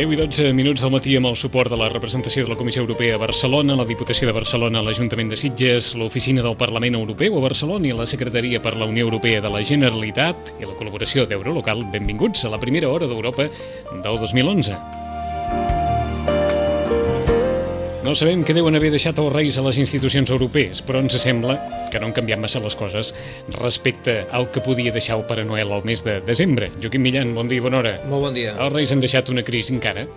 Deu 0.00 0.14
i 0.14 0.16
12 0.16 0.54
minuts 0.56 0.80
del 0.80 0.92
matí 0.94 1.12
amb 1.18 1.28
el 1.28 1.34
suport 1.36 1.68
de 1.68 1.76
la 1.76 1.90
representació 1.92 2.46
de 2.46 2.48
la 2.48 2.56
Comissió 2.56 2.80
Europea 2.80 3.18
a 3.18 3.20
Barcelona, 3.20 3.74
la 3.76 3.84
Diputació 3.84 4.30
de 4.30 4.32
Barcelona, 4.32 4.80
l'Ajuntament 4.80 5.28
de 5.28 5.36
Sitges, 5.36 5.90
l'Oficina 6.00 6.40
del 6.40 6.56
Parlament 6.56 6.96
Europeu 6.96 7.36
a 7.36 7.42
Barcelona 7.44 7.90
i 7.90 7.92
la 7.98 8.06
Secretaria 8.08 8.62
per 8.64 8.78
la 8.80 8.88
Unió 8.88 9.04
Europea 9.04 9.42
de 9.44 9.50
la 9.52 9.60
Generalitat 9.60 10.54
i 10.56 10.64
la 10.64 10.78
col·laboració 10.78 11.26
d'Eurolocal. 11.28 11.84
Benvinguts 11.92 12.48
a 12.48 12.54
la 12.56 12.62
primera 12.64 12.88
hora 12.88 13.12
d'Europa 13.12 13.50
del 13.92 14.18
2011. 14.24 14.99
No 18.10 18.16
sabem 18.18 18.40
què 18.42 18.50
deuen 18.56 18.74
haver 18.74 18.88
deixat 18.90 19.20
els 19.22 19.30
reis 19.30 19.54
a 19.60 19.62
les 19.62 19.76
institucions 19.78 20.32
europees, 20.34 20.80
però 20.82 20.98
ens 20.98 21.14
sembla 21.22 21.54
que 21.92 22.00
no 22.02 22.08
han 22.08 22.14
canviat 22.16 22.40
massa 22.42 22.58
les 22.58 22.74
coses 22.74 23.12
respecte 23.54 24.16
al 24.34 24.48
que 24.50 24.58
podia 24.66 24.90
deixar 24.90 25.20
el 25.20 25.22
Pare 25.28 25.44
Noel 25.46 25.70
al 25.70 25.86
mes 25.86 26.02
de 26.02 26.16
desembre. 26.26 26.72
Joaquim 26.82 27.06
Millan, 27.06 27.30
bon 27.36 27.46
dia 27.46 27.62
i 27.62 27.62
bona 27.62 27.78
hora. 27.78 27.92
Molt 28.10 28.24
bon 28.26 28.34
dia. 28.34 28.56
Els 28.56 28.74
reis 28.74 28.90
han 28.90 29.04
deixat 29.04 29.30
una 29.30 29.44
crisi 29.46 29.76
encara. 29.76 30.08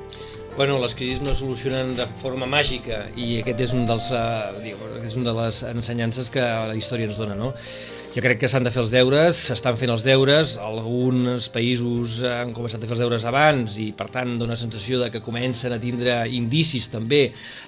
Bueno, 0.57 0.79
les 0.81 0.97
crisis 0.97 1.21
no 1.21 1.35
es 1.35 1.43
solucionen 1.43 1.93
de 1.99 2.09
forma 2.17 2.49
màgica 2.49 3.03
i 3.13 3.43
aquest 3.43 3.61
és 3.67 3.77
un 3.77 3.85
dels, 3.85 4.09
uh, 4.09 4.57
diguem, 4.65 4.97
és 5.05 5.13
un 5.21 5.29
de 5.29 5.37
les 5.43 5.61
ensenyances 5.69 6.33
que 6.33 6.41
la 6.41 6.73
història 6.73 7.11
ens 7.11 7.21
dona, 7.21 7.37
no? 7.37 7.53
Jo 8.13 8.21
crec 8.21 8.43
que 8.43 8.47
s'han 8.51 8.61
de 8.61 8.69
fer 8.69 8.77
els 8.83 8.91
deures, 8.93 9.39
s'estan 9.47 9.73
fent 9.73 9.89
els 9.89 10.03
deures, 10.05 10.51
alguns 10.61 11.47
països 11.49 12.19
han 12.29 12.51
començat 12.53 12.83
a 12.83 12.85
fer 12.85 12.93
els 12.93 13.01
deures 13.01 13.23
abans 13.25 13.77
i 13.81 13.87
per 13.97 14.05
tant 14.13 14.35
dona 14.37 14.53
sensació 14.53 14.99
de 15.01 15.07
que 15.09 15.23
comencen 15.25 15.73
a 15.73 15.79
tindre 15.81 16.19
indicis 16.37 16.85
també 16.93 17.23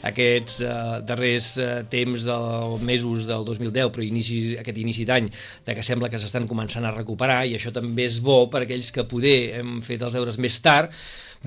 aquests 0.05 0.59
eh, 0.61 0.75
darrers 1.09 1.49
eh, 1.57 1.71
temps 1.89 2.27
dels 2.29 2.85
mesos 2.85 3.25
del 3.25 3.41
2010, 3.49 3.89
però 3.89 4.05
inici, 4.05 4.37
aquest 4.61 4.83
inici 4.83 5.09
d'any, 5.09 5.33
de 5.65 5.79
que 5.79 5.89
sembla 5.89 6.13
que 6.13 6.21
s'estan 6.21 6.45
començant 6.45 6.85
a 6.85 6.93
recuperar 6.93 7.41
i 7.49 7.57
això 7.57 7.73
també 7.73 8.05
és 8.05 8.21
bo 8.21 8.43
per 8.45 8.67
aquells 8.67 8.93
que 8.93 9.09
poder 9.09 9.39
hem 9.63 9.79
fet 9.81 10.05
els 10.05 10.13
deures 10.13 10.37
més 10.37 10.61
tard, 10.61 10.93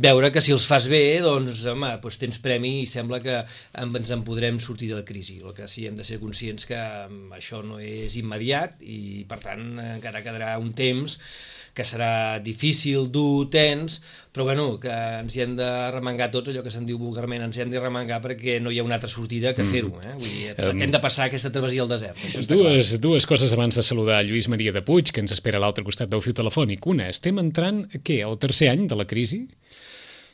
veure 0.03 0.31
que 0.35 0.43
si 0.45 0.55
els 0.55 0.67
fas 0.69 0.87
bé, 0.91 1.21
doncs, 1.25 1.65
home, 1.71 1.91
doncs 2.03 2.19
tens 2.21 2.41
premi 2.43 2.81
i 2.83 2.89
sembla 2.91 3.21
que 3.25 3.41
ens 3.83 4.13
en 4.15 4.25
podrem 4.27 4.61
sortir 4.63 4.93
de 4.93 5.01
la 5.01 5.07
crisi. 5.07 5.39
El 5.43 5.55
que 5.57 5.69
sí 5.71 5.87
hem 5.89 5.99
de 5.99 6.07
ser 6.07 6.21
conscients 6.23 6.69
que 6.69 6.81
això 7.37 7.63
no 7.67 7.81
és 7.83 8.17
immediat 8.21 8.83
i, 8.83 9.25
per 9.29 9.41
tant, 9.45 9.71
encara 9.99 10.25
quedarà 10.25 10.57
un 10.63 10.73
temps 10.77 11.19
que 11.79 11.87
serà 11.87 12.41
difícil, 12.43 13.07
dur, 13.15 13.47
tens, 13.53 14.01
però 14.34 14.45
bueno, 14.48 14.65
que 14.83 14.91
ens 14.91 15.37
hi 15.37 15.45
hem 15.45 15.55
de 15.59 15.69
remengar 15.95 16.29
tots, 16.34 16.51
allò 16.51 16.65
que 16.65 16.73
se'n 16.75 16.87
diu 16.89 16.98
vulgarment, 16.98 17.45
ens 17.47 17.59
hi 17.59 17.62
hem 17.65 17.71
de 17.71 17.83
remengar 17.83 18.19
perquè 18.25 18.59
no 18.62 18.73
hi 18.75 18.81
ha 18.81 18.87
una 18.87 18.98
altra 18.98 19.11
sortida 19.11 19.55
que 19.55 19.67
fer-ho. 19.67 19.93
Eh? 20.03 20.15
Vull 20.19 20.27
dir, 20.27 20.53
um, 20.67 20.83
hem 20.84 20.95
de 20.95 21.01
passar 21.03 21.29
aquesta 21.29 21.53
travessia 21.55 21.84
al 21.87 21.93
desert. 21.93 22.19
Això 22.19 22.43
dues, 22.51 22.93
clar. 22.93 23.03
dues 23.06 23.29
coses 23.31 23.55
abans 23.55 23.79
de 23.79 23.84
saludar 23.87 24.21
Lluís 24.27 24.51
Maria 24.51 24.75
de 24.75 24.83
Puig, 24.83 25.12
que 25.15 25.23
ens 25.23 25.34
espera 25.37 25.61
a 25.61 25.65
l'altre 25.65 25.87
costat 25.87 26.11
del 26.11 26.23
fiu 26.25 26.34
telefònic. 26.34 26.87
Una, 26.91 27.09
estem 27.15 27.39
entrant, 27.43 27.84
què, 28.03 28.21
al 28.27 28.39
tercer 28.43 28.73
any 28.75 28.89
de 28.91 28.99
la 28.99 29.06
crisi? 29.11 29.45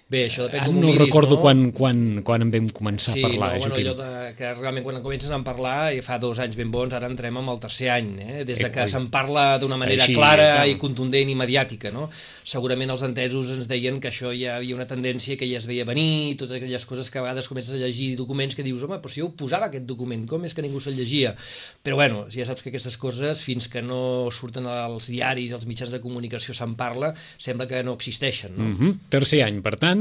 Bé, 0.05 0.27
això 0.29 0.45
depèn 0.45 0.67
com 0.69 0.77
no 0.77 0.91
miris, 0.91 1.01
recordo 1.01 1.39
no? 1.39 1.41
quan, 1.41 1.61
quan, 1.73 2.01
quan 2.27 2.43
en 2.45 2.51
vam 2.53 2.67
començar 2.77 3.15
sí, 3.15 3.23
a 3.23 3.29
parlar. 3.31 3.55
Sí, 3.55 3.65
no, 3.65 3.71
bueno, 3.73 3.75
Joaquim. 3.75 3.87
allò 3.87 3.95
de, 3.97 4.33
que 4.37 4.51
realment 4.59 4.85
quan 4.85 4.99
comences 5.01 5.31
a 5.33 5.39
parlar, 5.47 5.77
i 5.97 6.03
fa 6.05 6.19
dos 6.21 6.43
anys 6.45 6.59
ben 6.59 6.69
bons, 6.75 6.93
ara 6.93 7.09
entrem 7.09 7.39
amb 7.41 7.49
el 7.55 7.61
tercer 7.63 7.89
any, 7.95 8.11
eh? 8.21 8.43
des 8.45 8.61
de 8.61 8.69
que 8.75 8.85
se'n 8.91 9.09
parla 9.15 9.47
d'una 9.63 9.79
manera 9.81 10.05
Així, 10.05 10.13
clara 10.19 10.67
i 10.69 10.77
contundent 10.81 11.33
i 11.33 11.37
mediàtica. 11.41 11.89
No? 11.95 12.11
Segurament 12.45 12.93
els 12.93 13.05
entesos 13.07 13.55
ens 13.55 13.71
deien 13.71 13.97
que 14.03 14.11
això 14.13 14.35
ja 14.37 14.59
havia 14.59 14.77
una 14.77 14.85
tendència 14.91 15.39
que 15.41 15.49
ja 15.49 15.57
es 15.63 15.69
veia 15.71 15.89
venir, 15.89 16.37
totes 16.37 16.59
aquelles 16.59 16.85
coses 16.91 17.09
que 17.09 17.23
a 17.23 17.25
vegades 17.25 17.49
comences 17.49 17.73
a 17.73 17.81
llegir 17.81 18.13
documents 18.21 18.53
que 18.59 18.67
dius, 18.67 18.85
home, 18.85 19.01
però 19.01 19.15
si 19.15 19.25
jo 19.25 19.31
posava 19.33 19.71
aquest 19.73 19.89
document, 19.89 20.29
com 20.29 20.45
és 20.45 20.53
que 20.53 20.67
ningú 20.67 20.85
se'l 20.85 21.01
llegia? 21.01 21.33
Però 21.81 21.97
bueno, 21.97 22.27
ja 22.29 22.45
saps 22.45 22.61
que 22.61 22.69
aquestes 22.75 23.01
coses, 23.01 23.41
fins 23.49 23.73
que 23.73 23.81
no 23.81 24.29
surten 24.29 24.69
als 24.69 25.09
diaris, 25.09 25.57
als 25.57 25.65
mitjans 25.65 25.97
de 25.97 26.05
comunicació 26.05 26.53
se'n 26.53 26.77
parla, 26.77 27.15
sembla 27.41 27.71
que 27.73 27.81
no 27.89 27.97
existeixen. 27.97 28.53
No? 28.53 28.69
Mm 28.69 28.77
-hmm. 28.77 28.95
Tercer 29.09 29.43
any, 29.49 29.63
per 29.65 29.77
tant, 29.81 29.94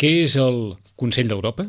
què 0.00 0.10
és 0.24 0.36
el 0.40 0.60
Consell 1.00 1.30
d'Europa? 1.32 1.66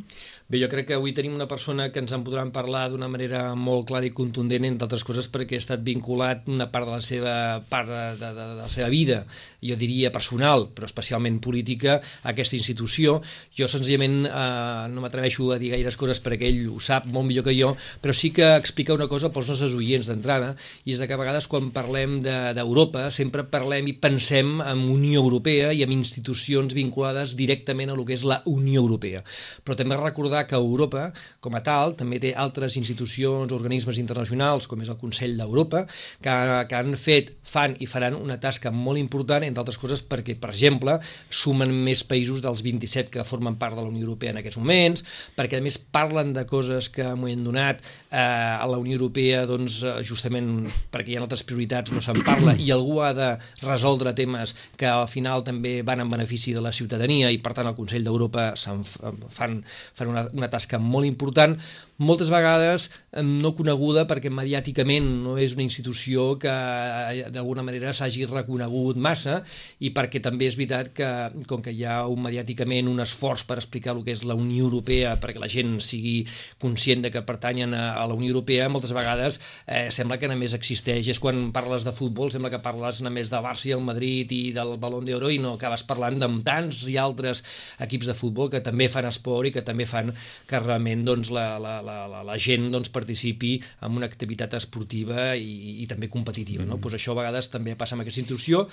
Bé, 0.47 0.62
jo 0.62 0.69
crec 0.72 0.85
que 0.88 0.96
avui 0.96 1.12
tenim 1.12 1.34
una 1.35 1.44
persona 1.52 1.90
que 1.91 2.00
ens 2.00 2.13
en 2.16 2.22
podran 2.24 2.53
parlar 2.56 2.85
d'una 2.88 3.09
manera 3.12 3.41
molt 3.59 3.90
clara 3.90 4.08
i 4.08 4.13
contundent, 4.16 4.63
entre 4.63 4.85
altres 4.88 5.03
coses 5.03 5.25
perquè 5.28 5.58
ha 5.58 5.59
estat 5.59 5.81
vinculat 5.84 6.46
una 6.47 6.69
part 6.72 6.88
de 6.88 6.94
la 6.94 7.03
seva 7.03 7.34
part 7.68 7.90
de, 7.91 8.03
de, 8.16 8.30
de, 8.31 8.46
de 8.53 8.56
la 8.62 8.68
seva 8.72 8.88
vida, 8.88 9.18
jo 9.59 9.75
diria 9.75 10.07
personal, 10.16 10.69
però 10.72 10.88
especialment 10.88 11.41
política, 11.44 11.97
a 12.24 12.31
aquesta 12.31 12.56
institució. 12.56 13.18
Jo 13.59 13.68
senzillament 13.68 14.16
eh, 14.30 14.86
no 14.94 15.03
m'atreveixo 15.03 15.50
a 15.52 15.57
dir 15.59 15.74
gaires 15.74 16.00
coses 16.00 16.24
perquè 16.24 16.47
ell 16.47 16.62
ho 16.72 16.80
sap 16.80 17.12
molt 17.12 17.28
millor 17.28 17.44
que 17.50 17.57
jo, 17.57 17.74
però 18.00 18.16
sí 18.16 18.31
que 18.31 18.47
explica 18.56 18.96
una 18.96 19.09
cosa 19.12 19.34
pels 19.36 19.52
nostres 19.52 19.75
oients 19.75 20.07
d'entrada, 20.07 20.53
i 20.88 20.96
és 20.96 21.03
que 21.03 21.18
a 21.18 21.19
vegades 21.19 21.52
quan 21.52 21.74
parlem 21.75 22.22
d'Europa 22.24 23.09
de, 23.09 23.12
sempre 23.19 23.44
parlem 23.52 23.91
i 23.91 23.97
pensem 24.00 24.62
en 24.63 24.88
Unió 24.96 25.28
Europea 25.28 25.75
i 25.75 25.84
en 25.84 25.91
institucions 25.91 26.72
vinculades 26.72 27.36
directament 27.36 27.91
a 27.91 28.00
lo 28.00 28.07
que 28.07 28.16
és 28.16 28.24
la 28.24 28.40
Unió 28.47 28.88
Europea. 28.88 29.28
Però 29.68 29.75
també 29.75 30.00
recordar 30.00 30.37
recordar 30.38 30.48
que 30.48 30.56
Europa, 30.56 31.14
com 31.40 31.56
a 31.56 31.62
tal, 31.64 31.96
també 31.98 32.20
té 32.20 32.34
altres 32.36 32.78
institucions, 32.78 33.52
organismes 33.52 33.98
internacionals, 33.98 34.68
com 34.68 34.81
és 34.81 34.90
el 34.90 34.98
Consell 34.98 35.38
d'Europa, 35.38 35.86
que, 36.22 36.34
que 36.68 36.75
han 36.75 36.96
fet, 36.96 37.34
fan 37.44 37.75
i 37.80 37.88
faran 37.88 38.16
una 38.16 38.38
tasca 38.40 38.72
molt 38.72 39.00
important, 39.00 39.44
entre 39.44 39.62
altres 39.62 39.78
coses 39.78 40.02
perquè, 40.02 40.38
per 40.40 40.52
exemple, 40.52 40.98
sumen 41.30 41.72
més 41.72 42.03
països 42.03 42.42
dels 42.42 42.62
27 42.62 43.09
que 43.12 43.25
formen 43.25 43.58
part 43.58 43.75
de 43.75 43.81
la 43.81 43.90
Unió 43.90 44.06
Europea 44.06 44.31
en 44.31 44.42
aquests 44.42 44.59
moments, 44.59 45.03
perquè 45.36 45.59
a 45.59 45.64
més 45.64 45.78
parlen 45.78 46.34
de 46.34 46.46
coses 46.46 46.90
que 46.90 47.08
m'ho 47.16 47.30
han 47.31 47.46
donat 47.46 47.81
eh, 48.12 48.18
a 48.19 48.66
la 48.68 48.78
Unió 48.78 48.98
Europea, 48.98 49.46
doncs, 49.48 49.81
eh, 49.84 49.98
justament 50.04 50.68
perquè 50.92 51.14
hi 51.14 51.18
ha 51.18 51.24
altres 51.24 51.46
prioritats, 51.48 51.94
no 51.94 52.04
se'n 52.04 52.22
parla, 52.25 52.56
i 52.58 52.72
algú 52.74 53.02
ha 53.02 53.14
de 53.16 53.34
resoldre 53.64 54.14
temes 54.18 54.56
que 54.78 54.90
al 54.90 55.08
final 55.08 55.46
també 55.48 55.80
van 55.88 56.04
en 56.04 56.12
benefici 56.12 56.54
de 56.56 56.64
la 56.64 56.74
ciutadania 56.75 57.31
i 57.31 57.40
per 57.44 57.54
tant 57.58 57.69
el 57.69 57.78
Consell 57.78 58.06
d'Europa 58.06 58.50
fan, 58.58 59.62
fan 59.96 60.12
una, 60.12 60.26
una 60.33 60.49
tasca 60.51 60.79
molt 60.81 61.07
important, 61.07 61.57
moltes 61.97 62.30
vegades 62.30 62.90
no 63.18 63.53
coneguda 63.58 64.06
perquè 64.09 64.30
mediàticament 64.34 65.08
no 65.24 65.38
és 65.41 65.56
una 65.58 65.66
institució 65.66 66.35
que 66.41 66.52
eh, 66.52 67.25
d'alguna 67.34 67.63
manera 67.66 67.94
s'hagi 67.96 68.28
reconegut 68.30 69.00
massa 69.02 69.40
i 69.81 69.90
perquè 69.96 70.22
també 70.22 70.47
és 70.47 70.57
veritat 70.59 70.91
que 70.94 71.09
com 71.50 71.63
que 71.66 71.74
hi 71.74 71.84
ha 71.86 72.03
un 72.07 72.22
mediàticament 72.22 72.90
un 72.91 73.02
esforç 73.02 73.47
per 73.50 73.57
explicar 73.57 73.96
el 73.96 74.03
que 74.06 74.13
és 74.13 74.24
la 74.28 74.38
Unió 74.38 74.68
Europea 74.68 75.16
perquè 75.22 75.41
la 75.41 75.50
gent 75.50 75.78
sigui 75.81 76.19
conscient 76.62 77.02
de 77.06 77.12
que 77.13 77.24
pertanyen 77.25 77.74
a, 77.74 78.06
la 78.07 78.13
Unió 78.13 78.30
Europea, 78.30 78.69
moltes 78.69 78.94
vegades 78.96 79.40
eh, 79.66 79.88
sembla 79.94 80.19
que 80.22 80.30
només 80.30 80.53
existeix, 80.57 81.07
és 81.09 81.22
quan 81.24 81.50
parles 81.56 81.86
de 81.88 81.94
futbol, 81.96 82.31
sembla 82.31 82.52
que 82.53 82.62
parles 82.63 83.02
només 83.06 83.31
de 83.34 83.41
Barça 83.44 83.69
i 83.69 83.75
el 83.75 83.84
Madrid 83.86 84.31
i 84.36 84.41
del 84.56 84.75
Balón 84.81 85.07
d'Oro 85.07 85.31
i 85.34 85.41
no 85.41 85.56
acabes 85.57 85.86
parlant 85.88 86.19
de 86.22 86.30
tants 86.46 86.84
i 86.91 86.97
altres 87.02 87.44
equips 87.84 88.12
de 88.12 88.18
futbol 88.18 88.52
que 88.53 88.62
també 88.62 88.90
fan 88.91 89.07
esport 89.09 89.50
i 89.50 89.53
que 89.56 89.66
també 89.66 89.88
fan 89.90 90.13
que 90.47 90.62
realment 90.62 91.06
doncs, 91.07 91.31
la, 91.34 91.47
la, 91.62 91.80
la, 91.88 91.98
la, 92.12 92.24
la 92.28 92.38
gent 92.42 92.68
doncs, 92.74 92.92
participi 92.94 93.56
en 93.86 93.98
una 93.98 94.09
activitat 94.09 94.58
esportiva 94.59 95.31
i, 95.36 95.81
i 95.84 95.88
també 95.90 96.12
competitiva. 96.12 96.66
Mm. 96.66 96.74
No? 96.74 96.80
Pues 96.84 96.98
això 96.98 97.16
a 97.16 97.22
vegades 97.22 97.50
també 97.53 97.78
passa 97.80 97.96
amb 97.96 98.06
aquesta 98.06 98.22
institució 98.24 98.66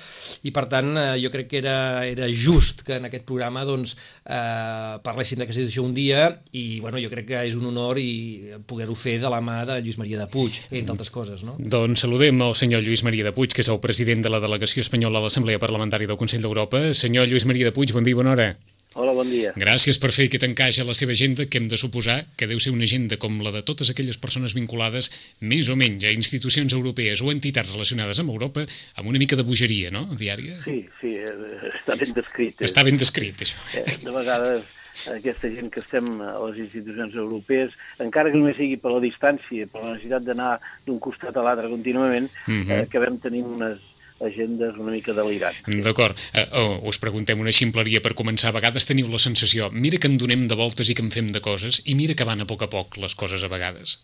i 0.45 0.53
per 0.55 0.67
tant 0.73 0.93
eh, 0.99 1.07
jo 1.23 1.31
crec 1.33 1.51
que 1.53 1.61
era, 1.63 1.77
era 2.09 2.29
just 2.29 2.85
que 2.87 2.99
en 2.99 3.09
aquest 3.09 3.27
programa 3.29 3.65
doncs, 3.69 3.97
eh, 4.25 4.99
parléssim 5.05 5.41
d'aquesta 5.41 5.63
institució 5.63 5.87
un 5.87 5.95
dia 5.97 6.27
i 6.53 6.81
bueno, 6.81 7.01
jo 7.03 7.13
crec 7.13 7.31
que 7.31 7.45
és 7.47 7.57
un 7.59 7.71
honor 7.71 8.01
i 8.03 8.55
poder-ho 8.67 8.97
fer 8.99 9.19
de 9.23 9.31
la 9.31 9.41
mà 9.45 9.63
de 9.69 9.81
Lluís 9.81 9.99
Maria 10.01 10.21
de 10.21 10.29
Puig, 10.31 10.61
entre 10.71 10.97
altres 10.97 11.13
coses. 11.15 11.45
No? 11.47 11.57
Doncs 11.59 12.05
saludem 12.05 12.43
el 12.45 12.55
senyor 12.59 12.85
Lluís 12.85 13.05
Maria 13.07 13.29
de 13.29 13.35
Puig, 13.37 13.55
que 13.55 13.65
és 13.65 13.73
el 13.73 13.83
president 13.85 14.25
de 14.25 14.33
la 14.33 14.43
delegació 14.43 14.85
espanyola 14.85 15.21
a 15.21 15.27
l'Assemblea 15.29 15.63
Parlamentària 15.63 16.11
del 16.11 16.21
Consell 16.21 16.45
d'Europa. 16.45 16.87
Senyor 16.95 17.29
Lluís 17.31 17.49
Maria 17.49 17.71
de 17.71 17.77
Puig, 17.77 17.95
bon 17.95 18.07
dia 18.07 18.17
i 18.17 18.21
bona 18.21 18.35
hora. 18.37 18.55
Hola, 18.95 19.11
bon 19.11 19.27
dia. 19.27 19.51
Gràcies 19.59 19.99
per 19.99 20.13
fer 20.15 20.29
aquest 20.29 20.45
encaix 20.47 20.77
a 20.79 20.85
la 20.87 20.95
seva 20.95 21.15
agenda, 21.17 21.49
que 21.51 21.59
hem 21.59 21.67
de 21.71 21.79
suposar 21.81 22.21
que 22.39 22.47
deu 22.47 22.61
ser 22.63 22.71
una 22.71 22.87
agenda 22.87 23.19
com 23.19 23.41
la 23.43 23.51
de 23.51 23.65
totes 23.67 23.91
aquelles 23.91 24.21
persones 24.23 24.55
vinculades 24.55 25.11
més 25.43 25.71
o 25.73 25.75
menys 25.79 26.07
a 26.07 26.13
institucions 26.15 26.77
europees 26.79 27.23
o 27.25 27.33
entitats 27.33 27.73
relacionades 27.73 28.23
amb 28.23 28.31
Europa, 28.31 28.63
amb 28.95 29.11
una 29.11 29.19
mica 29.19 29.35
de 29.35 29.47
bogeria, 29.49 29.91
no?, 29.91 30.07
diària. 30.21 30.61
Sí, 30.63 30.85
sí, 31.01 31.11
eh, 31.19 31.73
està 31.73 31.99
ben 31.99 32.15
descrit. 32.15 32.61
Eh? 32.61 32.69
Està 32.71 32.87
ben 32.87 33.01
descrit, 33.01 33.43
això. 33.43 33.59
Eh, 33.83 33.99
de 34.05 34.15
vegades 34.15 34.71
aquesta 35.11 35.51
gent 35.51 35.73
que 35.75 35.83
estem 35.83 36.13
a 36.23 36.37
les 36.45 36.61
institucions 36.69 37.17
europees, 37.19 37.75
encara 38.05 38.31
que 38.31 38.39
només 38.39 38.55
sigui 38.61 38.79
per 38.79 38.93
la 38.95 39.03
distància, 39.03 39.67
per 39.73 39.83
la 39.83 39.97
necessitat 39.97 40.23
d'anar 40.29 40.53
d'un 40.87 41.03
costat 41.03 41.35
a 41.35 41.43
l'altre 41.43 41.67
contínuament, 41.73 42.31
uh 42.31 42.53
-huh. 42.53 42.71
eh, 42.71 42.81
acabem 42.87 43.19
tenint 43.19 43.51
unes 43.51 43.83
agendes 44.21 44.77
una 44.79 44.93
mica 44.93 45.13
delirants. 45.17 45.65
D'acord. 45.85 46.19
Uh, 46.31 46.47
oh, 46.61 46.75
us 46.91 47.01
preguntem 47.03 47.41
una 47.41 47.55
ximpleria 47.55 48.03
per 48.05 48.15
començar. 48.15 48.53
A 48.53 48.59
vegades 48.59 48.87
teniu 48.87 49.11
la 49.11 49.23
sensació, 49.23 49.71
mira 49.73 49.99
que 49.99 50.11
en 50.11 50.19
donem 50.21 50.47
de 50.51 50.59
voltes 50.59 50.91
i 50.91 50.95
que 50.95 51.03
en 51.03 51.11
fem 51.15 51.33
de 51.35 51.43
coses, 51.45 51.83
i 51.87 51.99
mira 51.99 52.15
que 52.15 52.29
van 52.29 52.45
a 52.45 52.49
poc 52.49 52.63
a 52.63 52.71
poc 52.71 52.99
les 53.03 53.15
coses 53.19 53.43
a 53.43 53.53
vegades. 53.53 54.01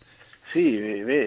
Sí, 0.51 0.67
bé, 0.81 0.95
bé 1.07 1.21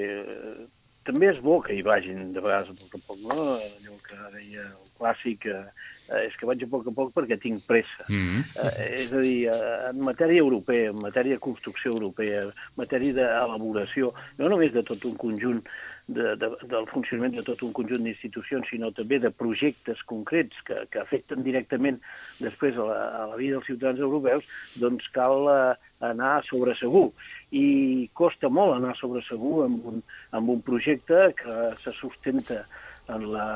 també 1.05 1.31
és 1.31 1.41
bo 1.45 1.61
que 1.65 1.77
hi 1.77 1.85
vagin 1.85 2.33
de 2.33 2.43
vegades 2.43 2.73
a 2.73 2.77
poc 2.81 2.97
a 2.97 3.01
poc, 3.07 3.25
no? 3.29 3.57
Allò 3.57 3.97
que 4.07 4.21
deia 4.37 4.65
el 4.65 4.93
clàssic, 4.99 5.47
eh, 5.53 6.23
és 6.25 6.37
que 6.41 6.49
vaig 6.49 6.65
a 6.65 6.69
poc 6.71 6.89
a 6.89 6.95
poc 6.97 7.13
perquè 7.17 7.39
tinc 7.41 7.65
pressa. 7.69 8.05
Mm 8.09 8.23
-hmm. 8.25 8.43
eh, 8.65 8.95
és 9.03 9.13
a 9.13 9.21
dir, 9.21 9.49
eh, 9.53 9.91
en 9.91 10.01
matèria 10.01 10.41
europea, 10.41 10.91
en 10.91 11.01
matèria 11.01 11.35
de 11.35 11.47
construcció 11.49 11.93
europea, 11.93 12.43
en 12.45 12.53
matèria 12.77 13.13
d'elaboració, 13.13 14.15
no 14.39 14.49
només 14.49 14.73
de 14.73 14.83
tot 14.83 15.05
un 15.05 15.17
conjunt 15.17 15.63
de, 16.07 16.35
de, 16.37 16.51
del 16.69 16.87
funcionament 16.91 17.35
de 17.39 17.45
tot 17.47 17.63
un 17.65 17.73
conjunt 17.77 18.05
d'institucions, 18.05 18.69
sinó 18.69 18.91
també 18.93 19.19
de 19.23 19.31
projectes 19.33 20.03
concrets 20.09 20.61
que, 20.69 20.83
que 20.93 21.01
afecten 21.01 21.45
directament 21.47 22.01
després 22.43 22.77
a 22.77 22.89
la, 22.91 22.99
a 23.23 23.23
la 23.33 23.39
vida 23.41 23.57
dels 23.57 23.71
ciutadans 23.71 24.03
europeus, 24.05 24.49
doncs 24.81 25.09
cal 25.15 25.49
eh, 25.53 25.93
anar 26.05 26.37
sobre 26.49 26.77
segur. 26.77 27.09
I 27.57 28.11
costa 28.13 28.51
molt 28.53 28.77
anar 28.77 28.93
sobre 29.01 29.25
segur 29.25 29.65
amb 29.69 29.87
un, 29.93 30.03
amb 30.37 30.53
un 30.57 30.61
projecte 30.67 31.31
que 31.39 31.57
se 31.81 31.95
sustenta 31.97 32.65
en 33.13 33.31
la, 33.33 33.49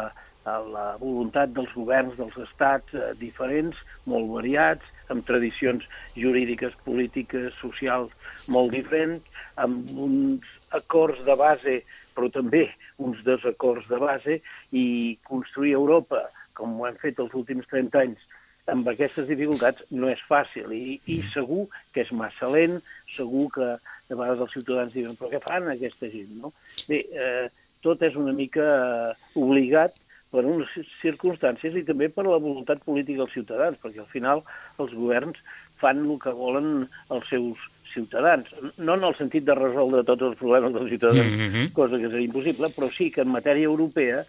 la 0.47 0.87
voluntat 1.01 1.53
dels 1.53 1.73
governs 1.77 2.17
dels 2.17 2.37
estats 2.47 2.95
eh, 2.97 3.13
diferents, 3.21 3.77
molt 4.09 4.31
variats, 4.33 4.95
amb 5.13 5.25
tradicions 5.29 5.85
jurídiques, 6.17 6.75
polítiques, 6.85 7.53
socials 7.61 8.13
molt 8.49 8.73
diferents, 8.77 9.25
amb 9.61 9.89
uns 9.97 10.49
acords 10.77 11.25
de 11.25 11.37
base, 11.37 11.79
però 12.19 12.31
també 12.35 12.67
uns 12.99 13.23
desacords 13.27 13.87
de 13.87 14.03
base, 14.03 14.41
i 14.75 14.85
construir 15.29 15.77
Europa, 15.79 16.25
com 16.59 16.75
ho 16.81 16.89
hem 16.89 16.99
fet 16.99 17.23
els 17.23 17.37
últims 17.39 17.71
30 17.71 18.03
anys, 18.03 18.25
amb 18.69 18.89
aquestes 18.91 19.29
dificultats 19.31 19.87
no 19.95 20.11
és 20.13 20.21
fàcil 20.29 20.75
i, 20.77 20.99
i 21.07 21.21
mm. 21.23 21.31
segur 21.33 21.63
que 21.95 22.03
és 22.05 22.11
massa 22.13 22.51
lent, 22.53 22.77
segur 23.15 23.47
que 23.55 23.71
de 24.09 24.17
vegades 24.17 24.43
els 24.45 24.53
ciutadans 24.57 24.93
diuen 24.93 25.17
però 25.17 25.31
què 25.33 25.41
fan 25.45 25.71
aquesta 25.73 26.11
gent, 26.13 26.35
no? 26.43 26.53
Bé, 26.91 27.01
eh, 27.09 27.47
tot 27.85 28.03
és 28.05 28.19
una 28.19 28.35
mica 28.37 28.67
eh, 28.67 29.17
obligat 29.41 29.97
per 30.33 30.45
unes 30.45 30.75
circumstàncies 31.01 31.79
i 31.79 31.87
també 31.89 32.11
per 32.13 32.27
la 32.27 32.41
voluntat 32.43 32.83
política 32.85 33.23
dels 33.23 33.37
ciutadans, 33.39 33.81
perquè 33.81 34.03
al 34.03 34.13
final 34.13 34.45
els 34.83 34.93
governs 34.93 35.41
fan 35.81 36.05
el 36.05 36.19
que 36.21 36.35
volen 36.37 36.89
els 37.15 37.29
seus 37.31 37.65
ciutadans. 37.93 38.51
No 38.77 38.95
en 38.95 39.05
el 39.05 39.17
sentit 39.19 39.45
de 39.47 39.57
resoldre 39.59 40.05
tots 40.05 40.31
els 40.31 40.39
problemes 40.41 40.73
dels 40.75 40.91
ciutadans, 40.91 41.33
mm 41.33 41.51
-hmm. 41.55 41.73
cosa 41.73 41.99
que 41.99 42.11
seria 42.11 42.27
impossible, 42.27 42.69
però 42.77 42.91
sí 42.91 43.11
que 43.11 43.23
en 43.23 43.29
matèria 43.29 43.67
europea 43.67 44.25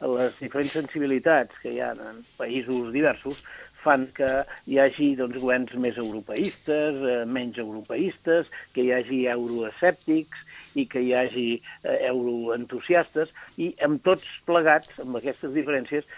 les 0.00 0.38
diferents 0.40 0.72
sensibilitats 0.72 1.54
que 1.62 1.72
hi 1.72 1.80
ha 1.80 1.92
en 1.92 2.24
països 2.36 2.92
diversos 2.92 3.44
fan 3.84 4.06
que 4.16 4.28
hi 4.70 4.78
hagi 4.80 5.10
doncs, 5.18 5.40
governs 5.42 5.74
més 5.84 5.98
europeistes, 6.00 7.00
eh, 7.04 7.24
menys 7.28 7.60
europeistes, 7.60 8.48
que 8.72 8.86
hi 8.86 8.92
hagi 8.96 9.20
euroescèptics, 9.34 10.44
i 10.74 10.86
que 10.90 11.02
hi 11.04 11.12
hagi 11.14 11.48
eh, 11.58 11.98
euroentusiastes, 12.08 13.34
i 13.60 13.74
amb 13.84 14.02
tots 14.06 14.26
plegats, 14.48 14.88
amb 15.04 15.20
aquestes 15.20 15.52
diferències, 15.56 16.08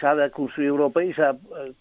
s'ha 0.00 0.14
de 0.18 0.26
construir 0.34 0.68
Europa 0.68 1.02
i 1.04 1.12
s'ha 1.14 1.30
eh, 1.32 1.72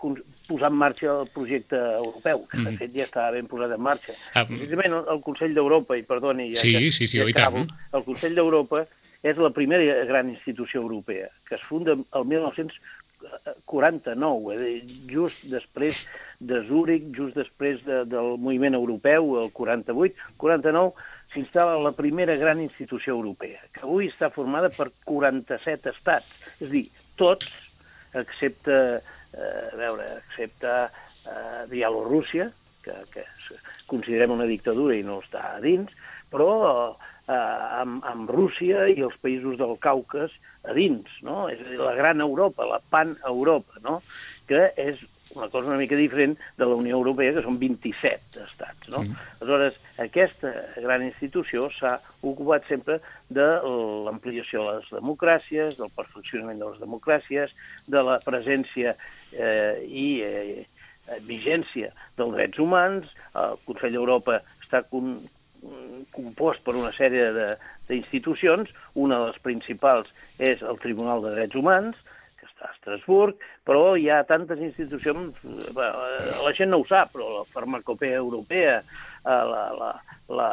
posar 0.47 0.71
en 0.71 0.77
marxa 0.77 1.21
el 1.21 1.27
projecte 1.33 1.75
europeu, 1.75 2.47
que 2.49 2.57
mm. 2.57 2.65
de 2.67 2.71
fet 2.81 2.91
ja 2.95 3.05
està 3.07 3.21
ben 3.35 3.47
posat 3.51 3.71
en 3.75 3.81
marxa. 3.83 4.13
Ah, 4.33 4.45
Precisament 4.49 4.93
el, 4.99 5.05
el 5.15 5.21
Consell 5.25 5.53
d'Europa, 5.55 5.91
i 5.97 6.03
perdoni, 6.07 6.43
ja 6.53 6.59
sí, 6.61 6.71
que, 6.75 6.79
sí, 6.91 7.05
sí, 7.07 7.17
ja 7.19 7.23
acabo, 7.29 7.59
el 7.65 8.03
Consell 8.05 8.35
d'Europa 8.37 8.79
és 9.23 9.37
la 9.39 9.51
primera 9.55 10.03
gran 10.05 10.29
institució 10.29 10.81
europea, 10.83 11.27
que 11.47 11.55
es 11.55 11.63
funda 11.63 11.91
el 11.95 12.25
1949, 12.27 14.57
eh, 14.59 14.83
just 15.07 15.45
després 15.51 16.09
de 16.43 16.59
Zúrich, 16.67 17.03
just 17.15 17.35
després 17.39 17.79
de, 17.87 18.03
del 18.11 18.37
moviment 18.37 18.75
europeu, 18.75 19.39
el 19.45 19.51
48, 19.55 20.13
49, 20.43 20.91
s'instal·la 21.33 21.81
la 21.81 21.93
primera 21.97 22.35
gran 22.37 22.59
institució 22.61 23.15
europea, 23.15 23.57
que 23.73 23.81
avui 23.87 24.05
està 24.11 24.29
formada 24.29 24.69
per 24.75 24.91
47 25.07 25.89
estats, 25.95 26.27
és 26.59 26.67
a 26.67 26.71
dir, 26.75 26.85
tots, 27.17 27.47
excepte, 28.21 28.79
eh, 29.33 29.63
a 29.71 29.77
veure, 29.79 30.09
excepte 30.21 30.73
eh, 30.83 31.63
Bielorússia, 31.71 32.51
que, 32.83 32.95
que 33.13 33.23
considerem 33.87 34.35
una 34.35 34.49
dictadura 34.49 34.97
i 34.97 35.05
no 35.07 35.21
està 35.23 35.53
a 35.55 35.61
dins, 35.63 35.91
però 36.33 36.51
eh, 36.91 37.33
amb, 37.33 38.03
amb 38.09 38.31
Rússia 38.33 38.87
i 38.91 38.99
els 39.05 39.15
països 39.23 39.57
del 39.61 39.77
Caucas 39.83 40.35
a 40.63 40.75
dins, 40.75 41.09
no? 41.25 41.47
És 41.51 41.61
a 41.63 41.69
dir, 41.69 41.79
la 41.81 41.95
gran 41.97 42.21
Europa, 42.23 42.67
la 42.67 42.81
pan-Europa, 42.93 43.81
no? 43.85 43.99
Que 44.49 44.69
és 44.79 45.01
una 45.35 45.49
cosa 45.49 45.69
una 45.69 45.79
mica 45.79 45.95
diferent 45.95 46.37
de 46.57 46.65
la 46.65 46.75
Unió 46.79 46.97
Europea, 46.97 47.33
que 47.35 47.43
són 47.45 47.59
27 47.61 48.43
estats. 48.45 48.89
No? 48.93 49.03
Mm. 49.03 49.19
Aleshores, 49.39 49.79
aquesta 50.03 50.53
gran 50.77 51.05
institució 51.05 51.69
s'ha 51.77 51.97
ocupat 52.21 52.67
sempre 52.69 52.99
de 53.33 53.47
l'ampliació 54.07 54.63
de 54.65 54.77
les 54.77 54.91
democràcies, 54.93 55.77
del 55.79 55.93
perfeccionament 55.95 56.61
de 56.61 56.71
les 56.71 56.81
democràcies, 56.83 57.55
de 57.87 58.03
la 58.05 58.19
presència 58.25 58.95
eh, 59.33 59.79
i 59.83 60.07
eh, 60.25 60.65
vigència 61.27 61.93
dels 62.17 62.35
drets 62.37 62.59
humans. 62.61 63.09
El 63.35 63.57
Consell 63.67 63.97
d'Europa 63.97 64.41
està 64.63 64.83
con, 64.89 65.17
compost 66.13 66.63
per 66.65 66.75
una 66.75 66.91
sèrie 66.95 67.29
d'institucions, 67.89 68.71
una 68.99 69.19
de 69.19 69.29
les 69.31 69.43
principals 69.43 70.11
és 70.39 70.63
el 70.63 70.79
Tribunal 70.83 71.23
de 71.23 71.33
Drets 71.35 71.59
Humans, 71.59 71.99
a 72.63 72.71
Estrasburg, 72.71 73.39
però 73.67 73.93
hi 73.99 74.09
ha 74.09 74.23
tantes 74.27 74.61
institucions, 74.63 75.37
la 75.75 76.53
gent 76.55 76.71
no 76.71 76.81
ho 76.81 76.87
sap, 76.89 77.13
però 77.13 77.29
la 77.39 77.45
farmacopea 77.53 78.17
europea, 78.19 78.79
eh, 78.79 79.39
la, 79.53 79.63
la, 79.79 79.93
la 80.33 80.49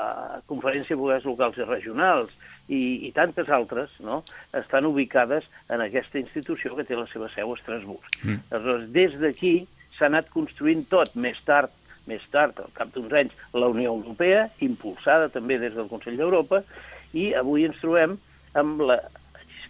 Conferència 0.50 0.96
de 0.96 1.00
Poders 1.02 1.26
Locals 1.28 1.58
i 1.60 1.66
Regionals 1.68 2.32
i, 2.68 3.08
i 3.08 3.10
tantes 3.16 3.50
altres 3.50 3.96
no? 4.04 4.20
estan 4.56 4.86
ubicades 4.86 5.46
en 5.70 5.82
aquesta 5.84 6.20
institució 6.22 6.76
que 6.76 6.86
té 6.86 6.98
la 6.98 7.08
seva 7.10 7.30
seu 7.34 7.52
a 7.52 7.58
Estrasburg. 7.58 8.08
Mm. 8.22 8.40
Aleshores, 8.50 8.88
des 8.94 9.20
d'aquí 9.22 9.54
s'ha 9.98 10.08
anat 10.10 10.30
construint 10.32 10.86
tot. 10.90 11.14
Més 11.18 11.38
tard, 11.46 11.72
més 12.10 12.24
tard, 12.32 12.58
al 12.62 12.72
cap 12.76 12.92
d'uns 12.94 13.14
anys, 13.22 13.36
la 13.54 13.70
Unió 13.72 13.94
Europea, 13.94 14.48
impulsada 14.64 15.30
també 15.32 15.58
des 15.60 15.76
del 15.76 15.90
Consell 15.90 16.18
d'Europa, 16.20 16.62
i 17.12 17.32
avui 17.34 17.66
ens 17.66 17.78
trobem 17.82 18.16
amb 18.58 18.82
la 18.86 19.00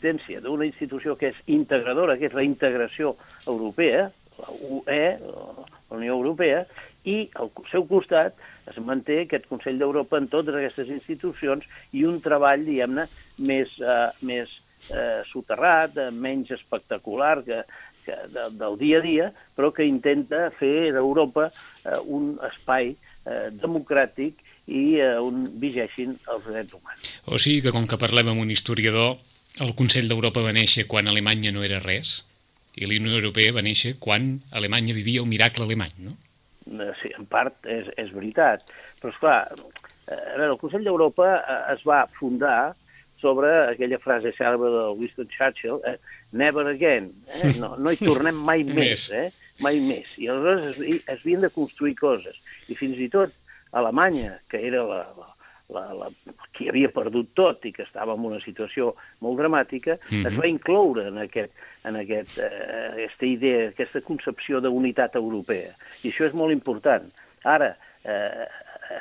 l'existència 0.00 0.40
d'una 0.40 0.66
institució 0.66 1.16
que 1.16 1.30
és 1.30 1.36
integradora, 1.46 2.16
que 2.16 2.28
és 2.28 2.34
la 2.34 2.42
integració 2.42 3.16
europea, 3.46 4.10
la 4.38 4.48
UE, 4.70 5.18
la 5.20 5.96
Unió 5.96 6.14
Europea, 6.14 6.64
i 7.04 7.28
al 7.34 7.50
seu 7.70 7.86
costat 7.86 8.34
es 8.68 8.78
manté 8.78 9.22
aquest 9.24 9.46
Consell 9.48 9.78
d'Europa 9.78 10.18
en 10.18 10.28
totes 10.28 10.54
aquestes 10.54 10.88
institucions 10.88 11.64
i 11.92 12.04
un 12.04 12.20
treball, 12.20 12.64
diguem-ne, 12.64 13.06
més, 13.38 13.68
uh, 13.80 14.10
més 14.22 14.48
uh, 14.92 15.22
soterrat, 15.30 15.96
uh, 15.96 16.10
menys 16.12 16.50
espectacular 16.52 17.42
que, 17.44 17.62
que 18.04 18.16
de, 18.32 18.50
del 18.56 18.78
dia 18.78 19.00
a 19.00 19.04
dia, 19.04 19.30
però 19.56 19.72
que 19.72 19.84
intenta 19.84 20.50
fer 20.56 20.92
d'Europa 20.92 21.50
uh, 21.50 22.00
un 22.06 22.38
espai 22.48 22.94
uh, 22.94 23.50
democràtic 23.60 24.40
i 24.70 25.00
uh, 25.00 25.18
on 25.24 25.48
vigeixin 25.60 26.14
els 26.30 26.46
drets 26.46 26.76
humans. 26.76 27.12
O 27.26 27.40
sigui 27.40 27.64
que 27.66 27.74
com 27.74 27.88
que 27.88 27.98
parlem 28.00 28.30
amb 28.30 28.44
un 28.44 28.52
historiador, 28.54 29.18
el 29.58 29.74
Consell 29.78 30.08
d'Europa 30.08 30.44
va 30.44 30.54
néixer 30.54 30.86
quan 30.90 31.10
Alemanya 31.10 31.52
no 31.52 31.64
era 31.66 31.80
res 31.82 32.20
i 32.78 32.86
la 32.86 32.96
Unió 33.00 33.18
Europea 33.18 33.54
va 33.56 33.64
néixer 33.66 33.96
quan 33.98 34.36
Alemanya 34.56 34.94
vivia 34.94 35.24
el 35.24 35.28
miracle 35.30 35.66
alemany, 35.66 35.96
no? 36.06 36.14
Eh, 36.70 36.92
sí, 37.02 37.10
en 37.18 37.26
part 37.26 37.66
és, 37.66 37.88
és 37.98 38.12
veritat. 38.14 38.62
Però, 39.00 39.10
esclar, 39.10 39.40
eh, 40.06 40.14
a 40.14 40.36
veure, 40.36 40.52
el 40.52 40.60
Consell 40.60 40.86
d'Europa 40.86 41.32
eh, 41.40 41.58
es 41.74 41.82
va 41.88 42.04
fundar 42.18 42.74
sobre 43.20 43.50
aquella 43.72 43.98
frase 44.00 44.32
cèlebre 44.38 44.70
de 44.72 44.84
Winston 44.96 45.28
Churchill, 45.34 45.82
eh, 45.84 45.98
never 46.32 46.66
again, 46.70 47.10
eh? 47.42 47.52
no, 47.58 47.74
no 47.76 47.92
hi 47.92 47.98
tornem 48.00 48.38
mai 48.46 48.64
més, 48.78 49.10
eh? 49.12 49.28
mai 49.60 49.82
més. 49.84 50.14
I 50.22 50.30
aleshores 50.30 50.70
es, 50.70 51.02
es 51.02 51.18
havien 51.18 51.44
de 51.44 51.52
construir 51.52 51.98
coses. 51.98 52.38
I 52.70 52.78
fins 52.78 52.96
i 53.02 53.10
tot 53.12 53.34
Alemanya, 53.76 54.38
que 54.50 54.62
era 54.70 54.86
la, 54.86 55.02
la, 55.18 55.28
la, 55.74 55.84
la, 55.94 56.08
qui 56.56 56.68
havia 56.70 56.90
perdut 56.92 57.32
tot 57.38 57.64
i 57.68 57.72
que 57.72 57.84
estava 57.86 58.16
en 58.18 58.24
una 58.30 58.40
situació 58.44 58.94
molt 59.24 59.38
dramàtica, 59.40 59.96
mm 59.96 60.16
-hmm. 60.16 60.26
es 60.28 60.38
va 60.38 60.46
incloure 60.46 61.06
en, 61.08 61.18
aquest, 61.18 61.52
en 61.84 61.96
aquest, 61.96 62.38
eh, 62.38 62.88
aquesta 62.92 63.26
idea, 63.26 63.68
aquesta 63.68 64.00
concepció 64.00 64.60
d'unitat 64.60 65.14
europea. 65.14 65.72
I 66.02 66.10
això 66.10 66.26
és 66.26 66.34
molt 66.34 66.52
important. 66.52 67.06
Ara, 67.44 67.76
eh, 68.04 68.46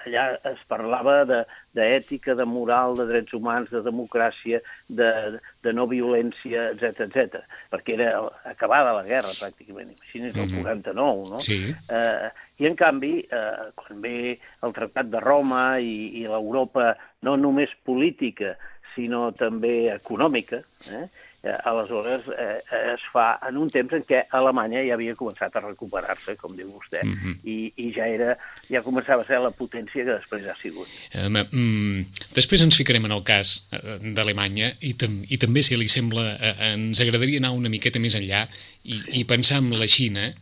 allà 0.06 0.26
es 0.52 0.60
parlava 0.70 1.24
d'ètica, 1.26 2.34
de, 2.34 2.42
de 2.42 2.46
moral, 2.46 2.96
de 3.00 3.06
drets 3.10 3.34
humans, 3.34 3.70
de 3.74 3.82
democràcia, 3.86 4.62
de, 4.88 5.40
de 5.64 5.74
no 5.74 5.88
violència, 5.90 6.70
etc 6.74 7.08
etc. 7.08 7.42
perquè 7.72 7.96
era 7.98 8.12
acabada 8.52 8.94
la 8.94 9.06
guerra, 9.08 9.34
pràcticament. 9.40 9.90
Imagina't, 9.96 10.36
el 10.36 10.46
mm 10.46 10.48
-hmm. 10.48 10.62
49, 10.62 11.30
no? 11.32 11.40
Sí. 11.40 11.76
Eh, 11.90 12.30
i, 12.60 12.68
en 12.68 12.76
canvi, 12.80 13.14
eh, 13.24 13.70
quan 13.80 14.04
ve 14.04 14.36
el 14.36 14.76
Tractat 14.76 15.10
de 15.12 15.24
Roma 15.24 15.64
i, 15.80 16.22
i 16.22 16.28
l'Europa 16.28 16.92
no 17.26 17.38
només 17.40 17.72
política, 17.88 18.56
sinó 18.96 19.30
també 19.38 19.90
econòmica, 19.94 20.60
eh? 20.92 21.06
eh, 21.44 21.56
aleshores 21.64 22.26
eh, 22.36 22.58
es 22.94 23.04
fa 23.14 23.28
en 23.48 23.58
un 23.62 23.70
temps 23.72 23.94
en 23.96 24.04
què 24.08 24.24
Alemanya 24.36 24.82
ja 24.86 24.96
havia 24.98 25.16
començat 25.20 25.56
a 25.56 25.64
recuperar-se, 25.64 26.36
com 26.40 26.56
diu 26.58 26.72
vostè, 26.74 27.04
mm 27.04 27.14
-hmm. 27.14 27.38
i, 27.44 27.58
i 27.78 27.94
ja 27.96 28.08
era 28.08 28.36
ja 28.70 28.84
començava 28.84 29.24
a 29.24 29.28
ser 29.28 29.40
la 29.40 29.52
potència 29.52 30.04
que 30.04 30.18
després 30.18 30.48
ha 30.48 30.56
sigut. 30.62 30.88
Eh, 31.14 31.30
mm, 31.30 32.04
després 32.34 32.62
ens 32.62 32.78
ficarem 32.78 33.06
en 33.06 33.12
el 33.12 33.24
cas 33.24 33.70
eh, 33.72 33.98
d'Alemanya 34.02 34.74
i, 34.82 34.94
tam 34.94 35.24
i 35.28 35.38
també, 35.38 35.64
si 35.64 35.78
li 35.78 35.88
sembla, 35.88 36.36
eh, 36.36 36.74
ens 36.74 37.00
agradaria 37.00 37.40
anar 37.40 37.52
una 37.52 37.70
miqueta 37.70 38.00
més 38.00 38.16
enllà 38.16 38.48
i, 38.84 39.02
i 39.20 39.26
pensar 39.26 39.58
en 39.58 39.72
la 39.80 39.88
Xina, 39.88 40.34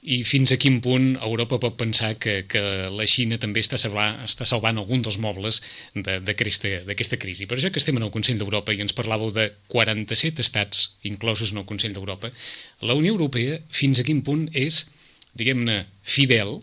i 0.00 0.22
fins 0.24 0.52
a 0.54 0.56
quin 0.56 0.78
punt 0.80 1.10
Europa 1.20 1.58
pot 1.60 1.76
pensar 1.76 2.14
que, 2.16 2.46
que 2.48 2.60
la 2.88 3.06
Xina 3.10 3.36
també 3.40 3.60
està 3.60 3.76
salvant, 3.80 4.22
està 4.24 4.46
salvant 4.48 4.80
algun 4.80 5.02
dels 5.04 5.18
mobles 5.20 5.60
d'aquesta 5.92 7.18
crisi. 7.20 7.46
Per 7.46 7.58
això 7.58 7.68
que 7.72 7.82
estem 7.82 8.00
en 8.00 8.06
el 8.06 8.12
Consell 8.14 8.40
d'Europa 8.40 8.72
i 8.72 8.80
ens 8.80 8.96
parlàveu 8.96 9.32
de 9.36 9.50
47 9.68 10.40
estats 10.40 10.96
inclosos 11.04 11.52
en 11.52 11.60
el 11.60 11.68
Consell 11.68 11.92
d'Europa, 11.96 12.32
la 12.80 12.96
Unió 12.96 13.12
Europea 13.12 13.60
fins 13.68 14.00
a 14.00 14.06
quin 14.08 14.24
punt 14.24 14.48
és, 14.56 14.86
diguem-ne, 15.36 15.82
fidel 16.00 16.62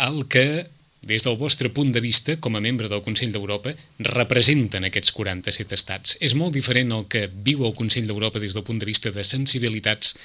al 0.00 0.24
que 0.32 0.64
des 1.04 1.24
del 1.24 1.36
vostre 1.40 1.70
punt 1.72 1.92
de 1.92 2.00
vista, 2.00 2.36
com 2.36 2.56
a 2.56 2.60
membre 2.60 2.88
del 2.88 3.02
Consell 3.04 3.32
d'Europa, 3.32 3.72
representen 4.04 4.84
aquests 4.84 5.12
47 5.16 5.76
estats. 5.76 6.16
És 6.20 6.34
molt 6.36 6.56
diferent 6.56 6.92
el 6.92 7.06
que 7.08 7.26
viu 7.28 7.64
el 7.64 7.76
Consell 7.76 8.08
d'Europa 8.08 8.40
des 8.40 8.56
del 8.56 8.64
punt 8.64 8.80
de 8.80 8.88
vista 8.88 9.12
de 9.12 9.24
sensibilitats 9.24 10.16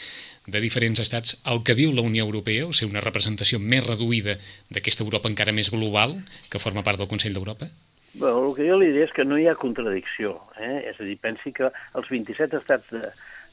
de 0.47 0.61
diferents 0.61 1.01
estats 1.01 1.39
el 1.51 1.63
que 1.65 1.75
viu 1.77 1.93
la 1.93 2.03
Unió 2.05 2.25
Europea, 2.25 2.67
o 2.67 2.73
sigui, 2.73 2.93
una 2.93 3.03
representació 3.03 3.59
més 3.59 3.85
reduïda 3.85 4.37
d'aquesta 4.69 5.05
Europa 5.05 5.31
encara 5.31 5.55
més 5.55 5.71
global, 5.73 6.19
que 6.49 6.61
forma 6.61 6.83
part 6.85 7.01
del 7.01 7.09
Consell 7.11 7.33
d'Europa? 7.37 7.69
Bé, 8.15 8.29
el 8.31 8.53
que 8.55 8.67
jo 8.67 8.77
li 8.79 8.91
diré 8.93 9.07
és 9.09 9.15
que 9.15 9.25
no 9.27 9.39
hi 9.39 9.47
ha 9.49 9.57
contradicció. 9.59 10.37
Eh? 10.61 10.91
És 10.91 10.99
a 11.01 11.07
dir, 11.07 11.17
pensi 11.21 11.51
que 11.55 11.67
els 11.67 12.11
27 12.11 12.61
estats 12.61 12.91
de, 12.93 13.01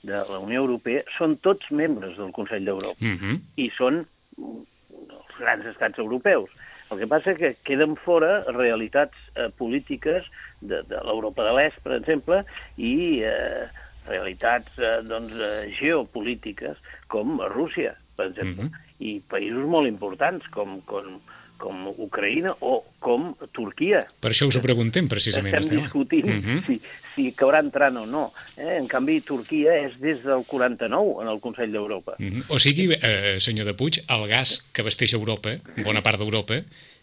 de 0.06 0.20
la 0.28 0.42
Unió 0.42 0.62
Europea 0.62 1.02
són 1.16 1.38
tots 1.42 1.70
membres 1.75 2.18
del 2.18 2.34
Consell 2.37 2.68
d'Europa 2.68 3.00
uh 3.00 3.16
-huh. 3.16 3.40
i 3.56 3.70
són 3.78 4.04
els 4.38 5.38
grans 5.38 5.66
estats 5.66 5.99
europeus. 5.99 6.50
El 6.92 6.99
que 6.99 7.08
passa 7.08 7.32
és 7.32 7.38
que 7.38 7.56
queden 7.64 7.96
fora 7.96 8.42
realitats 8.52 9.16
eh, 9.34 9.49
polítiques 9.56 10.26
de, 10.61 10.82
de 10.82 10.99
l'Europa 11.06 11.42
de 11.42 11.54
l'Est, 11.56 11.80
per 11.82 11.96
exemple, 11.96 12.44
i 12.76 13.22
eh, 13.25 13.66
realitats 14.09 14.78
eh, 14.78 15.00
doncs, 15.06 15.35
eh, 15.40 15.73
geopolítiques 15.78 16.78
com 17.12 17.38
Rússia, 17.52 17.97
per 18.16 18.30
exemple, 18.30 18.66
uh 18.66 18.71
-huh. 18.71 18.80
i 18.99 19.21
països 19.28 19.66
molt 19.66 19.88
importants 19.88 20.47
com, 20.49 20.80
com, 20.82 21.21
com 21.59 21.87
Ucraïna 21.97 22.54
o 22.61 22.82
com 22.99 23.35
Turquia. 23.52 24.02
Per 24.21 24.30
això 24.30 24.47
us 24.47 24.56
ho 24.56 24.62
preguntem, 24.62 25.09
precisament. 25.09 25.54
Estem 25.54 25.66
Estela. 25.66 25.82
discutint 25.82 26.26
uh 26.26 26.32
-huh. 26.32 26.66
si, 26.66 26.80
si 27.14 27.35
caurà 27.35 27.61
entrant 27.61 27.97
o 27.97 28.06
no. 28.06 28.32
Eh? 28.56 28.76
En 28.78 28.88
canvi, 28.88 29.21
Turquia 29.21 29.76
és 29.87 29.99
des 30.00 30.23
del 30.23 30.44
49 30.44 31.23
en 31.23 31.28
el 31.28 31.40
Consell 31.40 31.73
d'Europa. 31.73 32.16
Uh 32.18 32.26
-huh. 32.26 32.44
O 32.49 32.59
sigui, 32.59 32.92
eh, 32.92 33.37
senyor 33.38 33.66
de 33.66 33.75
Puig, 33.75 34.02
el 34.09 34.28
gas 34.28 34.71
que 34.73 34.82
vesteix 34.82 35.12
Europa, 35.12 35.50
bona 35.85 36.02
part 36.02 36.18
d'Europa, 36.18 36.62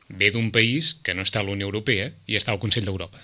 ve 0.10 0.32
d'un 0.32 0.51
país 0.51 1.00
que 1.03 1.13
no 1.13 1.22
està 1.22 1.39
a 1.39 1.44
la 1.44 1.51
Unió 1.51 1.68
Europea 1.70 2.12
i 2.27 2.36
està 2.36 2.51
al 2.51 2.60
Consell 2.60 2.86
d'Europa. 2.86 3.20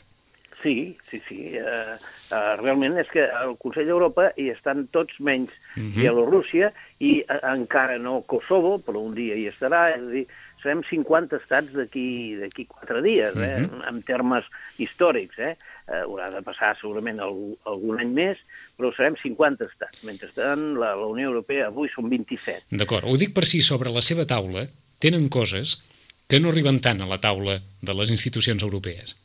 Sí, 0.62 0.98
sí, 1.10 1.22
sí. 1.27 1.58
Uh, 1.60 1.98
uh, 2.32 2.55
realment 2.62 2.98
és 3.01 3.10
que 3.12 3.25
al 3.25 3.55
Consell 3.62 3.89
d'Europa 3.89 4.32
hi 4.38 4.50
estan 4.53 4.88
tots 4.94 5.20
menys 5.20 5.51
uh 5.51 5.84
-huh. 5.84 5.94
Bielorússia 5.98 6.72
i 7.00 7.22
uh, 7.22 7.39
encara 7.53 7.98
no 7.98 8.22
Kosovo, 8.22 8.79
però 8.79 9.00
un 9.03 9.15
dia 9.15 9.36
hi 9.36 9.48
estarà, 9.48 9.89
és 9.96 10.01
a 10.01 10.12
dir, 10.12 10.25
serem 10.65 10.82
50 10.89 11.38
estats 11.38 11.74
d'aquí 11.77 12.65
quatre 12.67 13.01
dies, 13.05 13.36
eh, 13.36 13.62
uh 13.62 13.70
-huh. 13.70 13.88
en 13.89 14.01
termes 14.01 14.46
històrics. 14.77 15.38
Eh? 15.38 15.55
Uh, 15.88 16.01
haurà 16.01 16.32
de 16.34 16.41
passar 16.41 16.75
segurament 16.79 17.20
algun, 17.20 17.55
algun 17.63 18.00
any 18.00 18.13
més, 18.13 18.38
però 18.77 18.89
serem 18.96 19.15
50 19.22 19.65
estats. 19.65 20.03
Mentrestant, 20.03 20.74
la, 20.82 20.96
la 20.96 21.05
Unió 21.05 21.29
Europea 21.29 21.67
avui 21.67 21.89
són 21.89 22.10
27. 22.10 22.63
D'acord, 22.72 23.05
ho 23.05 23.17
dic 23.17 23.34
per 23.34 23.46
si 23.46 23.62
sobre 23.62 23.91
la 23.91 24.01
seva 24.01 24.25
taula 24.25 24.67
tenen 25.00 25.29
coses 25.29 25.84
que 26.27 26.39
no 26.39 26.50
arriben 26.50 26.79
tant 26.82 27.01
a 27.01 27.05
la 27.05 27.22
taula 27.22 27.62
de 27.82 27.94
les 27.94 28.10
institucions 28.10 28.63
europees. 28.63 29.15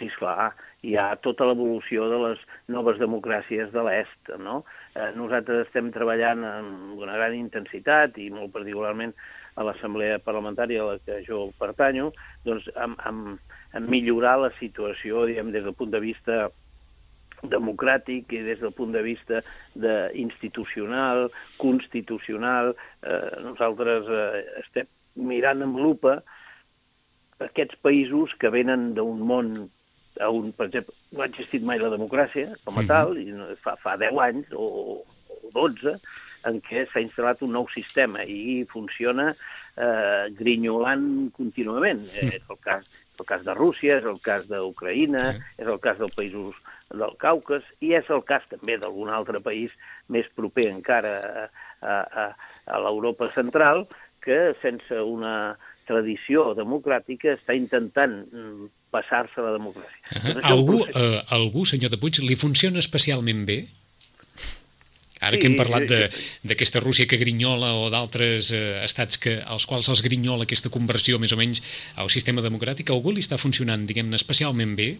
Sí, 0.00 0.06
esclar 0.08 0.54
hi 0.80 0.94
ha 0.96 1.10
tota 1.20 1.44
l'evolució 1.44 2.06
de 2.08 2.18
les 2.22 2.44
noves 2.72 2.96
democràcies 3.00 3.68
de 3.74 3.82
l'est. 3.84 4.30
No? 4.40 4.62
Eh, 4.94 5.10
nosaltres 5.16 5.66
estem 5.66 5.90
treballant 5.92 6.44
amb 6.48 7.02
una 7.04 7.18
gran 7.18 7.36
intensitat 7.36 8.16
i 8.16 8.30
molt 8.32 8.54
particularment 8.54 9.12
a 9.60 9.66
l'Assemblea 9.66 10.22
Parlamentària 10.24 10.80
a 10.80 10.94
la 10.94 11.02
que 11.04 11.18
jo 11.26 11.50
pertanyo, 11.60 12.14
doncs 12.46 12.70
amb, 12.80 12.96
amb, 13.04 13.52
amb 13.76 13.92
millorar 13.92 14.38
la 14.40 14.52
situació 14.56 15.26
diguem, 15.28 15.50
des 15.52 15.66
del 15.66 15.76
punt 15.76 15.92
de 15.92 16.00
vista 16.00 16.46
democràtic 17.42 18.32
i 18.36 18.40
des 18.44 18.60
del 18.60 18.72
punt 18.76 18.92
de 18.96 19.02
vista 19.04 19.42
de 19.74 19.94
institucional, 20.22 21.28
constitucional. 21.60 22.72
Eh, 23.04 23.36
nosaltres 23.44 24.08
eh, 24.08 24.46
estem 24.64 24.88
mirant 25.28 25.66
amb 25.66 25.76
lupa 25.76 26.22
aquests 27.44 27.76
països 27.84 28.32
que 28.40 28.52
venen 28.52 28.94
d'un 28.96 29.20
món 29.28 29.52
on, 30.28 30.50
per 30.56 30.66
exemple, 30.68 30.94
no 31.12 31.22
ha 31.22 31.28
existit 31.30 31.64
mai 31.66 31.80
la 31.80 31.92
democràcia 31.92 32.50
com 32.64 32.78
a 32.78 32.82
-hmm. 32.82 32.88
tal, 32.88 33.18
i 33.18 33.56
fa, 33.62 33.76
fa 33.76 33.96
10 33.96 34.18
anys 34.28 34.52
o, 34.52 34.66
o 35.28 35.50
12, 35.54 35.96
en 36.48 36.60
què 36.64 36.86
s'ha 36.88 37.02
instal·lat 37.04 37.42
un 37.44 37.52
nou 37.52 37.68
sistema 37.68 38.24
i 38.24 38.64
funciona 38.70 39.34
eh, 39.76 40.24
grinyolant 40.38 41.30
contínuament. 41.36 42.02
Sí. 42.06 42.26
És 42.26 42.42
el 42.48 42.60
cas, 42.64 42.84
el 43.18 43.26
cas 43.26 43.44
de 43.44 43.54
Rússia, 43.54 43.98
és 43.98 44.04
el 44.04 44.20
cas 44.24 44.46
d'Ucraïna, 44.48 45.32
sí. 45.32 45.62
és 45.62 45.66
el 45.66 45.80
cas 45.84 45.98
dels 45.98 46.16
països 46.16 46.56
del 46.90 47.16
Caucas 47.22 47.66
i 47.80 47.94
és 47.94 48.08
el 48.10 48.22
cas 48.26 48.46
també 48.50 48.76
d'algun 48.80 49.12
altre 49.14 49.40
país 49.44 49.74
més 50.08 50.26
proper 50.34 50.66
encara 50.70 51.14
a, 51.80 51.94
a, 51.94 52.24
a 52.66 52.80
l'Europa 52.82 53.30
central 53.34 53.86
que 54.24 54.56
sense 54.60 54.98
una 54.98 55.56
tradició 55.86 56.50
democràtica 56.58 57.36
està 57.36 57.54
intentant 57.56 58.16
mm, 58.26 58.68
passar-se 58.90 59.40
la 59.40 59.52
democràcia. 59.56 59.98
Uh 60.10 60.22
-huh. 60.22 60.40
algú, 60.54 60.78
uh, 60.82 61.20
algú, 61.28 61.64
senyor 61.64 61.90
de 61.90 61.98
Puig, 61.98 62.18
li 62.18 62.36
funciona 62.36 62.78
especialment 62.78 63.46
bé? 63.46 63.66
Ara 65.20 65.36
sí, 65.36 65.40
que 65.40 65.48
hem 65.50 65.56
parlat 65.56 65.84
d'aquesta 66.48 66.80
Rússia 66.80 67.06
que 67.06 67.18
grinyola 67.20 67.74
o 67.76 67.90
d'altres 67.92 68.52
eh, 68.56 68.80
estats 68.84 69.20
que, 69.20 69.36
als 69.44 69.66
quals 69.68 69.90
els 69.92 70.00
grinyola 70.00 70.48
aquesta 70.48 70.72
conversió 70.72 71.18
més 71.20 71.34
o 71.36 71.36
menys 71.36 71.60
al 72.00 72.08
sistema 72.08 72.40
democràtic, 72.40 72.88
algú 72.88 73.12
li 73.12 73.20
està 73.20 73.36
funcionant, 73.36 73.84
diguem-ne, 73.84 74.16
especialment 74.16 74.72
bé? 74.80 74.96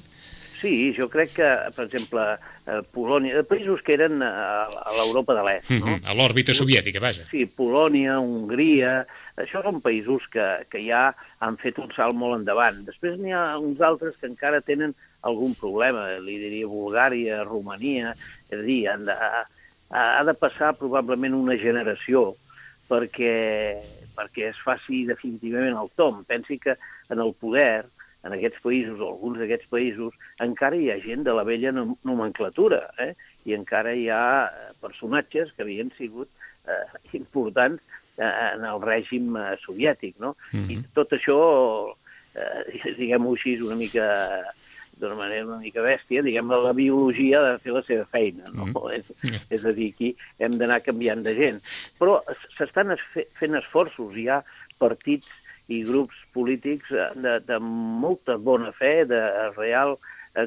Sí, 0.61 0.93
jo 0.93 1.09
crec 1.09 1.33
que, 1.39 1.49
per 1.73 1.87
exemple, 1.87 2.27
eh, 2.69 2.83
Polònia, 2.93 3.41
països 3.49 3.81
que 3.81 3.97
eren 3.97 4.21
a, 4.21 4.69
l'Europa 4.99 5.33
de 5.39 5.47
l'Est, 5.47 5.71
no? 5.73 5.87
Uh 5.87 5.89
-huh, 5.89 6.01
a 6.05 6.13
l'òrbita 6.13 6.53
soviètica, 6.53 7.01
vaja. 7.01 7.25
Sí, 7.31 7.47
Polònia, 7.47 8.21
Hongria, 8.21 9.07
això 9.43 9.63
són 9.65 9.81
països 9.85 10.27
que, 10.33 10.47
que 10.71 10.83
ja 10.85 11.11
han 11.45 11.57
fet 11.61 11.79
un 11.83 11.91
salt 11.97 12.17
molt 12.19 12.39
endavant. 12.39 12.83
Després 12.87 13.19
n'hi 13.21 13.35
ha 13.37 13.59
uns 13.59 13.81
altres 13.85 14.17
que 14.21 14.29
encara 14.31 14.63
tenen 14.65 14.95
algun 15.27 15.55
problema, 15.59 16.07
li 16.23 16.39
diria 16.41 16.69
Bulgària, 16.71 17.43
Romania, 17.45 18.15
és 18.49 18.59
a 18.59 18.65
dir, 18.65 18.81
han 18.89 19.05
de, 19.09 19.17
ha, 19.91 20.23
de 20.25 20.35
passar 20.39 20.73
probablement 20.79 21.37
una 21.37 21.57
generació 21.61 22.35
perquè, 22.91 23.35
perquè 24.17 24.51
es 24.51 24.61
faci 24.65 25.05
definitivament 25.09 25.79
el 25.79 25.91
tom. 25.97 26.25
Pensi 26.29 26.59
que 26.63 26.77
en 27.11 27.23
el 27.23 27.35
poder, 27.39 27.85
en 28.25 28.37
aquests 28.37 28.63
països, 28.65 28.99
o 28.99 29.13
alguns 29.13 29.41
d'aquests 29.41 29.71
països, 29.71 30.17
encara 30.43 30.79
hi 30.79 30.91
ha 30.93 31.01
gent 31.05 31.25
de 31.27 31.37
la 31.37 31.47
vella 31.47 31.73
nomenclatura, 31.75 32.87
eh? 32.99 33.13
i 33.49 33.57
encara 33.57 33.95
hi 33.97 34.09
ha 34.13 34.51
personatges 34.83 35.55
que 35.55 35.65
havien 35.65 35.93
sigut 35.97 36.29
eh, 36.69 36.85
importants 37.17 37.81
en 38.19 38.65
el 38.65 38.81
règim 38.83 39.37
eh, 39.37 39.57
soviètic, 39.65 40.19
no? 40.19 40.37
Mm 40.53 40.65
-hmm. 40.65 40.71
I 40.71 40.85
tot 40.95 41.13
això, 41.13 41.39
eh, 42.35 42.95
diguem-ho 43.01 43.33
així, 43.35 43.61
una 43.63 43.77
mica 43.77 44.07
d'una 45.01 45.15
manera 45.15 45.47
una 45.47 45.59
mica 45.59 45.81
bèstia, 45.81 46.23
diguem 46.23 46.51
la 46.51 46.73
biologia 46.73 47.41
ha 47.41 47.53
de 47.53 47.59
fer 47.59 47.73
la 47.73 47.83
seva 47.83 48.05
feina, 48.05 48.45
no? 48.53 48.67
Mm. 48.67 48.73
-hmm. 48.73 48.93
És, 48.99 49.47
és 49.51 49.65
a 49.65 49.73
dir, 49.73 49.93
aquí 49.95 50.17
hem 50.39 50.59
d'anar 50.59 50.83
canviant 50.83 51.23
de 51.23 51.35
gent. 51.35 51.61
Però 51.99 52.21
s'estan 52.57 52.97
fent 53.39 53.55
esforços, 53.55 54.17
hi 54.17 54.29
ha 54.29 54.45
partits 54.79 55.27
i 55.69 55.83
grups 55.85 56.17
polítics 56.33 56.89
de, 57.15 57.41
de 57.47 57.59
molta 57.59 58.37
bona 58.37 58.73
fe, 58.73 59.05
de 59.05 59.51
real 59.57 59.99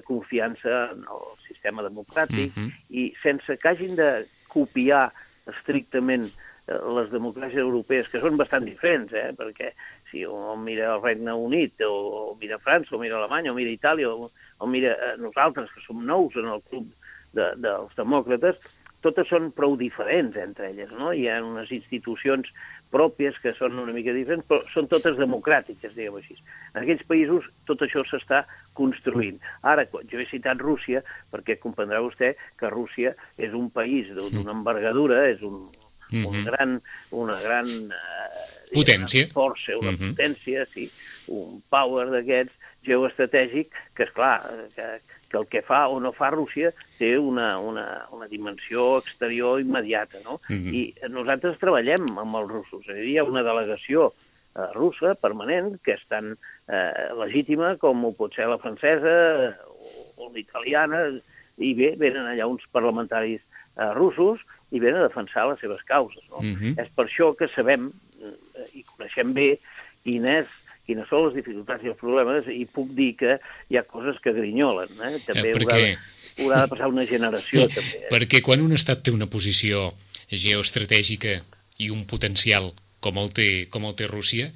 confiança 0.04 0.92
en 0.92 1.00
el 1.00 1.24
sistema 1.48 1.82
democràtic, 1.82 2.52
mm 2.56 2.64
-hmm. 2.64 2.72
i 2.90 3.14
sense 3.24 3.58
que 3.58 3.68
hagin 3.68 3.96
de 3.96 4.26
copiar 4.48 5.12
estrictament 5.46 6.32
Eh, 6.32 6.53
les 6.68 7.10
democràcies 7.12 7.60
europees, 7.60 8.08
que 8.08 8.22
són 8.24 8.38
bastant 8.40 8.64
diferents, 8.64 9.12
eh? 9.14 9.32
perquè 9.36 9.74
si 10.12 10.24
o 10.26 10.56
mira 10.56 10.94
el 10.94 11.02
Regne 11.04 11.34
Unit, 11.36 11.82
o, 11.84 11.96
o 12.32 12.38
mira 12.40 12.60
França, 12.60 12.96
o 12.96 13.02
mira 13.02 13.18
Alemanya, 13.20 13.52
o 13.52 13.58
mira 13.58 13.74
Itàlia, 13.74 14.12
o, 14.14 14.30
o 14.60 14.70
mira 14.70 14.94
eh, 14.96 15.18
nosaltres, 15.20 15.72
que 15.74 15.84
som 15.84 16.06
nous 16.06 16.38
en 16.40 16.48
el 16.54 16.64
club 16.70 16.88
de, 17.36 17.50
dels 17.60 17.92
demòcrates, 18.00 18.64
totes 19.04 19.28
són 19.28 19.52
prou 19.52 19.76
diferents 19.76 20.38
entre 20.40 20.70
elles, 20.70 20.92
no? 20.96 21.12
Hi 21.12 21.28
ha 21.28 21.42
unes 21.44 21.74
institucions 21.76 22.48
pròpies 22.94 23.36
que 23.44 23.52
són 23.58 23.76
una 23.82 23.92
mica 23.92 24.14
diferents, 24.16 24.48
però 24.48 24.62
són 24.72 24.88
totes 24.88 25.18
democràtiques, 25.20 25.96
diguem 25.98 26.22
així. 26.22 26.38
En 26.72 26.84
aquells 26.86 27.04
països 27.10 27.50
tot 27.68 27.84
això 27.84 28.06
s'està 28.08 28.46
construint. 28.78 29.42
Ara, 29.68 29.84
jo 29.92 30.22
he 30.22 30.30
citat 30.30 30.64
Rússia, 30.64 31.04
perquè 31.34 31.58
comprendrà 31.60 32.00
vostè 32.06 32.36
que 32.60 32.72
Rússia 32.72 33.18
és 33.36 33.52
un 33.58 33.68
país 33.74 34.14
d'una 34.16 34.54
envergadura, 34.56 35.26
és 35.34 35.44
un, 35.44 35.66
mm 36.10 36.24
-hmm. 36.24 36.28
un 36.28 36.44
gran, 36.44 36.82
una 37.12 37.40
gran 37.42 37.68
eh, 37.68 38.74
potència. 38.74 39.28
força, 39.34 39.78
una 39.78 39.92
mm 39.92 39.98
-hmm. 39.98 40.14
potència, 40.16 40.66
sí, 40.74 40.92
un 41.28 41.62
power 41.70 42.10
d'aquests 42.12 42.54
geoestratègic, 42.84 43.72
que 43.96 44.04
és 44.04 44.12
clar, 44.12 44.42
que, 44.76 45.00
que 45.30 45.38
el 45.38 45.48
que 45.48 45.62
fa 45.62 45.88
o 45.88 46.00
no 46.00 46.12
fa 46.12 46.30
Rússia 46.30 46.74
té 47.00 47.18
una, 47.18 47.58
una, 47.60 48.06
una 48.12 48.28
dimensió 48.28 49.00
exterior 49.00 49.60
immediata, 49.62 50.20
no? 50.24 50.40
Mm 50.50 50.56
-hmm. 50.56 50.74
I 50.74 51.10
nosaltres 51.10 51.60
treballem 51.60 52.18
amb 52.18 52.36
els 52.36 52.50
russos. 52.50 52.86
Hi 52.88 53.18
ha 53.18 53.24
una 53.24 53.44
delegació 53.44 54.14
eh, 54.56 54.68
russa 54.74 55.16
permanent 55.16 55.80
que 55.84 55.94
és 55.94 56.04
tan 56.08 56.36
eh, 56.68 57.10
legítima 57.18 57.78
com 57.78 58.06
ho 58.06 58.12
pot 58.14 58.36
ser 58.36 58.48
la 58.48 58.60
francesa 58.62 59.58
o, 59.66 60.26
o 60.26 60.32
l'italiana, 60.34 61.20
i 61.58 61.74
bé, 61.78 61.94
venen 61.98 62.26
allà 62.26 62.48
uns 62.50 62.66
parlamentaris 62.72 63.42
eh, 63.42 63.92
russos 63.94 64.42
i 64.74 64.82
venen 64.82 65.04
a 65.04 65.08
defensar 65.08 65.46
les 65.52 65.62
seves 65.62 65.84
causes. 65.86 66.24
No? 66.32 66.42
Mm 66.42 66.56
-hmm. 66.56 66.82
És 66.82 66.90
per 66.96 67.06
això 67.06 67.32
que 67.38 67.48
sabem 67.56 67.92
eh, 68.20 68.80
i 68.80 68.84
coneixem 68.84 69.34
bé 69.34 69.60
quin 70.04 70.26
és 70.26 70.50
quines 70.88 71.08
són 71.08 71.28
les 71.28 71.38
dificultats 71.40 71.84
i 71.86 71.92
els 71.92 72.00
problemes, 72.00 72.48
i 72.52 72.66
puc 72.68 72.92
dir 72.98 73.14
que 73.20 73.38
hi 73.72 73.80
ha 73.80 73.86
coses 73.88 74.20
que 74.24 74.34
grinyolen. 74.36 74.92
Eh? 75.00 75.20
També 75.28 75.54
eh, 75.54 75.56
perquè... 75.56 75.78
haurà, 75.78 75.86
de, 75.86 76.44
haurà 76.44 76.62
de 76.64 76.72
passar 76.74 76.90
una 76.92 77.06
generació, 77.10 77.68
també. 77.78 78.02
Eh? 78.02 78.10
Perquè 78.12 78.42
quan 78.46 78.64
un 78.66 78.76
estat 78.76 79.04
té 79.06 79.14
una 79.16 79.30
posició 79.32 79.92
geoestratègica 80.28 81.38
i 81.84 81.90
un 81.94 82.04
potencial 82.10 82.74
com 83.04 83.20
el 83.20 83.32
té, 83.36 83.48
com 83.72 83.88
el 83.88 83.96
té 84.00 84.10
Rússia, 84.12 84.50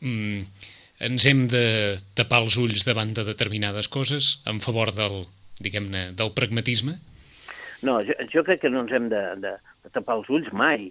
mm, 0.00 0.72
ens 1.06 1.28
hem 1.28 1.44
de 1.52 1.66
tapar 2.16 2.42
els 2.44 2.56
ulls 2.60 2.86
davant 2.88 3.12
de 3.16 3.24
determinades 3.26 3.88
coses 3.92 4.38
en 4.48 4.62
favor 4.64 4.94
del, 4.96 5.24
diguem-ne, 5.60 6.10
del 6.16 6.32
pragmatisme? 6.36 6.96
No, 7.86 7.98
jo, 8.06 8.16
jo 8.32 8.44
crec 8.46 8.64
que 8.64 8.72
no 8.72 8.84
ens 8.84 8.94
hem 8.96 9.10
de, 9.12 9.24
de, 9.42 9.56
de 9.84 9.92
tapar 9.94 10.18
els 10.20 10.30
ulls 10.32 10.52
mai 10.52 10.88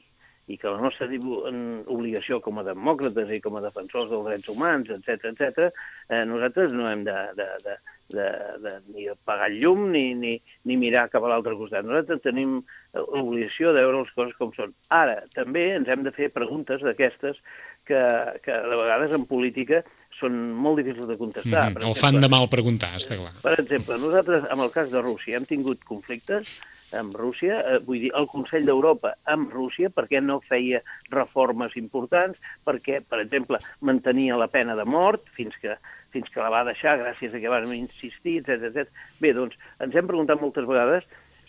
i 0.48 0.60
que 0.62 0.70
la 0.70 0.78
nostra 0.78 1.08
obligació 1.10 2.38
com 2.44 2.60
a 2.62 2.66
demòcrates 2.68 3.32
i 3.34 3.42
com 3.42 3.58
a 3.58 3.64
defensors 3.64 4.12
dels 4.12 4.28
drets 4.28 4.52
humans, 4.54 4.92
etc 4.94 5.32
etc, 5.32 5.72
eh, 6.10 6.22
nosaltres 6.30 6.74
no 6.76 6.86
hem 6.90 7.02
de, 7.08 7.16
de, 7.40 7.48
de, 7.66 7.78
de, 8.14 8.28
de 8.62 8.74
ni 8.94 9.08
apagar 9.10 9.50
el 9.50 9.58
llum 9.64 9.88
ni, 9.96 10.06
ni, 10.14 10.36
ni 10.70 10.78
mirar 10.78 11.08
cap 11.10 11.26
a 11.26 11.32
l'altre 11.32 11.56
costat. 11.58 11.88
Nosaltres 11.88 12.22
tenim 12.28 12.60
l'obligació 12.94 13.74
de 13.74 13.82
veure 13.82 14.04
les 14.04 14.14
coses 14.18 14.38
com 14.38 14.54
són. 14.54 14.76
Ara, 14.94 15.24
també 15.34 15.72
ens 15.80 15.90
hem 15.90 16.06
de 16.06 16.14
fer 16.14 16.30
preguntes 16.36 16.86
d'aquestes 16.86 17.42
que, 17.90 18.04
que 18.46 18.62
de 18.70 18.78
vegades 18.78 19.18
en 19.18 19.26
política 19.30 19.82
són 20.20 20.38
molt 20.54 20.80
difícils 20.80 21.10
de 21.10 21.18
contestar. 21.18 21.72
Mm 21.72 21.76
-hmm. 21.76 21.90
O 21.90 21.98
fan 21.98 22.22
de 22.22 22.30
mal 22.30 22.48
preguntar, 22.48 22.94
està 22.96 23.18
clar. 23.18 23.34
Per 23.42 23.58
exemple, 23.60 23.98
nosaltres, 23.98 24.46
amb 24.50 24.62
el 24.62 24.72
cas 24.72 24.92
de 24.94 25.02
Rússia, 25.02 25.38
hem 25.38 25.46
tingut 25.46 25.84
conflictes 25.84 26.62
amb 27.00 27.16
Rússia, 27.20 27.60
eh, 27.60 27.80
vull 27.86 28.02
dir, 28.06 28.12
el 28.18 28.28
Consell 28.32 28.66
d'Europa 28.68 29.16
amb 29.32 29.52
Rússia, 29.54 29.92
perquè 29.94 30.22
no 30.24 30.40
feia 30.46 30.82
reformes 31.14 31.76
importants, 31.80 32.40
perquè, 32.68 33.02
per 33.02 33.22
exemple, 33.24 33.60
mantenia 33.82 34.40
la 34.40 34.50
pena 34.52 34.76
de 34.76 34.86
mort 34.86 35.28
fins 35.38 35.56
que, 35.62 35.78
fins 36.16 36.32
que 36.32 36.42
la 36.44 36.52
va 36.54 36.66
deixar 36.68 36.98
gràcies 37.02 37.34
a 37.34 37.42
que 37.44 37.52
vam 37.52 37.72
insistir, 37.76 38.40
etc 38.42 38.70
etc. 38.72 39.06
Bé, 39.22 39.34
doncs, 39.38 39.58
ens 39.84 39.96
hem 39.96 40.08
preguntat 40.08 40.42
moltes 40.42 40.68
vegades 40.70 41.08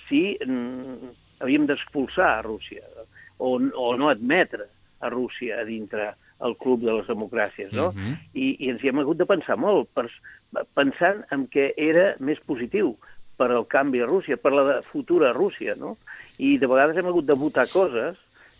si 0.09 0.37
mm, 0.45 1.15
havíem 1.43 1.67
d'expulsar 1.67 2.37
a 2.37 2.45
Rússia 2.47 2.85
o, 3.39 3.57
o 3.57 3.97
no 3.97 4.09
admetre 4.09 4.69
a 5.01 5.11
Rússia 5.11 5.61
a 5.61 5.67
dintre 5.69 6.15
el 6.45 6.57
club 6.61 6.83
de 6.85 6.93
les 6.93 7.07
democràcies, 7.09 7.73
no? 7.73 7.89
Uh 7.89 7.93
mhm. 7.93 8.13
-huh. 8.13 8.17
I, 8.35 8.57
I 8.61 8.71
ens 8.71 8.83
hi 8.83 8.89
hem 8.89 8.99
hagut 8.99 9.17
de 9.17 9.27
pensar 9.27 9.57
molt, 9.57 9.89
per, 9.95 10.11
pensant 10.75 11.25
en 11.31 11.49
què 11.49 11.73
era 11.77 12.15
més 12.19 12.41
positiu, 12.41 12.97
per 13.37 13.51
al 13.53 13.67
canvi 13.69 14.01
a 14.03 14.07
Rússia, 14.09 14.37
per 14.37 14.53
la 14.53 14.83
futura 14.83 15.33
Rússia, 15.33 15.75
no? 15.77 15.97
I 16.39 16.57
de 16.61 16.69
vegades 16.71 16.97
hem 16.97 17.11
hagut 17.11 17.27
de 17.29 17.37
votar 17.39 17.67
coses 17.69 18.17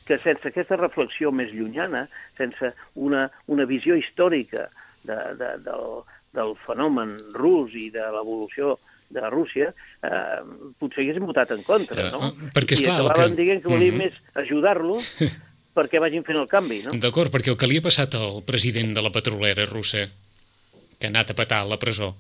que 0.07 0.19
sense 0.23 0.49
aquesta 0.49 0.79
reflexió 0.79 1.33
més 1.35 1.51
llunyana, 1.53 2.07
sense 2.39 2.73
una, 2.95 3.27
una 3.51 3.67
visió 3.67 3.97
històrica 3.99 4.69
de, 5.03 5.17
de, 5.41 5.51
del, 5.65 5.89
del 6.37 6.55
fenomen 6.67 7.17
rus 7.35 7.75
i 7.75 7.89
de 7.95 8.05
l'evolució 8.15 8.77
de 9.11 9.23
Rússia, 9.31 9.73
eh, 10.03 10.39
potser 10.81 11.05
haguéssim 11.05 11.27
votat 11.27 11.53
en 11.55 11.63
contra, 11.67 12.09
no? 12.11 12.31
Uh, 12.31 12.49
perquè, 12.55 12.79
I 12.83 12.89
acabaven 12.91 13.35
que... 13.35 13.43
dient 13.43 13.63
que 13.63 13.71
volíem 13.71 13.95
mm 13.95 14.01
-hmm. 14.01 14.11
més 14.11 14.47
ajudar-lo 14.47 14.99
perquè 15.77 16.01
vagin 16.03 16.25
fent 16.27 16.39
el 16.41 16.49
canvi, 16.51 16.83
no? 16.87 16.95
D'acord, 17.03 17.31
perquè 17.31 17.53
el 17.53 17.59
que 17.61 17.69
li 17.71 17.79
ha 17.79 17.85
passat 17.85 18.15
al 18.19 18.43
president 18.47 18.95
de 18.97 19.03
la 19.03 19.13
petrolera 19.13 19.67
russa, 19.67 20.07
que 20.99 21.07
ha 21.07 21.13
anat 21.13 21.31
a 21.31 21.39
petar 21.39 21.61
a 21.63 21.69
la 21.69 21.79
presó, 21.79 22.17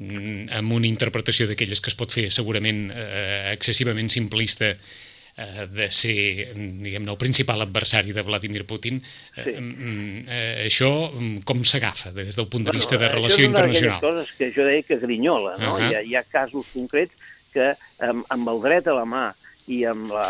amb 0.00 0.72
una 0.72 0.88
interpretació 0.88 1.46
d'aquelles 1.50 1.80
que 1.80 1.92
es 1.92 1.96
pot 1.98 2.12
fer 2.12 2.30
segurament 2.32 2.88
eh, 2.94 3.52
excessivament 3.52 4.08
simplista 4.12 4.70
eh, 4.72 5.66
de 5.68 5.88
ser, 5.92 6.16
diguem-ne, 6.54 7.10
el 7.10 7.18
principal 7.20 7.60
adversari 7.66 8.14
de 8.16 8.24
Vladimir 8.24 8.64
Putin, 8.66 9.00
eh, 9.36 9.44
sí. 9.44 9.56
eh, 9.56 10.24
eh, 10.24 10.54
això 10.68 10.90
mm, 11.10 11.44
com 11.48 11.62
s'agafa 11.64 12.14
des 12.16 12.38
del 12.38 12.48
punt 12.48 12.64
de 12.68 12.76
vista 12.76 12.96
bueno, 12.96 13.06
de 13.08 13.14
relació 13.18 13.44
internacional? 13.44 13.98
Això 13.98 14.08
és 14.08 14.16
una 14.16 14.24
coses 14.24 14.34
que 14.38 14.50
jo 14.56 14.66
deia 14.70 14.88
que 14.88 15.00
grinyola, 15.04 15.56
no? 15.58 15.76
Uh 15.76 15.80
-huh. 15.80 15.90
hi, 15.90 15.94
ha, 15.94 16.02
hi 16.02 16.16
ha 16.16 16.24
casos 16.24 16.72
concrets 16.72 17.14
que 17.52 17.74
amb, 17.98 18.24
amb 18.28 18.48
el 18.48 18.60
dret 18.62 18.86
a 18.86 18.96
la 18.96 19.04
mà 19.04 19.30
i 19.66 19.84
amb 19.84 20.10
la, 20.12 20.26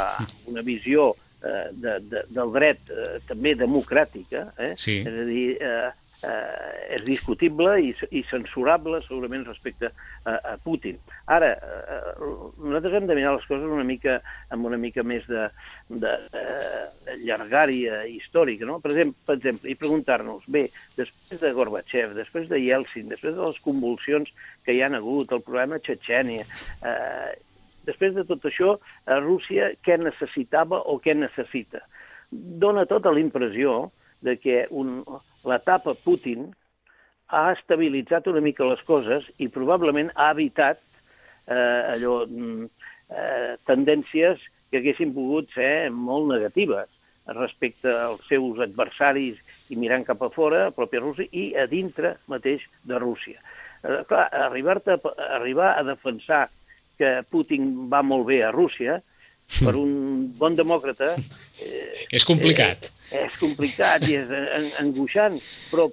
una 0.51 0.63
visió 0.63 1.15
eh, 1.43 1.69
de, 1.73 1.99
de, 2.11 2.25
del 2.29 2.53
dret 2.53 2.91
eh, 2.91 3.19
també 3.29 3.55
democràtica, 3.55 4.51
eh? 4.59 4.75
sí. 4.77 5.01
és 5.01 5.21
a 5.25 5.27
dir, 5.29 5.47
eh, 5.61 5.91
eh, 6.27 6.97
és 6.97 7.05
discutible 7.07 7.77
i, 7.83 7.91
i 8.11 8.23
censurable 8.31 9.01
segurament 9.05 9.47
respecte 9.47 9.91
a, 10.25 10.35
a 10.35 10.55
Putin. 10.63 10.99
Ara, 11.31 11.53
eh, 11.55 12.15
nosaltres 12.61 12.97
hem 12.99 13.09
de 13.09 13.17
mirar 13.19 13.35
les 13.37 13.47
coses 13.49 13.69
una 13.71 13.87
mica 13.87 14.19
amb 14.51 14.67
una 14.69 14.79
mica 14.81 15.05
més 15.07 15.27
de, 15.31 15.47
de, 15.89 16.15
de 16.33 16.45
eh, 16.45 17.19
llargària 17.25 18.03
històrica, 18.11 18.67
no? 18.69 18.81
Per 18.83 18.93
exemple, 18.93 19.27
per 19.27 19.39
exemple 19.39 19.71
i 19.71 19.79
preguntar-nos, 19.79 20.47
bé, 20.51 20.67
després 20.99 21.43
de 21.43 21.53
Gorbachev, 21.57 22.17
després 22.19 22.49
de 22.51 22.61
Yeltsin, 22.63 23.09
després 23.13 23.37
de 23.37 23.47
les 23.47 23.63
convulsions 23.65 24.33
que 24.67 24.77
hi 24.77 24.83
han 24.87 24.99
hagut, 24.99 25.33
el 25.33 25.45
problema 25.47 25.81
Txetxènia, 25.81 26.47
eh, 26.83 27.31
després 27.87 28.15
de 28.17 28.27
tot 28.29 28.45
això, 28.51 28.77
a 29.07 29.19
Rússia 29.23 29.73
què 29.85 29.97
necessitava 30.01 30.83
o 30.91 30.99
què 31.03 31.17
necessita? 31.17 31.83
Dóna 32.31 32.87
tota 32.87 33.11
la 33.11 33.23
impressió 33.23 33.91
de 34.23 34.37
que 34.39 34.67
un, 34.71 35.01
l'etapa 35.49 35.95
Putin 36.05 36.49
ha 37.31 37.51
estabilitzat 37.55 38.27
una 38.31 38.43
mica 38.43 38.67
les 38.67 38.83
coses 38.87 39.27
i 39.39 39.49
probablement 39.49 40.11
ha 40.17 40.31
evitat 40.35 40.81
eh, 41.47 41.95
allò, 41.95 42.25
mm, 42.27 42.65
eh, 43.11 43.53
tendències 43.67 44.43
que 44.71 44.81
haguessin 44.81 45.15
pogut 45.15 45.51
ser 45.55 45.91
molt 45.95 46.31
negatives 46.31 46.91
respecte 47.31 47.91
als 47.93 48.23
seus 48.27 48.59
adversaris 48.65 49.39
i 49.71 49.79
mirant 49.79 50.05
cap 50.07 50.23
a 50.23 50.31
fora, 50.35 50.67
a 50.67 50.75
pròpia 50.75 51.03
Rússia, 51.03 51.29
i 51.31 51.53
a 51.55 51.67
dintre 51.71 52.17
mateix 52.31 52.65
de 52.87 52.99
Rússia. 52.99 53.39
Eh, 53.85 54.03
clar, 54.09 54.27
arribar, 54.47 54.81
a, 54.87 54.99
arribar 55.37 55.75
a 55.77 55.85
defensar 55.87 56.49
que 56.99 57.21
Putin 57.31 57.89
va 57.93 58.03
molt 58.03 58.27
bé 58.29 58.43
a 58.45 58.51
Rússia, 58.55 58.99
per 59.61 59.75
un 59.85 60.33
bon 60.39 60.59
demòcrata... 60.59 61.15
Eh, 61.63 62.09
és 62.11 62.27
complicat. 62.27 62.91
Eh, 62.91 63.00
és 63.11 63.37
complicat 63.41 64.07
i 64.09 64.19
és 64.21 64.77
angoixant, 64.81 65.39
però 65.71 65.89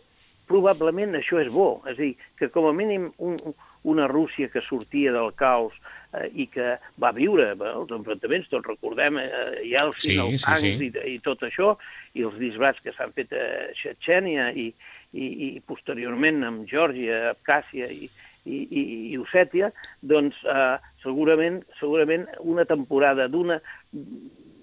probablement 0.47 1.17
això 1.17 1.41
és 1.41 1.51
bo. 1.51 1.81
És 1.85 1.97
a 1.97 2.01
dir, 2.01 2.13
que 2.39 2.49
com 2.53 2.69
a 2.69 2.73
mínim 2.75 3.09
un, 3.17 3.37
una 3.87 4.07
Rússia 4.07 4.49
que 4.51 4.63
sortia 4.63 5.13
del 5.15 5.33
caos 5.35 5.75
eh, 6.13 6.27
i 6.43 6.47
que 6.51 6.75
va 7.01 7.13
viure 7.15 7.49
bé, 7.59 7.71
els 7.73 7.91
enfrontaments, 7.95 8.49
tots 8.51 8.67
recordem, 8.67 9.19
eh, 9.21 9.31
hi 9.67 9.75
ha 9.75 9.85
els 9.87 9.99
sí, 10.03 10.17
sí, 10.37 10.55
sí. 10.61 10.73
I, 10.87 10.91
i 11.15 11.17
tot 11.23 11.43
això, 11.47 11.73
i 12.15 12.25
els 12.27 12.37
disbrats 12.39 12.81
que 12.83 12.95
s'han 12.95 13.15
fet 13.17 13.33
a 13.35 13.47
Xetxènia 13.79 14.51
i, 14.55 14.69
i, 15.13 15.27
i 15.47 15.51
posteriorment 15.67 16.43
amb 16.47 16.67
Geòrgia, 16.69 17.33
Abcàsia 17.35 17.89
i, 17.91 18.09
i, 18.47 18.57
i, 18.63 18.83
i 19.13 19.21
Ossètia, 19.21 19.71
doncs 20.01 20.39
eh, 20.47 20.75
segurament, 21.03 21.61
segurament 21.79 22.27
una 22.43 22.67
temporada 22.67 23.27
d'una 23.31 23.61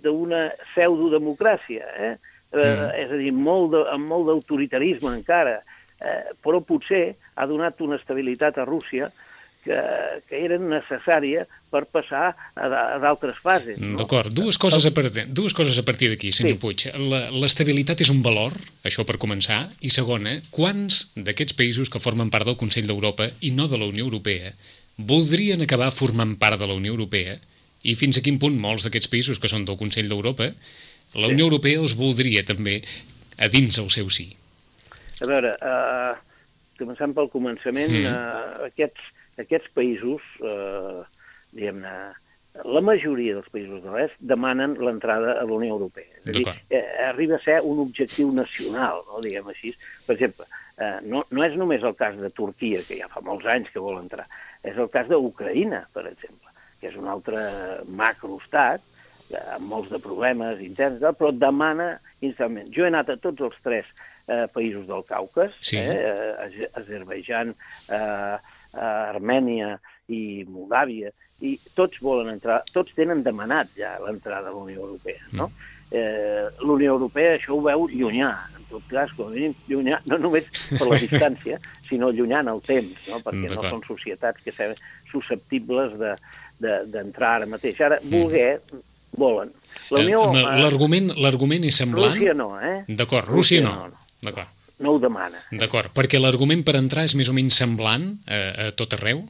d'una 0.04 0.50
pseudodemocràcia, 0.74 1.86
eh? 1.96 2.14
Eh, 2.54 3.04
és 3.04 3.12
a 3.12 3.18
dir, 3.20 3.32
molt 3.34 3.72
de, 3.74 3.84
amb 3.92 4.10
molt 4.10 4.30
d'autoritarisme 4.30 5.12
encara, 5.14 5.58
eh, 6.00 6.32
però 6.44 6.62
potser 6.64 7.06
ha 7.34 7.46
donat 7.50 7.80
una 7.82 7.98
estabilitat 8.00 8.58
a 8.58 8.66
Rússia 8.68 9.10
que, 9.64 9.78
que 10.28 10.40
era 10.44 10.58
necessària 10.60 11.46
per 11.72 11.84
passar 11.90 12.26
a, 12.30 12.66
a 12.68 12.98
d'altres 13.02 13.40
fases. 13.42 13.80
No? 13.80 13.96
D'acord, 13.98 14.30
dues, 14.36 14.58
coses 14.60 14.84
a 14.86 14.92
partir, 14.94 15.24
dues 15.34 15.56
coses 15.56 15.78
a 15.80 15.84
partir 15.86 16.12
d'aquí, 16.12 16.30
senyor 16.36 16.58
sí. 16.58 16.62
Puig. 16.62 16.86
L'estabilitat 17.40 18.04
és 18.04 18.12
un 18.12 18.22
valor, 18.24 18.56
això 18.86 19.06
per 19.08 19.18
començar, 19.22 19.64
i 19.80 19.90
segona, 19.90 20.36
quants 20.54 21.08
d'aquests 21.16 21.56
països 21.58 21.90
que 21.90 22.02
formen 22.02 22.30
part 22.34 22.46
del 22.48 22.60
Consell 22.60 22.88
d'Europa 22.90 23.30
i 23.42 23.54
no 23.56 23.68
de 23.70 23.80
la 23.80 23.88
Unió 23.90 24.06
Europea 24.06 24.54
voldrien 24.94 25.64
acabar 25.64 25.90
formant 25.90 26.36
part 26.38 26.60
de 26.60 26.68
la 26.70 26.76
Unió 26.76 26.94
Europea 26.94 27.38
i 27.84 27.96
fins 27.98 28.18
a 28.18 28.22
quin 28.24 28.38
punt 28.40 28.54
molts 28.60 28.86
d'aquests 28.86 29.10
països 29.10 29.40
que 29.40 29.50
són 29.50 29.66
del 29.66 29.80
Consell 29.80 30.06
d'Europa, 30.08 30.52
la 31.14 31.30
Unió 31.30 31.44
sí. 31.44 31.48
Europea 31.48 31.82
els 31.82 31.96
voldria 31.98 32.44
també 32.46 32.80
a 33.38 33.48
dins 33.52 33.78
el 33.82 33.90
seu 33.94 34.10
sí. 34.10 34.30
A 35.22 35.28
veure, 35.30 35.54
uh, 35.62 36.14
començant 36.80 37.14
pel 37.14 37.30
començament, 37.32 37.92
mm. 37.92 38.10
uh, 38.10 38.68
aquests, 38.68 39.08
aquests 39.40 39.70
països, 39.76 40.26
uh, 40.42 41.02
diguem-ne, 41.54 41.94
la 42.62 42.82
majoria 42.86 43.34
dels 43.34 43.50
països 43.50 43.82
de 43.82 43.92
l'est 43.94 44.18
demanen 44.22 44.76
l'entrada 44.78 45.34
a 45.40 45.46
la 45.46 45.56
Unió 45.56 45.74
Europea. 45.74 46.10
És 46.22 46.30
a 46.30 46.34
dir, 46.36 46.44
eh, 46.70 46.84
arriba 47.08 47.34
a 47.36 47.42
ser 47.42 47.60
un 47.66 47.80
objectiu 47.82 48.30
nacional, 48.32 49.02
no? 49.08 49.22
diguem 49.24 49.48
així. 49.50 49.72
Per 50.06 50.14
exemple, 50.14 50.46
eh, 50.78 50.98
no, 51.02 51.24
no 51.30 51.44
és 51.46 51.56
només 51.58 51.82
el 51.82 51.96
cas 51.98 52.14
de 52.20 52.30
Turquia, 52.30 52.82
que 52.86 53.00
ja 53.00 53.10
fa 53.10 53.24
molts 53.26 53.46
anys 53.50 53.72
que 53.74 53.82
vol 53.82 53.98
entrar, 53.98 54.28
és 54.62 54.78
el 54.78 54.90
cas 54.90 55.10
d'Ucraïna, 55.10 55.82
per 55.94 56.06
exemple, 56.06 56.54
que 56.80 56.92
és 56.92 56.98
un 57.00 57.10
altre 57.10 57.42
macroestat, 57.90 58.86
eh, 58.86 58.93
amb 59.32 59.68
molts 59.70 59.92
de 59.92 60.00
problemes 60.02 60.60
interns, 60.64 61.02
però 61.18 61.32
demana 61.32 61.94
instalment. 62.24 62.70
Jo 62.74 62.84
he 62.84 62.92
anat 62.92 63.12
a 63.12 63.18
tots 63.20 63.44
els 63.44 63.56
tres 63.64 63.88
eh, 64.28 64.46
països 64.54 64.86
del 64.88 65.04
Caucas, 65.08 65.54
sí. 65.60 65.78
eh, 65.80 66.68
Azerbaijan, 66.80 67.54
eh, 67.88 68.54
Armènia 68.74 69.76
i 70.12 70.44
Moldàvia, 70.50 71.12
i 71.44 71.54
tots 71.76 72.00
volen 72.02 72.32
entrar, 72.32 72.62
tots 72.72 72.94
tenen 72.96 73.22
demanat 73.26 73.72
ja 73.78 73.96
l'entrada 74.02 74.50
a 74.50 74.54
la 74.54 74.64
Unió 74.64 74.84
Europea, 74.86 75.22
no? 75.32 75.48
Mm. 75.50 75.70
Eh, 75.94 76.48
la 76.58 76.72
Unió 76.72 76.94
Europea 76.96 77.34
això 77.36 77.54
ho 77.54 77.60
veu 77.62 77.86
llunyà, 77.92 78.30
en 78.56 78.64
tot 78.70 78.86
cas, 78.90 79.12
com 79.14 79.28
a 79.28 79.34
mínim 79.34 79.52
llunyà, 79.68 80.00
no 80.10 80.18
només 80.18 80.48
per 80.70 80.88
la 80.88 80.98
distància, 81.04 81.60
sinó 81.88 82.10
llunyà 82.14 82.40
en 82.42 82.50
el 82.54 82.62
temps, 82.66 83.04
no? 83.10 83.20
perquè 83.22 83.52
no 83.52 83.66
són 83.68 83.84
societats 83.86 84.42
que 84.42 84.54
són 84.56 84.74
susceptibles 85.12 85.94
d'entrar 86.00 86.16
de, 86.64 87.04
de, 87.12 87.28
ara 87.30 87.50
mateix. 87.50 87.78
Ara, 87.84 88.00
mm. 88.02 88.24
voler, 88.24 88.82
volen. 89.18 89.52
L'argument 89.92 91.12
l'argument 91.20 91.64
és 91.68 91.76
semblant? 91.76 92.14
Rússia 92.14 92.34
no, 92.36 92.54
eh? 92.60 92.84
D'acord, 92.88 93.28
Rússia, 93.28 93.60
Rússia 93.60 93.66
no. 93.66 93.88
no. 93.92 94.04
D'acord. 94.24 94.50
No 94.84 94.94
ho 94.94 94.98
demana. 94.98 95.40
D'acord, 95.54 95.92
perquè 95.94 96.18
l'argument 96.18 96.64
per 96.66 96.76
entrar 96.80 97.04
és 97.06 97.14
més 97.18 97.30
o 97.30 97.34
menys 97.36 97.58
semblant 97.60 98.08
a, 98.26 98.40
a 98.66 98.70
tot 98.76 98.96
arreu? 98.96 99.22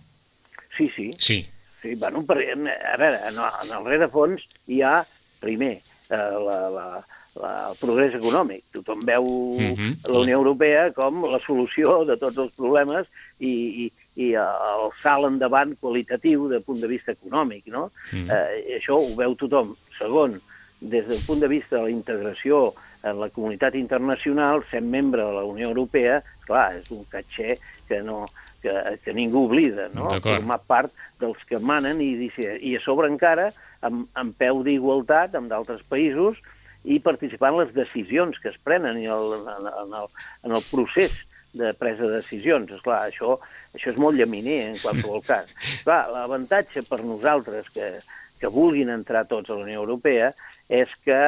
Sí, 0.77 0.89
sí. 0.97 1.11
Sí. 1.19 1.41
Sí, 1.83 1.95
bueno, 2.01 2.23
per, 2.25 2.39
a 2.41 2.97
veure, 2.97 3.19
en, 3.29 3.37
en 3.37 3.75
el 3.77 3.91
rerefons 3.91 4.47
hi 4.73 4.81
ha, 4.81 5.03
primer, 5.43 5.75
eh, 6.09 6.17
la, 6.17 6.57
la, 6.73 6.87
la, 7.37 7.51
el 7.69 7.77
progrés 7.77 8.17
econòmic. 8.17 8.65
Tothom 8.73 9.05
veu 9.05 9.27
uh 9.27 9.61
mhm. 9.61 9.75
-huh. 9.75 10.13
la 10.13 10.21
Unió 10.21 10.39
Europea 10.39 10.93
com 10.93 11.25
la 11.29 11.41
solució 11.47 12.05
de 12.09 12.17
tots 12.17 12.39
els 12.39 12.53
problemes 12.57 13.07
i, 13.39 13.53
i, 13.85 13.93
i 14.15 14.33
el 14.39 14.91
salt 15.03 15.27
endavant 15.27 15.75
qualitatiu 15.81 16.49
de 16.49 16.61
punt 16.63 16.81
de 16.81 16.91
vista 16.91 17.13
econòmic, 17.13 17.67
no? 17.67 17.91
-huh. 17.91 18.27
eh, 18.31 18.79
això 18.79 18.95
ho 18.95 19.17
veu 19.17 19.35
tothom. 19.35 19.75
Segon, 19.99 20.41
des 20.81 21.07
del 21.07 21.21
punt 21.27 21.41
de 21.41 21.49
vista 21.49 21.77
de 21.77 21.83
la 21.83 21.91
integració 21.91 22.75
en 23.03 23.21
la 23.21 23.29
comunitat 23.29 23.75
internacional, 23.75 24.65
sent 24.71 24.89
membre 24.91 25.25
de 25.25 25.33
la 25.33 25.45
Unió 25.45 25.69
Europea, 25.69 26.23
clar, 26.47 26.77
és 26.77 26.91
un 26.91 27.05
catxer 27.05 27.59
que 27.89 28.03
no, 28.03 28.27
que, 28.65 28.73
que 29.05 29.13
ningú 29.13 29.45
oblida, 29.45 29.89
no? 29.93 30.09
formar 30.25 30.61
part 30.67 30.93
dels 31.21 31.41
que 31.49 31.61
manen 31.61 32.01
i, 32.01 32.31
i 32.61 32.77
a 32.77 32.81
sobre 32.81 33.11
encara 33.13 33.51
amb, 33.85 34.09
amb 34.15 34.37
peu 34.41 34.63
d'igualtat 34.65 35.37
amb 35.37 35.53
d'altres 35.53 35.85
països 35.91 36.41
i 36.85 36.99
participar 37.01 37.53
en 37.53 37.61
les 37.63 37.75
decisions 37.77 38.41
que 38.41 38.51
es 38.53 38.59
prenen 38.65 38.99
i 39.01 39.07
el, 39.09 39.37
en, 39.39 39.69
en, 39.69 39.95
el, 40.01 40.11
en 40.45 40.57
el 40.57 40.65
procés 40.71 41.23
de 41.55 41.73
presa 41.79 42.05
de 42.05 42.21
decisions. 42.21 42.73
Esclar, 42.77 43.01
això, 43.09 43.39
això 43.75 43.93
és 43.93 44.01
molt 44.01 44.19
llaminer 44.19 44.61
en 44.69 44.79
qualsevol 44.83 45.25
cas. 45.27 45.51
Clar, 45.87 46.03
l'avantatge 46.13 46.85
per 46.89 47.01
nosaltres 47.03 47.71
que, 47.75 47.91
que 48.41 48.53
vulguin 48.53 48.93
entrar 48.95 49.27
tots 49.31 49.51
a 49.51 49.59
la 49.59 49.67
Unió 49.67 49.83
Europea 49.83 50.33
és 50.69 50.91
que 51.05 51.21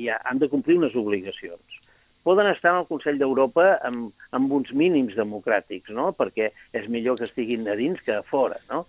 ja 0.00 0.16
han 0.26 0.40
de 0.40 0.48
complir 0.50 0.80
unes 0.80 0.96
obligacions 0.98 1.80
poden 2.22 2.46
estar 2.46 2.74
en 2.74 2.82
el 2.82 2.88
Consell 2.88 3.18
d'Europa 3.20 3.78
amb, 3.86 4.10
amb 4.36 4.52
uns 4.52 4.72
mínims 4.76 5.16
democràtics, 5.18 5.92
no? 5.96 6.10
perquè 6.16 6.50
és 6.76 6.88
millor 6.92 7.18
que 7.18 7.26
estiguin 7.28 7.66
a 7.68 7.76
dins 7.78 8.00
que 8.04 8.18
a 8.18 8.26
fora. 8.26 8.60
No? 8.70 8.84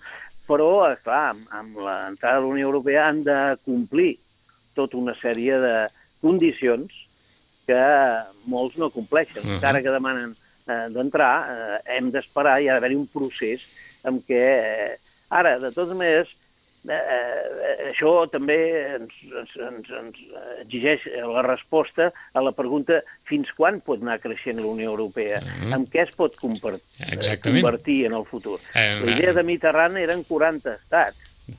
Però, 0.49 0.71
clar, 1.05 1.23
amb, 1.31 1.47
amb 1.55 1.79
l'entrada 1.85 2.41
a 2.41 2.43
la 2.43 2.51
Unió 2.51 2.67
Europea 2.69 3.07
han 3.07 3.23
de 3.27 3.39
complir 3.65 4.17
tota 4.75 4.99
una 4.99 5.15
sèrie 5.19 5.59
de 5.63 5.75
condicions 6.23 6.93
que 7.67 7.81
molts 8.45 8.77
no 8.77 8.89
compleixen. 8.89 9.43
Uh 9.43 9.49
-huh. 9.49 9.55
Encara 9.55 9.81
que 9.81 9.95
demanen 9.97 10.35
eh, 10.67 10.87
d'entrar, 10.89 11.35
eh, 11.49 11.97
hem 11.97 12.11
d'esperar, 12.11 12.61
i 12.61 12.69
ha 12.69 12.73
d'haver-hi 12.73 12.95
un 12.95 13.07
procés 13.07 13.61
en 14.03 14.21
què... 14.27 14.45
Eh, 14.65 14.97
ara, 15.29 15.59
de 15.59 15.71
totes 15.71 15.95
maneres, 15.95 16.35
Eh, 16.89 16.93
eh, 16.97 17.89
això 17.91 18.25
també 18.33 18.57
ens, 18.95 19.11
ens, 19.29 19.51
ens, 19.67 19.89
ens 19.99 20.21
exigeix 20.63 21.03
la 21.29 21.43
resposta 21.45 22.07
a 22.33 22.41
la 22.41 22.53
pregunta 22.57 23.03
fins 23.29 23.51
quan 23.53 23.77
pot 23.85 24.01
anar 24.01 24.17
creixent 24.23 24.57
la 24.57 24.65
Unió 24.65 24.89
Europea, 24.89 25.43
mm 25.43 25.51
-hmm. 25.51 25.75
amb 25.75 25.91
què 25.93 26.01
es 26.01 26.15
pot 26.17 26.33
convertir, 26.41 27.37
convertir 27.43 28.05
en 28.07 28.13
el 28.17 28.25
futur. 28.25 28.57
Eh, 28.73 28.99
la 29.05 29.11
idea 29.11 29.33
de 29.33 29.43
Mitterrand 29.43 29.97
eren 29.97 30.23
40 30.23 30.73
estats, 30.73 31.17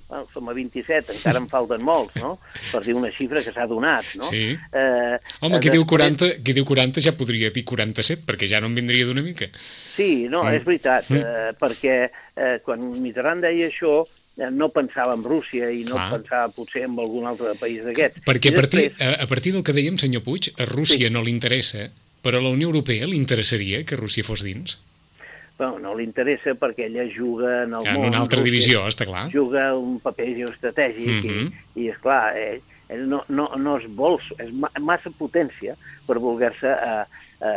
bueno, 0.09 0.25
som 0.33 0.49
a 0.49 0.55
27, 0.57 1.13
encara 1.17 1.43
en 1.43 1.49
falten 1.51 1.85
molts, 1.85 2.17
no? 2.23 2.37
Per 2.71 2.83
dir 2.85 2.97
una 2.99 3.11
xifra 3.13 3.43
que 3.45 3.53
s'ha 3.55 3.67
donat, 3.71 4.15
no? 4.21 4.31
Sí. 4.31 4.55
Eh, 4.55 5.19
Home, 5.41 5.59
qui, 5.59 5.69
després... 5.69 5.77
diu 5.77 5.87
40, 5.89 6.33
qui 6.45 6.57
diu 6.57 6.69
40 6.69 7.05
ja 7.05 7.17
podria 7.19 7.53
dir 7.55 7.67
47, 7.69 8.27
perquè 8.29 8.49
ja 8.51 8.63
no 8.63 8.71
en 8.71 8.79
vindria 8.79 9.09
d'una 9.09 9.25
mica. 9.25 9.51
Sí, 9.97 10.29
no, 10.33 10.47
mm. 10.47 10.59
és 10.59 10.67
veritat, 10.67 11.13
mm. 11.13 11.23
eh, 11.23 11.55
perquè 11.61 11.97
eh, 12.09 12.59
quan 12.65 12.91
Mitterrand 13.03 13.49
deia 13.49 13.69
això, 13.69 14.03
Eh, 14.33 14.49
no 14.51 14.71
pensava 14.73 15.13
en 15.13 15.23
Rússia 15.23 15.69
i 15.69 15.83
no 15.85 15.99
Clar. 15.99 16.07
pensava 16.15 16.53
potser 16.57 16.87
en 16.87 16.95
algun 16.97 17.27
altre 17.29 17.53
país 17.61 17.83
d'aquests. 17.85 18.23
Perquè 18.25 18.53
a 18.53 18.57
partir, 18.57 18.87
a, 18.97 19.11
a 19.21 19.27
partir 19.29 19.53
del 19.53 19.65
que 19.67 19.75
dèiem, 19.77 19.99
senyor 20.01 20.25
Puig, 20.25 20.49
a 20.57 20.65
Rússia 20.71 21.11
sí. 21.11 21.13
no 21.13 21.21
li 21.21 21.35
interessa, 21.35 21.91
però 22.25 22.41
a 22.41 22.47
la 22.47 22.55
Unió 22.55 22.71
Europea 22.71 23.09
li 23.11 23.19
interessaria 23.21 23.83
que 23.85 23.99
Rússia 24.01 24.25
fos 24.25 24.45
dins? 24.47 24.79
Bueno, 25.59 25.79
no 25.79 25.95
li 25.95 26.05
interessa 26.09 26.55
perquè 26.59 26.89
ella 26.89 27.05
juga 27.13 27.63
en 27.63 27.75
el 27.79 27.87
en 27.87 27.95
món. 27.95 28.07
En 28.07 28.15
una 28.15 28.21
altra 28.25 28.43
divisió, 28.43 28.87
està 28.91 29.07
clar. 29.09 29.29
Juga 29.33 29.71
un 29.79 29.99
paper 30.03 30.29
geoestratègic 30.35 31.09
mm 31.09 31.23
-hmm. 31.23 31.31
i, 31.31 31.45
mhm. 31.45 31.53
i, 31.75 31.89
és 31.89 31.99
clar, 31.99 32.37
ell, 32.37 32.61
ell 32.89 33.09
no, 33.09 33.25
no, 33.29 33.51
no 33.57 33.79
es 33.79 33.87
vol... 33.87 34.19
És 34.39 34.51
massa 34.81 35.11
potència 35.11 35.77
per 36.07 36.19
voler-se 36.19 36.69
a, 36.69 37.07
a 37.41 37.51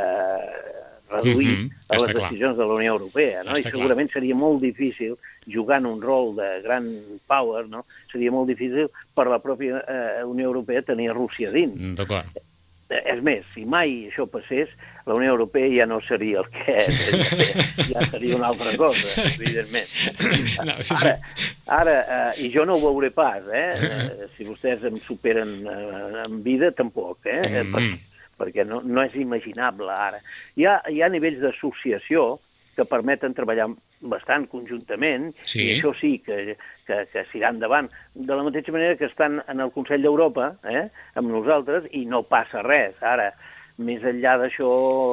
reduir 1.10 1.58
mm 1.58 1.70
-hmm. 1.70 1.72
a 1.90 1.94
les 1.96 2.16
decisions 2.16 2.58
de 2.58 2.66
la 2.66 2.74
Unió 2.74 2.94
Europea, 2.94 3.44
no? 3.44 3.52
Està 3.52 3.70
I 3.70 3.72
segurament 3.72 4.10
clar. 4.10 4.22
seria 4.22 4.36
molt 4.36 4.62
difícil, 4.62 5.16
jugant 5.48 5.86
un 5.86 6.02
rol 6.02 6.36
de 6.36 6.62
gran 6.62 6.86
power, 7.28 7.68
no? 7.68 7.86
Seria 8.12 8.32
molt 8.32 8.48
difícil 8.48 8.90
per 9.14 9.28
la 9.28 9.40
pròpia 9.40 9.84
eh, 9.88 10.24
Unió 10.24 10.46
Europea 10.48 10.82
tenir 10.82 11.12
Rússia 11.12 11.52
dins. 11.52 11.96
D'acord. 11.96 12.28
Eh, 12.90 13.02
és 13.16 13.22
més, 13.26 13.46
si 13.56 13.64
mai 13.66 13.94
això 14.10 14.28
passés, 14.30 14.70
la 15.08 15.16
Unió 15.18 15.34
Europea 15.34 15.70
ja 15.74 15.86
no 15.90 15.98
seria 16.06 16.44
el 16.44 16.50
que 16.54 16.76
és, 16.84 17.32
ja 17.90 18.04
seria 18.12 18.38
una 18.38 18.52
altra 18.54 18.76
cosa, 18.78 19.24
evidentment. 19.38 19.90
No, 20.70 20.78
sí, 20.86 20.98
sí. 21.02 21.10
Ara, 21.10 21.16
ara 21.80 21.96
eh, 22.02 22.44
i 22.46 22.52
jo 22.54 22.66
no 22.70 22.78
ho 22.78 22.84
veuré 22.84 23.10
pas, 23.16 23.42
eh? 23.50 23.70
eh 23.82 24.28
si 24.38 24.46
vostès 24.46 24.86
em 24.86 25.00
superen 25.02 25.56
eh, 25.66 26.26
en 26.28 26.44
vida, 26.46 26.70
tampoc, 26.72 27.26
eh? 27.26 27.64
Mm 27.64 27.74
-hmm 27.74 28.04
perquè 28.36 28.66
no, 28.68 28.82
no 28.84 29.02
és 29.02 29.16
imaginable 29.16 29.92
ara. 29.92 30.20
Hi 30.60 30.66
ha, 30.68 30.82
hi 30.92 31.02
ha 31.02 31.08
nivells 31.10 31.40
d'associació 31.40 32.38
que 32.76 32.84
permeten 32.84 33.36
treballar 33.36 33.70
bastant 34.12 34.48
conjuntament, 34.52 35.32
sí. 35.44 35.64
i 35.64 35.74
això 35.76 35.92
sí 36.00 36.16
que, 36.26 36.56
que, 36.88 37.02
que 37.12 37.26
s'irà 37.32 37.52
endavant, 37.54 37.90
de 38.14 38.38
la 38.38 38.46
mateixa 38.46 38.74
manera 38.76 38.98
que 39.00 39.10
estan 39.10 39.42
en 39.52 39.64
el 39.64 39.74
Consell 39.76 40.06
d'Europa, 40.06 40.54
eh, 40.70 40.86
amb 41.20 41.34
nosaltres, 41.34 41.90
i 41.98 42.06
no 42.10 42.24
passa 42.30 42.64
res. 42.66 42.96
Ara, 43.02 43.32
més 43.82 44.06
enllà 44.08 44.38
d'això, 44.40 44.70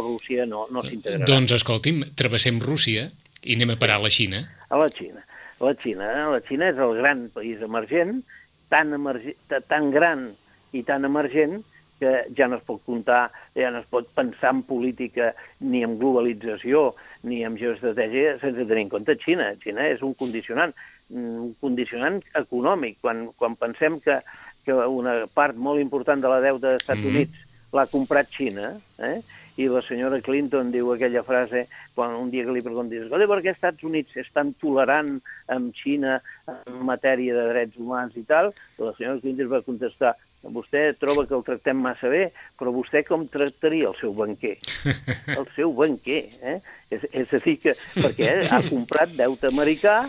Rússia 0.06 0.46
no, 0.46 0.66
no 0.70 0.84
s'integrarà. 0.86 1.26
Doncs 1.28 1.56
escolti'm, 1.58 2.04
travessem 2.18 2.60
Rússia 2.62 3.08
i 3.42 3.56
anem 3.56 3.74
a 3.74 3.78
parar 3.80 3.98
a 3.98 4.06
la 4.06 4.12
Xina. 4.12 4.44
A 4.68 4.78
la 4.78 4.88
Xina. 4.92 5.24
La 5.62 5.74
Xina, 5.78 6.06
eh? 6.10 6.22
la 6.30 6.40
Xina 6.46 6.70
és 6.72 6.78
el 6.82 6.94
gran 6.98 7.26
país 7.34 7.60
emergent, 7.62 8.22
tan, 8.70 8.94
emergent, 8.96 9.38
tan 9.70 9.90
gran 9.94 10.30
i 10.72 10.82
tan 10.86 11.06
emergent 11.06 11.60
que 12.02 12.12
ja 12.34 12.48
no 12.50 12.58
es 12.58 12.64
pot 12.66 12.82
comptar, 12.82 13.28
ja 13.54 13.70
no 13.70 13.82
es 13.82 13.86
pot 13.90 14.08
pensar 14.16 14.50
en 14.56 14.64
política 14.66 15.30
ni 15.62 15.84
en 15.86 15.94
globalització 16.00 16.88
ni 17.22 17.44
en 17.46 17.54
geoestratègia 17.60 18.40
sense 18.42 18.66
tenir 18.66 18.88
en 18.88 18.90
compte 18.96 19.14
Xina. 19.22 19.52
Xina 19.62 19.86
és 19.92 20.02
un 20.02 20.16
condicionant, 20.18 20.74
un 21.14 21.52
condicionant 21.62 22.18
econòmic. 22.40 22.98
Quan, 23.04 23.28
quan 23.38 23.54
pensem 23.60 24.00
que, 24.02 24.18
que 24.66 24.74
una 24.74 25.20
part 25.30 25.54
molt 25.54 25.82
important 25.82 26.24
de 26.24 26.32
la 26.32 26.40
deuta 26.42 26.72
dels 26.72 26.82
Estats 26.82 26.98
mm 26.98 27.06
-hmm. 27.06 27.14
Units 27.14 27.70
l'ha 27.72 27.86
comprat 27.86 28.34
Xina, 28.34 28.74
eh? 28.98 29.20
i 29.56 29.68
la 29.68 29.82
senyora 29.84 30.20
Clinton 30.20 30.70
diu 30.72 30.90
aquella 30.92 31.22
frase 31.22 31.66
quan 31.94 32.14
un 32.16 32.30
dia 32.30 32.44
que 32.44 32.52
li 32.52 32.62
preguntis 32.62 33.02
escolta, 33.02 33.28
per 33.28 33.40
què 33.42 33.52
els 33.52 33.58
Estats 33.58 33.84
Units 33.84 34.16
és 34.16 34.28
tan 34.32 34.54
tolerant 34.54 35.20
amb 35.46 35.74
Xina 35.76 36.20
en 36.48 36.84
matèria 36.88 37.34
de 37.36 37.48
drets 37.52 37.76
humans 37.76 38.16
i 38.16 38.24
tal? 38.24 38.52
La 38.78 38.94
senyora 38.96 39.20
Clinton 39.20 39.52
va 39.52 39.62
contestar 39.62 40.16
Vostè 40.42 40.88
troba 40.98 41.22
que 41.28 41.36
el 41.36 41.44
tractem 41.46 41.78
massa 41.78 42.08
bé, 42.10 42.24
però 42.58 42.72
vostè 42.74 43.04
com 43.06 43.28
tractaria 43.30 43.92
el 43.92 43.98
seu 44.00 44.14
banquer? 44.16 44.56
El 45.38 45.46
seu 45.54 45.70
banquer, 45.76 46.24
eh? 46.42 46.56
És, 46.90 47.04
és 47.12 47.30
a 47.30 47.40
dir, 47.44 47.54
que 47.62 47.76
perquè 47.94 48.32
ha 48.50 48.58
comprat 48.66 49.14
deute 49.14 49.46
americà 49.52 50.00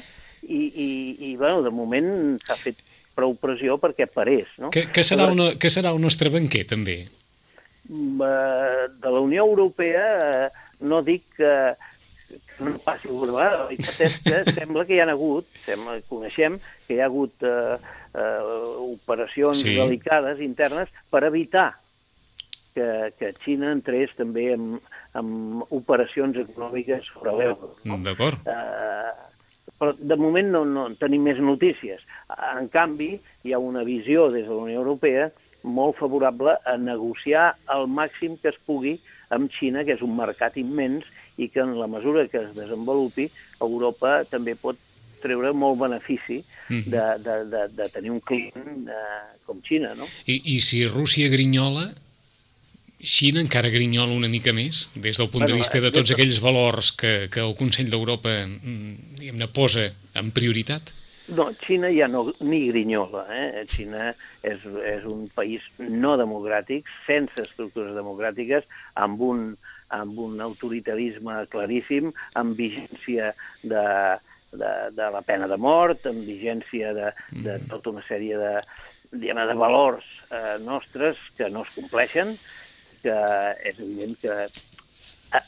i, 0.41 0.63
i, 0.67 0.89
i 1.29 1.35
bueno, 1.37 1.61
de 1.63 1.71
moment 1.71 2.09
s'ha 2.41 2.57
fet 2.59 2.81
prou 3.13 3.35
pressió 3.37 3.77
perquè 3.81 4.07
parés. 4.09 4.49
No? 4.57 4.71
Que, 4.73 4.87
que, 4.89 5.05
serà 5.05 5.29
una, 5.31 5.53
que 5.61 5.69
serà 5.69 5.93
el 5.93 6.01
nostre 6.01 6.33
banquer, 6.33 6.65
també? 6.69 7.03
Eh, 7.83 8.83
de 9.03 9.11
la 9.11 9.21
Unió 9.21 9.45
Europea 9.45 10.05
eh, 10.47 10.49
no 10.81 11.03
dic 11.05 11.27
que 11.37 11.53
no 12.59 12.77
passi 12.83 13.09
alguna 13.09 13.33
vegada. 13.37 13.59
La 13.63 13.67
veritat 13.71 14.01
és 14.07 14.17
que 14.25 14.41
sembla 14.59 14.85
que 14.87 14.97
hi 14.97 15.01
ha 15.03 15.09
hagut, 15.11 15.49
sembla, 15.65 15.97
coneixem 16.09 16.59
que 16.87 16.97
hi 16.97 17.01
ha 17.01 17.09
hagut 17.09 17.45
eh, 17.47 17.77
eh, 18.13 18.41
operacions 18.89 19.63
sí. 19.65 19.77
delicades 19.79 20.41
internes 20.43 20.91
per 21.11 21.23
evitar 21.29 21.71
que, 22.73 22.87
que 23.19 23.33
Xina 23.43 23.71
entrés 23.73 24.13
també 24.17 24.49
en, 24.55 24.73
en 25.17 25.27
operacions 25.69 26.37
econòmiques 26.41 27.05
sobre 27.13 27.35
l'euro. 27.37 27.75
No? 27.85 27.99
D'acord. 28.05 28.49
Eh, 28.49 29.13
però 29.79 29.93
de 29.97 30.17
moment 30.19 30.51
no, 30.53 30.63
no 30.65 30.89
tenim 30.99 31.25
més 31.27 31.39
notícies. 31.43 32.03
En 32.53 32.69
canvi, 32.73 33.15
hi 33.43 33.53
ha 33.53 33.61
una 33.61 33.83
visió 33.87 34.29
des 34.33 34.47
de 34.47 34.53
la 34.53 34.67
Unió 34.67 34.81
Europea 34.83 35.29
molt 35.63 35.97
favorable 35.97 36.57
a 36.67 36.75
negociar 36.77 37.53
el 37.71 37.87
màxim 37.87 38.35
que 38.41 38.51
es 38.51 38.59
pugui 38.67 38.97
amb 39.33 39.51
Xina, 39.51 39.83
que 39.87 39.95
és 39.95 40.03
un 40.05 40.15
mercat 40.17 40.57
immens 40.59 41.07
i 41.43 41.49
que 41.51 41.61
en 41.63 41.75
la 41.79 41.89
mesura 41.91 42.27
que 42.31 42.41
es 42.41 42.55
desenvolupi, 42.55 43.29
Europa 43.61 44.21
també 44.29 44.55
pot 44.59 44.79
treure 45.23 45.53
molt 45.55 45.79
benefici 45.79 46.41
mhm. 46.43 46.87
de, 46.91 47.03
de, 47.23 47.35
de, 47.51 47.65
de 47.77 47.89
tenir 47.93 48.11
un 48.11 48.21
client 48.23 48.89
eh, 48.91 49.19
com 49.47 49.61
Xina, 49.63 49.93
no? 49.95 50.07
I, 50.27 50.39
I 50.55 50.57
si 50.63 50.83
Rússia 50.87 51.29
grinyola, 51.31 51.89
Xina 53.03 53.41
encara 53.43 53.71
grinyola 53.71 54.15
una 54.15 54.31
mica 54.31 54.53
més, 54.55 54.87
des 54.95 55.19
del 55.19 55.29
punt 55.29 55.43
bueno, 55.43 55.53
de 55.53 55.59
vista 55.59 55.79
de 55.83 55.91
tots 55.91 56.15
aquells 56.15 56.39
valors 56.43 56.93
que, 56.95 57.13
que 57.31 57.43
el 57.43 57.55
Consell 57.59 57.91
d'Europa 57.91 58.35
mm, 58.47 59.47
posa 59.55 59.89
en 60.19 60.31
prioritat? 60.35 60.93
No, 61.35 61.49
Xina 61.59 61.91
ja 61.95 62.07
no, 62.11 62.25
ni 62.43 62.65
grinyola. 62.69 63.25
Eh? 63.31 63.63
Xina 63.71 64.11
és, 64.43 64.63
és 64.87 65.03
un 65.07 65.27
país 65.35 65.63
no 65.79 66.15
democràtic, 66.19 66.87
sense 67.07 67.43
estructures 67.43 67.95
democràtiques, 67.95 68.67
amb 68.99 69.23
un, 69.23 69.45
amb 69.93 70.19
un 70.19 70.41
autoritarisme 70.41 71.43
claríssim, 71.53 72.11
amb 72.39 72.57
vigència 72.59 73.31
de, 73.61 73.85
de, 74.53 74.73
de 74.97 75.09
la 75.15 75.21
pena 75.25 75.49
de 75.51 75.57
mort, 75.57 76.05
amb 76.09 76.25
vigència 76.27 76.93
de, 76.97 77.13
de 77.31 77.57
mm. 77.57 77.69
tota 77.71 77.93
una 77.93 78.03
sèrie 78.07 78.39
de, 78.41 78.53
diguem, 79.13 79.41
de 79.49 79.57
valors 79.57 80.05
eh, 80.29 80.57
nostres 80.65 81.19
que 81.37 81.49
no 81.53 81.65
es 81.67 81.73
compleixen, 81.77 82.37
que 83.03 83.17
és 83.67 83.79
evident 83.79 84.15
que 84.21 84.37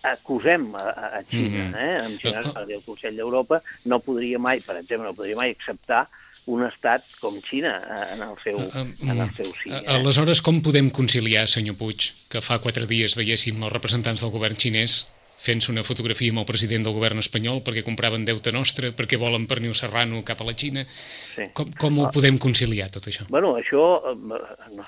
acusem 0.10 0.72
a, 0.80 0.86
a 1.20 1.24
Xina, 1.24 1.64
mm 1.68 1.74
-hmm. 1.74 1.78
eh? 1.78 2.06
en 2.06 2.18
general, 2.20 2.72
el 2.72 2.84
Consell 2.86 3.16
d'Europa 3.16 3.62
no 3.86 4.00
podria 4.00 4.40
mai, 4.40 4.62
per 4.62 4.78
exemple, 4.78 5.08
no 5.08 5.14
podria 5.14 5.36
mai 5.36 5.52
acceptar 5.52 6.08
un 6.52 6.64
estat 6.68 7.06
com 7.22 7.38
Xina 7.42 7.74
eh, 7.82 8.14
en 8.16 8.24
el 8.26 8.38
seu, 8.44 8.60
en 8.62 9.18
el 9.18 9.30
seu 9.38 9.50
sí. 9.62 9.72
Eh? 9.72 9.82
Aleshores, 9.96 10.44
com 10.46 10.62
podem 10.66 10.92
conciliar, 10.94 11.48
senyor 11.50 11.78
Puig, 11.80 12.12
que 12.30 12.44
fa 12.46 12.60
quatre 12.64 12.86
dies 12.90 13.18
veiéssim 13.18 13.64
els 13.64 13.74
representants 13.74 14.22
del 14.26 14.34
govern 14.34 14.58
xinès 14.60 15.06
fent-se 15.46 15.72
una 15.72 15.84
fotografia 15.84 16.32
amb 16.32 16.42
el 16.42 16.48
president 16.50 16.86
del 16.86 16.96
govern 16.96 17.22
espanyol 17.22 17.62
perquè 17.66 17.84
compraven 17.86 18.26
deute 18.28 18.54
nostre, 18.56 18.92
perquè 18.96 19.20
volen 19.22 19.48
pernil 19.50 19.76
serrano 19.78 20.24
cap 20.26 20.42
a 20.42 20.48
la 20.48 20.56
Xina. 20.58 20.86
Sí. 20.88 21.50
Com, 21.58 21.74
com 21.82 22.00
ho 22.00 22.08
ah. 22.08 22.14
podem 22.14 22.40
conciliar, 22.42 22.90
tot 22.94 23.10
això? 23.12 23.28
Bueno, 23.30 23.56
això, 23.60 23.84
eh, 24.14 24.86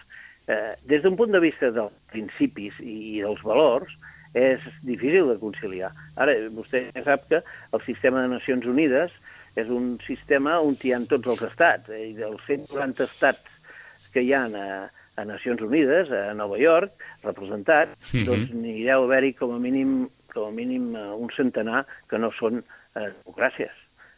eh, 0.47 0.73
des 0.89 1.03
d'un 1.03 1.17
punt 1.19 1.35
de 1.35 1.43
vista 1.43 1.71
dels 1.75 1.93
principis 2.13 2.79
i 2.81 3.19
dels 3.21 3.43
valors, 3.45 3.91
és 4.37 4.61
difícil 4.85 5.29
de 5.31 5.37
conciliar. 5.41 5.91
Ara, 6.19 6.35
vostè 6.53 6.87
sap 7.05 7.27
que 7.29 7.41
el 7.41 7.83
sistema 7.85 8.21
de 8.21 8.33
Nacions 8.35 8.67
Unides 8.69 9.13
és 9.57 9.71
un 9.73 9.95
sistema 10.05 10.59
on 10.61 10.77
hi 10.83 10.93
ha 10.93 11.01
tots 11.09 11.33
els 11.33 11.41
estats, 11.49 11.89
eh, 11.89 12.11
i 12.11 12.13
dels 12.17 12.43
190 12.45 13.07
estats 13.07 13.57
que 14.13 14.21
hi 14.21 14.33
ha 14.33 14.45
a, 14.45 14.67
a 15.17 15.25
Nacions 15.25 15.63
Unides, 15.65 16.11
a 16.13 16.33
Nova 16.37 16.59
York, 16.61 16.93
representats, 17.23 18.13
mm 18.13 18.19
-hmm. 18.19 18.25
doncs 18.25 18.53
n'hi 18.53 18.85
deu 18.85 19.03
haver-hi 19.03 19.33
com 19.33 19.55
a 19.55 19.59
mínim 19.59 20.07
com 20.33 20.47
a 20.47 20.51
mínim 20.51 20.95
eh, 20.95 21.09
un 21.17 21.29
centenar 21.33 21.85
que 22.09 22.19
no 22.21 22.29
són 22.37 22.61
eh, 22.61 23.09
democràcies. 23.09 23.73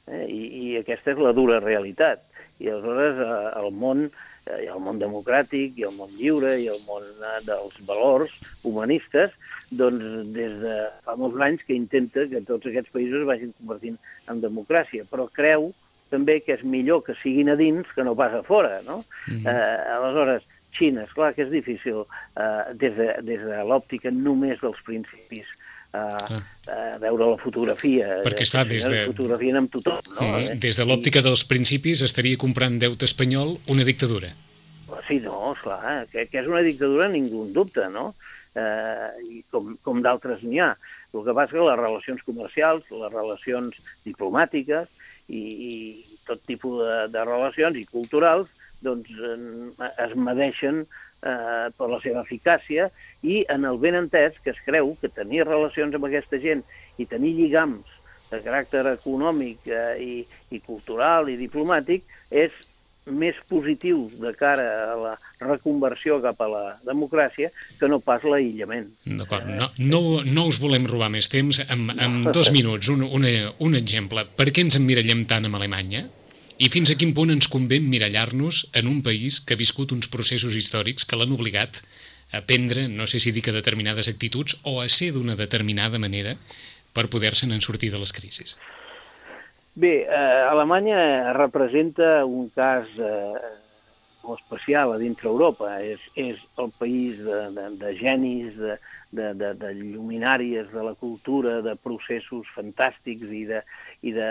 Eh? 0.07 0.25
I, 0.27 0.41
I 0.61 0.65
aquesta 0.81 1.13
és 1.13 1.21
la 1.23 1.33
dura 1.37 1.61
realitat. 1.63 2.25
I 2.59 2.71
aleshores 2.73 3.21
eh, 3.23 3.37
el 3.61 3.71
món 3.71 4.09
eh, 4.45 4.65
el 4.65 4.79
món 4.83 4.99
democràtic, 5.01 5.77
i 5.79 5.87
el 5.87 5.95
món 5.97 6.11
lliure, 6.17 6.55
i 6.61 6.67
el 6.71 6.79
món 6.87 7.03
eh, 7.03 7.39
dels 7.47 7.75
valors 7.87 8.33
humanistes, 8.63 9.35
doncs 9.69 10.31
des 10.35 10.55
de 10.63 10.77
fa 11.05 11.15
molts 11.19 11.41
anys 11.45 11.65
que 11.65 11.77
intenta 11.77 12.25
que 12.29 12.43
tots 12.47 12.69
aquests 12.69 12.93
països 12.95 13.27
vagin 13.27 13.53
convertint 13.59 13.99
en 14.27 14.41
democràcia, 14.41 15.05
però 15.09 15.29
creu 15.33 15.71
també 16.09 16.39
que 16.41 16.55
és 16.57 16.63
millor 16.65 17.03
que 17.05 17.17
siguin 17.21 17.51
a 17.53 17.57
dins 17.59 17.89
que 17.93 18.03
no 18.03 18.15
pas 18.17 18.33
a 18.33 18.41
fora, 18.43 18.81
no? 18.85 19.03
Mm 19.27 19.35
-hmm. 19.35 19.47
eh, 19.47 19.95
aleshores, 19.97 20.43
Xina, 20.71 21.03
és 21.03 21.13
clar 21.13 21.33
que 21.33 21.43
és 21.43 21.51
difícil 21.51 22.05
eh, 22.37 22.73
des 22.73 22.95
de, 22.95 23.07
des 23.21 23.41
de 23.41 23.63
l'òptica 23.69 24.11
només 24.11 24.61
dels 24.61 24.81
principis 24.85 25.47
eh, 25.93 25.99
ah. 25.99 26.41
eh, 26.67 26.95
veure 27.01 27.31
la 27.33 27.39
fotografia. 27.41 28.19
Perquè 28.25 28.47
està 28.47 28.65
des 28.67 28.87
de... 28.89 29.05
Fotografien 29.13 29.59
amb 29.61 29.73
tothom, 29.73 29.99
no? 30.15 30.21
Mm, 30.27 30.59
des 30.63 30.79
de 30.79 30.87
l'òptica 30.87 31.23
dels 31.25 31.45
principis 31.49 32.03
estaria 32.05 32.39
comprant 32.39 32.79
deute 32.81 33.09
espanyol 33.09 33.57
una 33.69 33.87
dictadura. 33.87 34.31
Sí, 35.07 35.19
no, 35.23 35.53
esclar, 35.55 36.05
que, 36.11 36.27
que 36.29 36.41
és 36.41 36.49
una 36.49 36.61
dictadura 36.65 37.07
ningú 37.09 37.47
en 37.47 37.53
dubte, 37.53 37.87
no? 37.93 38.11
eh, 38.55 39.09
i 39.25 39.41
com, 39.51 39.73
com 39.85 40.01
d'altres 40.05 40.43
n'hi 40.45 40.61
ha. 40.63 40.73
El 41.13 41.25
que 41.25 41.35
passa 41.35 41.55
que 41.55 41.65
les 41.65 41.79
relacions 41.79 42.23
comercials, 42.25 42.89
les 42.91 43.13
relacions 43.13 43.77
diplomàtiques 44.05 44.89
i, 45.29 45.41
i 45.41 45.73
tot 46.27 46.41
tipus 46.49 46.81
de, 46.83 46.97
de 47.13 47.25
relacions 47.25 47.77
i 47.79 47.85
culturals 47.89 48.51
doncs, 48.85 49.09
eh, 49.11 49.91
es 50.05 50.15
medeixen 50.15 50.85
eh, 51.23 51.67
per 51.75 51.89
la 51.91 51.99
seva 52.03 52.23
eficàcia 52.25 52.89
i 53.23 53.43
en 53.51 53.65
el 53.67 53.79
ben 53.81 53.97
entès 53.99 54.37
que 54.43 54.53
es 54.53 54.61
creu 54.65 54.95
que 55.01 55.11
tenir 55.11 55.45
relacions 55.47 55.95
amb 55.95 56.07
aquesta 56.07 56.39
gent 56.41 56.63
i 56.97 57.07
tenir 57.09 57.35
lligams 57.37 57.97
de 58.29 58.39
caràcter 58.45 58.85
econòmic 58.93 59.67
eh, 59.67 59.93
i, 59.99 60.15
i 60.55 60.61
cultural 60.65 61.29
i 61.31 61.39
diplomàtic 61.39 62.05
és 62.29 62.53
més 63.09 63.37
positiu 63.49 64.03
de 64.21 64.31
cara 64.37 64.65
a 64.91 64.95
la 64.99 65.13
reconversió 65.41 66.19
cap 66.21 66.39
a 66.45 66.49
la 66.51 66.63
democràcia 66.85 67.49
que 67.79 67.89
no 67.89 67.99
pas 68.03 68.23
l'aïllament. 68.23 68.89
D'acord, 69.05 69.47
no, 69.49 69.69
no, 69.79 70.01
no 70.25 70.45
us 70.51 70.59
volem 70.61 70.85
robar 70.89 71.09
més 71.13 71.29
temps. 71.31 71.61
En, 71.65 71.87
en 71.95 72.21
dos 72.37 72.51
minuts, 72.55 72.91
un, 72.93 73.07
un, 73.07 73.25
un 73.65 73.79
exemple. 73.79 74.27
Per 74.37 74.49
què 74.51 74.65
ens 74.67 74.77
emmirallem 74.79 75.25
tant 75.29 75.49
amb 75.49 75.57
Alemanya? 75.57 76.05
I 76.59 76.67
fins 76.67 76.91
a 76.91 76.95
quin 76.99 77.13
punt 77.15 77.31
ens 77.31 77.47
convé 77.47 77.77
emmirallar-nos 77.79 78.65
en 78.75 78.89
un 78.91 78.97
país 79.03 79.37
que 79.39 79.55
ha 79.55 79.59
viscut 79.59 79.93
uns 79.95 80.09
processos 80.11 80.57
històrics 80.59 81.05
que 81.07 81.15
l'han 81.15 81.31
obligat 81.31 81.79
a 82.35 82.41
prendre, 82.43 82.89
no 82.91 83.07
sé 83.07 83.21
si 83.23 83.31
dir 83.31 83.43
que 83.45 83.55
determinades 83.55 84.09
actituds, 84.11 84.57
o 84.67 84.81
a 84.83 84.89
ser 84.91 85.13
d'una 85.15 85.37
determinada 85.39 86.01
manera 86.03 86.35
per 86.91 87.07
poder-se'n 87.07 87.55
sortir 87.63 87.93
de 87.93 88.01
les 88.03 88.11
crisis? 88.11 88.57
Bé, 89.79 90.03
eh, 90.03 90.41
Alemanya 90.49 91.31
representa 91.37 92.25
un 92.25 92.49
cas 92.51 92.91
eh, 92.99 93.39
molt 94.23 94.41
especial 94.41 94.93
a 94.93 94.99
dintre 95.01 95.29
Europa. 95.29 95.71
És, 95.81 96.03
és 96.15 96.41
el 96.61 96.71
país 96.79 97.19
de, 97.23 97.41
de, 97.55 97.67
de 97.81 97.93
genis, 97.99 98.55
de, 98.57 98.77
de, 99.11 99.31
de, 99.33 99.53
de 99.57 99.71
lluminàries 99.77 100.69
de 100.73 100.83
la 100.85 100.93
cultura, 100.99 101.59
de 101.65 101.75
processos 101.81 102.49
fantàstics 102.55 103.31
i 103.33 103.43
de, 103.49 103.63
i 104.05 104.13
de, 104.13 104.29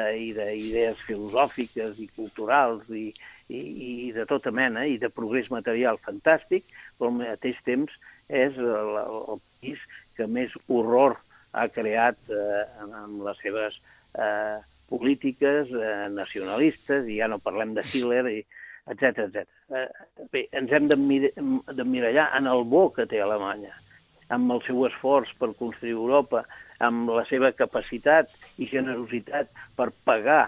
idees 0.59 1.01
filosòfiques 1.07 1.98
i 1.98 2.09
culturals 2.16 2.87
i, 2.94 3.09
i, 3.48 3.61
i 4.09 4.12
de 4.14 4.27
tota 4.31 4.53
mena, 4.55 4.87
i 4.87 4.98
de 5.03 5.11
progrés 5.11 5.51
material 5.51 5.98
fantàstic, 6.05 6.66
però 6.98 7.11
al 7.11 7.18
mateix 7.22 7.59
temps 7.66 7.94
és 8.29 8.57
el, 8.61 8.94
el 9.35 9.42
país 9.42 9.85
que 10.16 10.29
més 10.31 10.55
horror 10.68 11.16
ha 11.57 11.66
creat 11.72 12.18
eh, 12.31 12.64
amb 12.85 13.22
les 13.24 13.38
seves 13.42 13.79
eh, 14.14 14.59
polítiques 14.88 15.70
eh, 15.72 16.09
nacionalistes, 16.12 17.09
i 17.09 17.18
ja 17.20 17.29
no 17.31 17.42
parlem 17.42 17.74
de 17.77 17.85
Hitler, 17.87 18.24
etc 18.88 19.24
etc. 19.27 19.58
Eh, 19.68 19.88
bé, 20.33 20.46
ens 20.57 20.70
hem 20.72 20.87
d'emmirallar 20.88 22.31
en 22.38 22.46
el 22.48 22.64
bo 22.72 22.87
que 22.96 23.04
té 23.09 23.20
Alemanya, 23.20 23.74
amb 24.33 24.54
el 24.54 24.62
seu 24.64 24.87
esforç 24.88 25.35
per 25.40 25.50
construir 25.59 25.92
Europa, 25.96 26.44
amb 26.85 27.11
la 27.12 27.24
seva 27.28 27.50
capacitat 27.52 28.33
i 28.57 28.68
generositat 28.70 29.50
per 29.76 29.90
pagar 30.09 30.46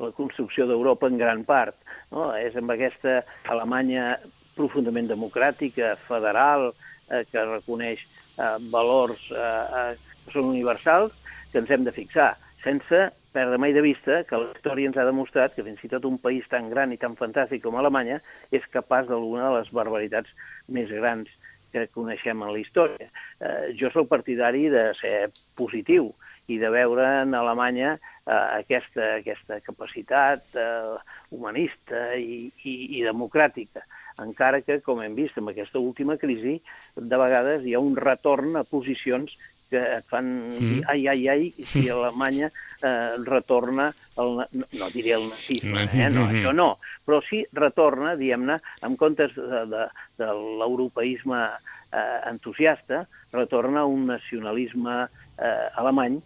la 0.00 0.10
construcció 0.16 0.66
d'Europa 0.68 1.08
en 1.08 1.16
gran 1.20 1.44
part. 1.48 1.76
No? 2.12 2.30
És 2.36 2.56
amb 2.56 2.72
aquesta 2.74 3.20
Alemanya 3.52 4.10
profundament 4.56 5.08
democràtica, 5.08 5.94
federal, 6.08 6.70
eh, 7.08 7.24
que 7.30 7.46
reconeix 7.46 8.02
eh, 8.04 8.56
valors 8.72 9.24
eh, 9.32 9.40
eh, 9.80 10.14
que 10.26 10.36
són 10.36 10.52
universals, 10.52 11.16
que 11.52 11.62
ens 11.62 11.72
hem 11.72 11.86
de 11.88 11.96
fixar, 11.96 12.34
sense 12.64 13.08
perdre 13.32 13.58
mai 13.58 13.72
de 13.72 13.82
vista 13.84 14.22
que 14.24 14.38
la 14.38 14.50
història 14.54 14.90
ens 14.90 14.98
ha 14.98 15.06
demostrat 15.06 15.54
que 15.54 15.64
fins 15.66 15.82
i 15.86 15.90
tot 15.92 16.06
un 16.08 16.18
país 16.22 16.48
tan 16.50 16.70
gran 16.72 16.92
i 16.92 16.98
tan 17.00 17.16
fantàstic 17.18 17.62
com 17.64 17.78
Alemanya 17.78 18.18
és 18.50 18.66
capaç 18.72 19.08
d'alguna 19.10 19.48
de 19.48 19.58
les 19.58 19.70
barbaritats 19.74 20.32
més 20.68 20.90
grans 20.90 21.30
que 21.70 21.86
coneixem 21.94 22.42
en 22.42 22.50
la 22.50 22.58
història. 22.58 23.06
Eh, 23.38 23.70
jo 23.78 23.92
sóc 23.94 24.08
partidari 24.10 24.66
de 24.72 24.90
ser 24.98 25.30
positiu 25.58 26.10
i 26.50 26.58
de 26.58 26.70
veure 26.74 27.06
en 27.22 27.36
Alemanya 27.38 27.94
eh, 27.94 28.34
aquesta, 28.34 29.14
aquesta 29.20 29.60
capacitat 29.62 30.58
eh, 30.58 30.98
humanista 31.30 32.10
i, 32.18 32.48
i, 32.66 32.74
i 32.98 33.06
democràtica 33.06 33.86
encara 34.20 34.60
que, 34.60 34.80
com 34.84 35.00
hem 35.02 35.14
vist 35.16 35.38
amb 35.40 35.52
aquesta 35.52 35.80
última 35.80 36.16
crisi, 36.20 36.58
de 36.96 37.20
vegades 37.22 37.64
hi 37.64 37.74
ha 37.74 37.82
un 37.82 37.96
retorn 37.96 38.58
a 38.58 38.66
posicions 38.68 39.32
que 39.70 39.80
et 39.98 40.06
fan 40.10 40.30
dir, 40.50 40.80
ai, 40.90 41.06
ai, 41.12 41.28
ai, 41.32 41.50
si 41.64 41.84
Alemanya 41.90 42.50
eh, 42.82 43.16
retorna, 43.26 43.90
el, 44.18 44.40
no, 44.42 44.68
no 44.80 44.90
diré 44.94 45.14
el 45.16 45.28
nazisme, 45.30 45.86
eh? 45.86 46.08
no, 46.12 46.26
això 46.28 46.54
no, 46.56 46.70
però 47.06 47.20
sí 47.26 47.44
retorna, 47.56 48.16
diguem-ne, 48.20 48.58
en 48.86 48.98
comptes 49.00 49.36
de, 49.38 49.64
de, 49.70 49.86
de 50.20 50.32
l'europeisme 50.60 51.40
eh, 51.46 52.18
entusiasta, 52.30 53.06
retorna 53.32 53.86
un 53.86 54.06
nacionalisme 54.10 55.04
eh, 55.38 55.66
alemany 55.80 56.20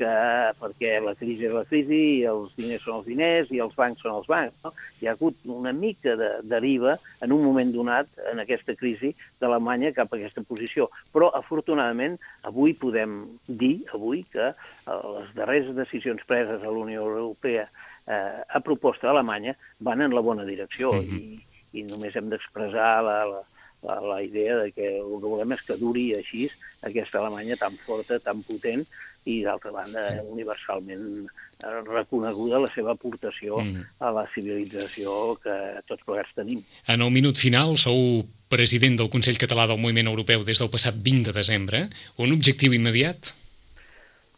que, 0.00 0.12
perquè 0.60 0.94
la 1.04 1.14
crisi 1.18 1.46
és 1.48 1.52
la 1.54 1.64
crisi, 1.68 1.98
i 2.20 2.24
els 2.30 2.54
diners 2.56 2.84
són 2.86 3.00
els 3.00 3.08
diners 3.10 3.50
i 3.52 3.60
els 3.62 3.76
bancs 3.76 4.00
són 4.04 4.16
els 4.16 4.30
bancs. 4.30 4.56
No? 4.64 4.72
Hi 5.00 5.08
ha 5.08 5.14
hagut 5.16 5.36
una 5.44 5.72
mica 5.76 6.16
de 6.20 6.30
deriva 6.48 6.96
en 7.24 7.34
un 7.36 7.44
moment 7.44 7.72
donat 7.74 8.08
en 8.32 8.40
aquesta 8.42 8.76
crisi 8.80 9.12
d'Alemanya 9.42 9.92
cap 9.96 10.12
a 10.12 10.18
aquesta 10.18 10.44
posició. 10.48 10.88
Però, 11.12 11.30
afortunadament, 11.36 12.16
avui 12.48 12.74
podem 12.78 13.20
dir 13.46 13.76
avui 13.96 14.24
que 14.32 14.50
eh, 14.50 14.98
les 15.18 15.36
darreres 15.36 15.74
decisions 15.76 16.24
preses 16.28 16.64
a 16.64 16.72
la 16.72 16.84
Unió 16.86 17.04
Europea 17.04 17.68
eh, 18.06 18.40
a 18.48 18.64
proposta 18.64 19.10
d'Alemanya 19.10 19.56
van 19.84 20.00
en 20.06 20.16
la 20.16 20.24
bona 20.24 20.48
direcció 20.48 20.92
mm 20.92 21.04
-hmm. 21.04 21.20
i, 21.20 21.80
i 21.80 21.84
només 21.84 22.16
hem 22.16 22.30
d'expressar 22.32 23.02
la, 23.04 23.18
la, 23.28 23.42
la, 23.82 24.00
la 24.00 24.22
idea 24.22 24.56
de 24.56 24.72
que 24.72 24.98
el 24.98 25.20
que 25.20 25.32
volem 25.34 25.52
és 25.52 25.62
que 25.62 25.76
duri 25.76 26.14
així 26.14 26.50
aquesta 26.82 27.20
Alemanya 27.20 27.56
tan 27.56 27.76
forta, 27.86 28.18
tan 28.18 28.42
potent, 28.42 28.86
i 29.28 29.40
d'altra 29.44 29.72
banda 29.74 30.02
universalment 30.30 31.26
eh, 31.26 31.80
reconeguda 31.86 32.62
la 32.62 32.70
seva 32.74 32.94
aportació 32.96 33.60
mm. 33.60 33.88
a 34.00 34.12
la 34.16 34.24
civilització 34.34 35.34
que 35.42 35.56
tots 35.88 36.06
plegats 36.06 36.32
tenim. 36.38 36.62
En 36.88 37.04
el 37.04 37.12
minut 37.12 37.40
final 37.40 37.76
sou 37.80 38.22
president 38.50 38.96
del 39.00 39.10
Consell 39.12 39.38
Català 39.40 39.66
del 39.70 39.80
Moviment 39.82 40.08
Europeu 40.10 40.44
des 40.46 40.62
del 40.62 40.72
passat 40.72 40.96
20 40.96 41.30
de 41.30 41.36
desembre. 41.36 41.84
Un 42.18 42.32
objectiu 42.36 42.74
immediat? 42.76 43.34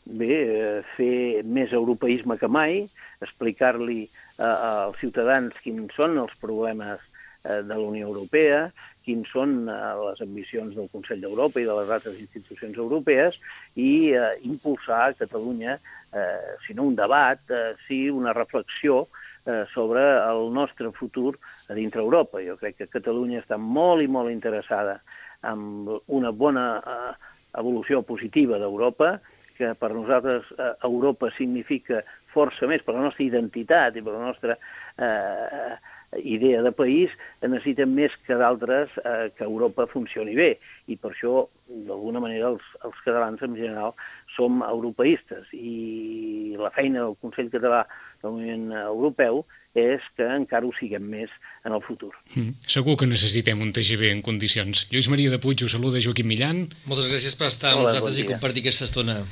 Bé, 0.03 0.35
eh, 0.35 0.83
fer 0.97 1.47
més 1.47 1.73
europeisme 1.73 2.37
que 2.41 2.51
mai, 2.51 2.83
explicar-li 3.23 4.03
eh, 4.03 4.43
als 4.43 4.99
ciutadans 4.99 5.55
quins 5.63 5.95
són 5.95 6.19
els 6.19 6.35
problemes 6.43 7.09
de 7.43 7.75
la 7.75 7.83
Unió 7.83 8.07
Europea, 8.07 8.69
quins 9.05 9.31
són 9.35 9.67
eh, 9.71 9.81
les 10.03 10.23
ambicions 10.25 10.77
del 10.77 10.91
Consell 10.93 11.23
d'Europa 11.25 11.61
i 11.61 11.67
de 11.69 11.75
les 11.81 11.91
altres 11.97 12.21
institucions 12.21 12.79
europees 12.79 13.39
i 13.75 14.13
eh, 14.15 14.31
impulsar 14.49 15.03
a 15.09 15.19
Catalunya, 15.19 15.79
eh, 16.13 16.55
si 16.67 16.77
no 16.79 16.87
un 16.91 16.97
debat, 16.99 17.43
eh, 17.51 17.75
sí 17.87 18.05
una 18.11 18.33
reflexió 18.37 19.07
eh, 19.47 19.65
sobre 19.75 20.03
el 20.19 20.53
nostre 20.55 20.93
futur 20.93 21.39
a 21.69 21.75
dintre 21.75 22.01
Europa. 22.01 22.43
Jo 22.45 22.57
crec 22.61 22.79
que 22.79 22.91
Catalunya 22.93 23.43
està 23.43 23.59
molt 23.59 24.05
i 24.05 24.11
molt 24.11 24.33
interessada 24.33 25.01
en 25.43 25.87
una 26.07 26.31
bona 26.31 26.67
eh, 26.79 27.13
evolució 27.59 28.03
positiva 28.07 28.59
d'Europa, 28.59 29.17
que 29.59 29.75
per 29.79 29.93
nosaltres 29.93 30.49
eh, 30.57 30.75
Europa 30.89 31.31
significa 31.37 32.03
força 32.33 32.67
més 32.71 32.85
per 32.85 32.95
la 32.97 33.05
nostra 33.07 33.25
identitat 33.27 33.97
i 33.97 34.05
per 34.05 34.15
la 34.15 34.25
nostra 34.25 34.57
eh, 34.97 35.75
idea 36.21 36.63
de 36.63 36.73
país 36.77 37.13
necessiten 37.41 37.95
més 37.97 38.13
que 38.27 38.37
d'altres 38.37 38.93
eh, 39.01 39.31
que 39.37 39.47
Europa 39.47 39.87
funcioni 39.91 40.35
bé 40.37 40.51
i 40.93 40.99
per 41.01 41.13
això 41.13 41.47
d'alguna 41.69 42.21
manera 42.21 42.51
els, 42.53 42.65
els 42.85 42.99
catalans 43.05 43.41
en 43.43 43.57
general 43.57 43.95
som 44.35 44.61
europeistes 44.67 45.49
i 45.57 46.55
la 46.61 46.73
feina 46.75 47.07
del 47.07 47.17
Consell 47.21 47.51
Català 47.53 47.85
del 48.23 48.37
Moviment 48.37 48.71
Europeu 48.85 49.45
és 49.73 50.05
que 50.19 50.27
encara 50.29 50.69
ho 50.69 50.73
siguem 50.77 51.05
més 51.09 51.33
en 51.65 51.73
el 51.73 51.81
futur. 51.81 52.11
Mm. 52.35 52.59
Segur 52.69 52.99
que 53.01 53.09
necessitem 53.09 53.63
un 53.65 53.73
TGV 53.73 54.11
en 54.13 54.21
condicions. 54.25 54.85
Lluís 54.93 55.09
Maria 55.09 55.33
de 55.33 55.41
Puig, 55.41 55.65
us 55.65 55.73
saluda 55.73 56.03
Joaquim 56.05 56.29
Millan. 56.29 56.67
Moltes 56.85 57.09
gràcies 57.09 57.39
per 57.41 57.49
estar 57.49 57.73
amb 57.73 57.87
nosaltres 57.87 58.19
bon 58.19 58.21
i 58.21 58.29
compartir 58.35 58.67
aquesta 58.67 58.91
estona. 58.91 59.23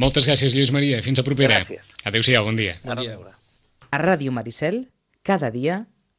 Moltes 0.00 0.24
gràcies, 0.26 0.56
Lluís 0.56 0.72
Maria. 0.72 1.02
Fins 1.04 1.20
a 1.20 1.26
propera. 1.26 1.60
Adéu-siau, 2.08 2.48
bon 2.48 2.56
dia. 2.56 2.78
Bon 2.82 2.96
dia. 2.98 3.18
A 3.92 4.00
Ràdio 4.00 4.32
Maricel, 4.32 4.86
cada 5.22 5.52
dia 5.52 5.84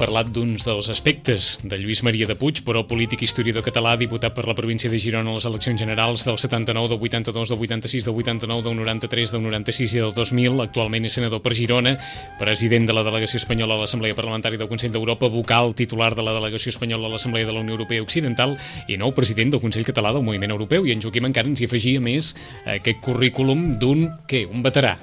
Parlat 0.00 0.30
d'uns 0.32 0.64
dels 0.64 0.88
aspectes 0.88 1.58
de 1.60 1.76
Lluís 1.76 2.00
Maria 2.06 2.24
de 2.24 2.34
Puig, 2.38 2.62
però 2.64 2.80
polític 2.88 3.20
historiador 3.26 3.64
català, 3.66 3.92
diputat 4.00 4.32
per 4.32 4.46
la 4.48 4.54
província 4.56 4.88
de 4.88 4.98
Girona 5.02 5.28
a 5.28 5.36
les 5.36 5.44
eleccions 5.44 5.80
generals 5.82 6.24
del 6.24 6.38
79, 6.40 6.88
del 6.88 7.02
82, 7.04 7.50
del 7.52 7.60
86, 7.66 8.06
del 8.08 8.16
89, 8.22 8.64
del 8.64 8.78
93, 8.78 9.34
del 9.34 9.42
96 9.44 9.96
i 9.98 10.00
del 10.00 10.14
2000. 10.16 10.62
Actualment 10.64 11.04
és 11.04 11.18
senador 11.18 11.42
per 11.44 11.52
Girona, 11.58 11.92
president 12.40 12.88
de 12.88 12.96
la 12.96 13.04
delegació 13.04 13.42
espanyola 13.42 13.76
a 13.76 13.82
l'Assemblea 13.82 14.16
Parlamentària 14.16 14.62
del 14.62 14.70
Consell 14.72 14.94
d'Europa, 14.96 15.28
vocal 15.28 15.74
titular 15.76 16.14
de 16.16 16.24
la 16.24 16.34
delegació 16.38 16.72
espanyola 16.72 17.10
a 17.10 17.14
l'Assemblea 17.18 17.44
de 17.44 17.52
la 17.52 17.60
Unió 17.60 17.76
Europea 17.76 18.06
Occidental 18.06 18.56
i 18.88 18.96
nou 18.96 19.12
president 19.12 19.52
del 19.52 19.60
Consell 19.60 19.84
Català 19.84 20.14
del 20.16 20.24
Moviment 20.24 20.56
Europeu. 20.56 20.88
I 20.88 20.96
en 20.96 21.04
Joaquim 21.04 21.28
encara 21.28 21.52
ens 21.52 21.60
hi 21.60 21.68
afegia 21.68 22.00
més 22.00 22.32
aquest 22.64 23.04
currículum 23.04 23.74
d'un, 23.76 24.08
què, 24.30 24.46
un 24.48 24.64
veterà, 24.64 24.96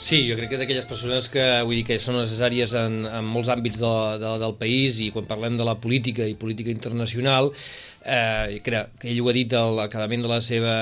Sí, 0.00 0.22
jo 0.24 0.32
crec 0.38 0.48
que 0.48 0.56
d'aquelles 0.56 0.86
persones 0.88 1.26
que 1.28 1.42
vull 1.68 1.76
dir 1.76 1.84
que 1.84 1.98
són 2.00 2.16
necessàries 2.16 2.72
en, 2.80 3.02
en 3.04 3.26
molts 3.28 3.50
àmbits 3.52 3.82
de, 3.82 3.90
de, 4.22 4.30
del 4.40 4.54
país 4.56 4.96
i 5.04 5.10
quan 5.12 5.26
parlem 5.28 5.58
de 5.60 5.66
la 5.68 5.74
política 5.76 6.24
i 6.24 6.38
política 6.40 6.72
internacional 6.72 7.50
eh, 8.04 8.60
que, 8.64 8.72
que 8.98 9.10
ell 9.10 9.20
ho 9.20 9.28
ha 9.28 9.34
dit 9.36 9.52
a 9.56 9.62
l'acabament 9.74 10.24
de 10.24 10.30
la 10.30 10.40
seva, 10.44 10.74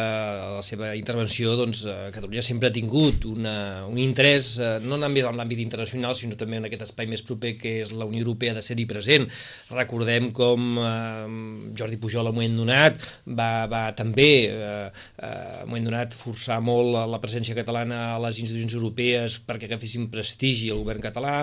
la 0.59 0.63
seva 0.65 0.93
intervenció, 0.99 1.55
doncs 1.59 1.85
eh, 1.87 1.97
Catalunya 2.15 2.45
sempre 2.45 2.71
ha 2.71 2.75
tingut 2.75 3.27
una, 3.29 3.87
un 3.89 3.99
interès, 4.03 4.53
eh, 4.63 4.77
no 4.85 4.99
només 5.01 5.27
en 5.27 5.39
l'àmbit 5.39 5.63
internacional, 5.65 6.15
sinó 6.19 6.39
també 6.39 6.61
en 6.61 6.69
aquest 6.69 6.87
espai 6.89 7.09
més 7.11 7.25
proper 7.27 7.57
que 7.59 7.79
és 7.83 7.93
la 7.93 8.07
Unió 8.09 8.23
Europea 8.23 8.55
de 8.57 8.63
ser-hi 8.65 8.87
present. 8.91 9.27
Recordem 9.75 10.31
com 10.37 10.79
eh, 10.79 11.73
Jordi 11.79 11.99
Pujol 12.01 12.31
a 12.31 12.35
moment 12.35 12.59
donat 12.63 13.03
va, 13.27 13.67
va 13.71 13.83
també 13.99 14.31
eh, 14.53 14.87
eh, 14.89 15.63
a 15.63 15.67
moment 15.67 15.91
donat 15.91 16.15
forçar 16.17 16.61
molt 16.63 16.95
la 17.09 17.21
presència 17.23 17.57
catalana 17.59 18.15
a 18.15 18.23
les 18.23 18.39
institucions 18.43 18.79
europees 18.79 19.39
perquè 19.47 19.69
agafessin 19.69 20.09
prestigi 20.13 20.71
al 20.71 20.83
govern 20.85 21.03
català 21.03 21.37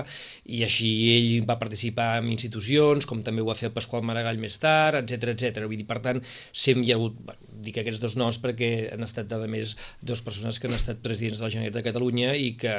i 0.46 0.64
així 0.66 0.92
ell 1.16 1.46
va 1.48 1.60
participar 1.60 2.16
en 2.22 2.32
institucions, 2.32 3.06
com 3.06 3.22
també 3.26 3.44
ho 3.44 3.50
va 3.50 3.58
fer 3.58 3.74
Pasqual 3.76 4.06
Maragall 4.06 4.40
més 4.42 4.58
tard, 4.62 5.04
etc 5.04 5.34
etc 5.36 5.64
Vull 5.69 5.82
dir, 5.82 5.88
per 5.89 5.99
tant, 6.06 6.21
sempre 6.51 6.86
hi 6.86 6.93
ha 6.93 6.99
hagut, 6.99 7.17
bueno, 7.28 7.51
dic 7.65 7.80
aquests 7.82 8.01
dos 8.04 8.15
noms 8.19 8.39
perquè 8.43 8.69
han 8.93 9.06
estat, 9.06 9.32
a 9.32 9.39
més, 9.51 9.75
dues 10.06 10.21
persones 10.25 10.60
que 10.60 10.69
han 10.69 10.75
estat 10.78 11.01
presidents 11.04 11.41
de 11.41 11.47
la 11.47 11.51
Generalitat 11.54 11.82
de 11.82 11.86
Catalunya 11.89 12.34
i 12.38 12.51
que, 12.60 12.75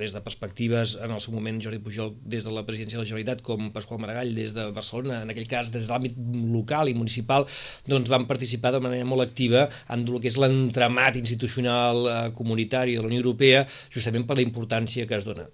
des 0.00 0.14
de 0.16 0.22
perspectives, 0.24 0.96
en 1.02 1.14
el 1.14 1.22
seu 1.22 1.34
moment, 1.36 1.60
Jordi 1.62 1.80
Pujol 1.82 2.14
des 2.24 2.46
de 2.46 2.54
la 2.54 2.64
presidència 2.66 2.98
de 2.98 3.04
la 3.04 3.10
Generalitat, 3.10 3.44
com 3.46 3.70
Pasqual 3.74 4.00
Maragall 4.02 4.34
des 4.36 4.54
de 4.56 4.68
Barcelona, 4.76 5.22
en 5.24 5.34
aquell 5.34 5.48
cas 5.50 5.72
des 5.74 5.86
de 5.86 5.92
l'àmbit 5.92 6.18
local 6.54 6.90
i 6.90 6.96
municipal, 6.96 7.46
doncs 7.90 8.12
van 8.12 8.26
participar 8.30 8.74
de 8.76 8.82
manera 8.84 9.08
molt 9.08 9.24
activa 9.26 9.66
en 9.90 10.06
el 10.06 10.20
que 10.20 10.30
és 10.30 10.38
l'entramat 10.40 11.18
institucional 11.20 12.04
eh, 12.06 12.18
comunitari 12.36 12.96
de 12.96 13.04
la 13.04 13.10
Unió 13.10 13.22
Europea, 13.22 13.64
justament 13.92 14.26
per 14.26 14.38
la 14.38 14.46
importància 14.46 15.06
que 15.06 15.18
es 15.18 15.26
dona. 15.28 15.48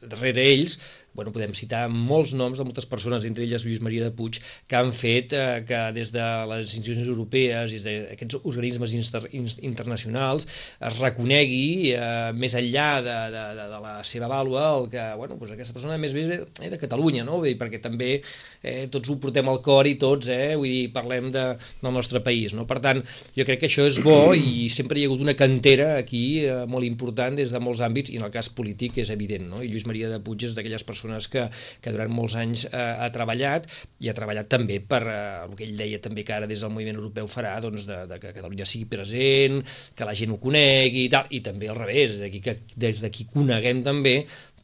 Darrere 0.00 0.46
ells 0.48 0.78
bueno, 1.14 1.32
podem 1.34 1.52
citar 1.56 1.88
molts 1.90 2.32
noms 2.38 2.60
de 2.60 2.64
moltes 2.64 2.86
persones, 2.86 3.24
entre 3.26 3.44
elles 3.44 3.64
Lluís 3.66 3.80
Maria 3.82 4.06
de 4.06 4.14
Puig, 4.14 4.38
que 4.68 4.78
han 4.78 4.92
fet 4.94 5.34
eh, 5.34 5.62
que 5.66 5.80
des 5.96 6.12
de 6.14 6.26
les 6.50 6.70
institucions 6.70 7.08
europees 7.10 7.74
i 7.74 7.80
d'aquests 7.82 8.38
organismes 8.44 8.94
inter 8.94 9.22
internacionals 9.66 10.46
es 10.46 11.00
reconegui 11.02 11.92
eh, 11.96 12.30
més 12.36 12.54
enllà 12.58 12.88
de, 13.02 13.16
de, 13.34 13.44
de, 13.58 13.66
de 13.74 13.80
la 13.82 13.94
seva 14.06 14.30
vàlua 14.30 14.68
el 14.78 14.88
que, 14.92 15.06
bueno, 15.18 15.38
doncs 15.40 15.56
aquesta 15.56 15.76
persona 15.76 15.98
més 16.00 16.14
bé 16.14 16.26
eh, 16.30 16.70
de 16.70 16.78
Catalunya, 16.80 17.26
no? 17.26 17.40
Dir, 17.42 17.56
perquè 17.58 17.82
també 17.82 18.12
eh, 18.62 18.86
tots 18.92 19.10
ho 19.10 19.18
portem 19.20 19.50
al 19.50 19.60
cor 19.66 19.90
i 19.90 19.96
tots, 20.00 20.30
eh, 20.30 20.54
vull 20.54 20.70
dir, 20.70 20.92
parlem 20.94 21.30
de, 21.34 21.44
del 21.82 21.96
nostre 21.96 22.22
país, 22.24 22.54
no? 22.54 22.68
Per 22.70 22.78
tant, 22.84 23.02
jo 23.36 23.48
crec 23.48 23.64
que 23.64 23.70
això 23.70 23.88
és 23.88 23.98
bo 24.04 24.30
i 24.36 24.68
sempre 24.72 25.00
hi 25.00 25.04
ha 25.04 25.10
hagut 25.10 25.26
una 25.26 25.36
cantera 25.38 25.96
aquí 25.98 26.44
eh, 26.46 26.62
molt 26.70 26.86
important 26.86 27.34
des 27.36 27.50
de 27.50 27.62
molts 27.62 27.82
àmbits 27.84 28.14
i 28.14 28.20
en 28.20 28.28
el 28.28 28.34
cas 28.34 28.50
polític 28.54 29.02
és 29.02 29.10
evident, 29.10 29.50
no? 29.50 29.64
I 29.64 29.72
Lluís 29.72 29.88
Maria 29.90 30.12
de 30.12 30.22
Puig 30.22 30.46
és 30.46 30.54
d'aquelles 30.54 30.86
persones 30.86 30.99
persones 31.00 31.28
que, 31.32 31.46
que 31.80 31.92
durant 31.94 32.12
molts 32.12 32.36
anys 32.36 32.66
eh, 32.68 32.76
ha 32.76 33.08
treballat 33.14 33.68
i 34.00 34.10
ha 34.10 34.16
treballat 34.16 34.50
també 34.52 34.80
per 34.84 35.00
eh, 35.08 35.16
el 35.46 35.56
que 35.56 35.64
ell 35.66 35.76
deia 35.80 36.00
també 36.02 36.24
que 36.26 36.36
ara 36.36 36.48
des 36.50 36.60
del 36.60 36.72
moviment 36.74 37.00
europeu 37.00 37.28
farà 37.30 37.56
doncs, 37.64 37.86
de, 37.88 38.02
de 38.10 38.20
que 38.20 38.34
Catalunya 38.36 38.68
sigui 38.68 38.88
present, 38.90 39.60
que 39.96 40.08
la 40.08 40.14
gent 40.16 40.34
ho 40.34 40.38
conegui 40.42 41.06
i 41.06 41.12
tal, 41.12 41.30
i 41.32 41.40
també 41.44 41.70
al 41.70 41.80
revés, 41.80 42.18
d'aquí 42.20 42.42
que 42.44 42.58
des 42.76 43.00
d'aquí 43.04 43.26
coneguem 43.32 43.82
també 43.86 44.20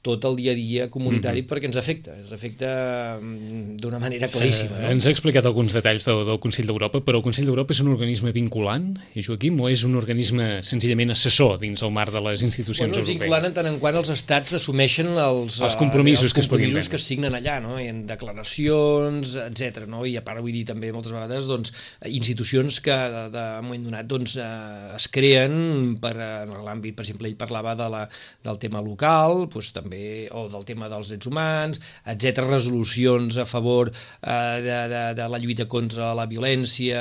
tot 0.06 0.24
el 0.30 0.38
dia 0.38 0.54
a 0.54 0.58
dia 0.58 0.88
comunitari 0.92 1.42
mm 1.42 1.44
-hmm. 1.44 1.50
perquè 1.50 1.66
ens 1.70 1.76
afecta, 1.76 2.14
ens 2.16 2.32
afecta 2.32 3.18
mm, 3.20 3.76
d'una 3.82 3.98
manera 3.98 4.28
claríssima. 4.28 4.78
No? 4.78 4.86
Eh, 4.86 4.92
ens 4.94 5.06
ha 5.06 5.10
explicat 5.10 5.44
alguns 5.44 5.72
detalls 5.74 6.06
del, 6.06 6.24
del 6.24 6.38
Consell 6.38 6.66
d'Europa, 6.70 7.02
però 7.02 7.18
el 7.20 7.24
Consell 7.26 7.46
d'Europa 7.46 7.74
és 7.74 7.80
un 7.80 7.88
organisme 7.92 8.32
vinculant, 8.32 8.94
i 9.14 9.22
Joaquim, 9.26 9.60
o 9.60 9.68
és 9.68 9.82
un 9.84 9.96
organisme 9.96 10.62
senzillament 10.62 11.10
assessor 11.10 11.58
dins 11.58 11.82
el 11.82 11.90
marc 11.90 12.12
de 12.12 12.22
les 12.28 12.42
institucions 12.42 12.92
bueno, 12.92 13.00
europees? 13.00 13.18
Vinculant 13.18 13.44
en 13.50 13.54
tant 13.54 13.66
en 13.66 13.78
quant 13.82 13.96
els 13.96 14.10
estats 14.14 14.54
assumeixen 14.60 15.08
els, 15.16 15.60
els 15.60 15.76
compromisos, 15.76 16.22
eh, 16.22 16.26
els 16.26 16.34
que, 16.34 16.40
es 16.44 16.48
compromisos 16.48 16.88
que 16.88 16.96
es 17.00 17.06
signen 17.10 17.34
allà, 17.38 17.60
no? 17.64 17.78
I 17.80 17.88
en 17.92 18.06
declaracions, 18.06 19.36
etc. 19.46 19.86
No? 19.90 20.04
I 20.06 20.16
a 20.20 20.24
part 20.26 20.42
vull 20.44 20.54
dir 20.54 20.64
també 20.68 20.92
moltes 20.94 21.14
vegades 21.14 21.48
doncs, 21.50 21.72
institucions 22.06 22.80
que 22.84 22.96
de, 23.16 23.24
de 23.34 23.44
moment 23.66 23.88
donat 23.88 24.08
doncs, 24.10 24.36
eh, 24.40 24.96
es 24.96 25.08
creen 25.12 25.96
per, 26.02 26.14
en 26.16 26.54
l'àmbit, 26.66 26.96
per 26.96 27.06
exemple, 27.06 27.30
ell 27.30 27.38
parlava 27.38 27.74
de 27.78 27.88
la, 27.92 28.04
del 28.46 28.60
tema 28.62 28.82
local, 28.84 29.46
doncs, 29.52 29.72
també 29.76 29.95
també, 29.96 30.28
o 30.32 30.48
del 30.48 30.64
tema 30.64 30.88
dels 30.88 31.08
drets 31.10 31.26
humans, 31.26 31.80
etc 32.06 32.44
resolucions 32.44 33.36
a 33.38 33.44
favor 33.44 33.90
eh, 33.90 34.60
de, 34.62 34.78
de, 34.92 35.02
de 35.16 35.28
la 35.28 35.38
lluita 35.38 35.66
contra 35.66 36.14
la 36.14 36.26
violència, 36.26 37.00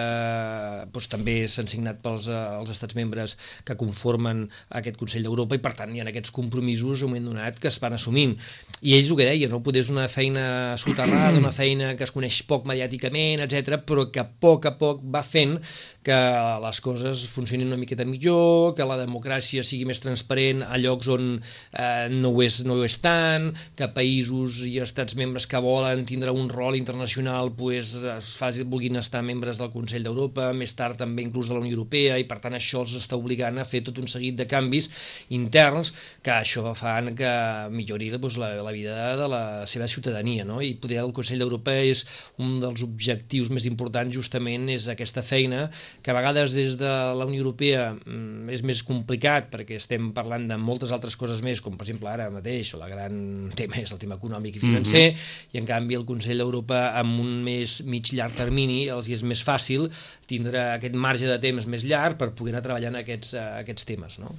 doncs 0.92 1.10
també 1.12 1.48
s'han 1.48 1.68
signat 1.68 2.02
pels 2.02 2.28
eh, 2.28 2.36
els 2.60 2.72
estats 2.72 2.96
membres 2.96 3.38
que 3.66 3.76
conformen 3.76 4.48
aquest 4.70 4.98
Consell 4.98 5.26
d'Europa 5.26 5.56
i 5.56 5.64
per 5.64 5.74
tant 5.76 5.94
hi 5.94 6.02
ha 6.02 6.08
aquests 6.08 6.34
compromisos 6.36 7.04
un 7.04 7.14
moment 7.14 7.32
donat 7.32 7.60
que 7.60 7.70
es 7.70 7.80
van 7.82 7.96
assumint. 7.98 8.36
I 8.82 8.96
ells 8.98 9.12
el 9.12 9.20
que 9.20 9.30
deien, 9.30 9.52
no? 9.52 9.62
poder 9.64 9.84
és 9.84 9.92
una 9.92 10.08
feina 10.12 10.76
soterrada, 10.78 11.40
una 11.40 11.54
feina 11.56 11.96
que 11.96 12.06
es 12.06 12.14
coneix 12.14 12.42
poc 12.48 12.68
mediàticament, 12.70 13.44
etc 13.46 13.82
però 13.86 14.10
que 14.12 14.22
a 14.24 14.28
poc 14.28 14.70
a 14.70 14.76
poc 14.80 15.04
va 15.04 15.24
fent 15.26 15.58
que 16.06 16.18
les 16.62 16.80
coses 16.86 17.24
funcionin 17.34 17.72
una 17.72 17.80
miqueta 17.82 18.06
millor, 18.06 18.76
que 18.78 18.86
la 18.86 18.98
democràcia 19.00 19.64
sigui 19.66 19.88
més 19.90 20.02
transparent 20.04 20.62
a 20.62 20.78
llocs 20.78 21.10
on 21.10 21.32
eh, 21.40 22.06
no, 22.14 22.30
ho 22.30 22.44
és, 22.46 22.60
no 22.68 22.78
ho 22.78 22.84
és 22.86 23.00
tant, 23.02 23.48
que 23.78 23.88
països 23.96 24.60
i 24.70 24.76
estats 24.84 25.18
membres 25.18 25.48
que 25.50 25.62
volen 25.66 26.06
tindre 26.06 26.34
un 26.36 26.52
rol 26.52 26.78
internacional 26.78 27.50
pues, 27.58 27.96
es 27.98 28.30
faci, 28.38 28.68
vulguin 28.70 29.02
estar 29.02 29.24
membres 29.26 29.58
del 29.58 29.72
Consell 29.74 30.06
d'Europa, 30.06 30.52
més 30.54 30.76
tard 30.78 31.00
també 31.02 31.26
inclús 31.26 31.50
de 31.50 31.58
la 31.58 31.64
Unió 31.64 31.74
Europea, 31.74 32.20
i 32.22 32.28
per 32.30 32.38
tant 32.44 32.54
això 32.54 32.84
els 32.86 32.94
està 33.02 33.18
obligant 33.18 33.58
a 33.58 33.66
fer 33.66 33.82
tot 33.90 33.98
un 33.98 34.10
seguit 34.12 34.38
de 34.38 34.46
canvis 34.50 34.92
interns 35.34 35.90
que 36.22 36.36
això 36.36 36.76
fan 36.78 37.16
que 37.18 37.34
millori 37.74 38.12
pues, 38.22 38.38
la, 38.38 38.52
la 38.62 38.76
vida 38.76 39.16
de 39.18 39.32
la 39.32 39.44
seva 39.66 39.90
ciutadania, 39.90 40.46
no? 40.46 40.62
i 40.62 40.76
poder 40.78 41.02
el 41.02 41.16
Consell 41.18 41.42
d'Europa 41.42 41.74
és 41.82 42.06
un 42.38 42.60
dels 42.62 42.86
objectius 42.86 43.50
més 43.50 43.66
importants 43.66 44.14
justament 44.14 44.70
és 44.70 44.86
aquesta 44.92 45.26
feina 45.26 45.66
que 46.02 46.12
a 46.12 46.16
vegades 46.18 46.54
des 46.56 46.78
de 46.80 46.90
la 47.16 47.26
Unió 47.26 47.42
Europea 47.44 47.92
mm, 47.94 48.50
és 48.54 48.64
més 48.66 48.82
complicat 48.88 49.50
perquè 49.54 49.80
estem 49.80 50.12
parlant 50.16 50.48
de 50.50 50.58
moltes 50.62 50.92
altres 50.96 51.18
coses 51.20 51.42
més, 51.46 51.62
com 51.64 51.78
per 51.78 51.88
exemple 51.88 52.12
ara 52.12 52.30
mateix 52.34 52.74
la 52.80 52.90
gran 52.92 53.52
tema 53.58 53.80
és 53.82 53.94
el 53.96 54.02
tema 54.02 54.18
econòmic 54.20 54.58
i 54.58 54.64
financer, 54.64 55.06
mm 55.12 55.16
-hmm. 55.16 55.56
i 55.56 55.58
en 55.58 55.66
canvi 55.66 55.96
el 55.96 56.06
Consell 56.06 56.38
d'Europa 56.38 56.94
amb 57.00 57.20
un 57.20 57.44
més 57.44 57.84
mig 57.84 58.12
llarg 58.14 58.34
termini 58.36 58.88
els 58.90 59.10
és 59.10 59.24
més 59.24 59.44
fàcil 59.44 59.90
tindre 60.28 60.60
aquest 60.76 60.96
marge 60.96 61.28
de 61.28 61.40
temps 61.40 61.66
més 61.66 61.84
llarg 61.84 62.18
per 62.18 62.34
poder 62.34 62.54
anar 62.54 62.64
treballant 62.64 62.96
aquests, 62.96 63.34
uh, 63.34 63.60
aquests 63.62 63.86
temes. 63.86 64.20
No? 64.20 64.36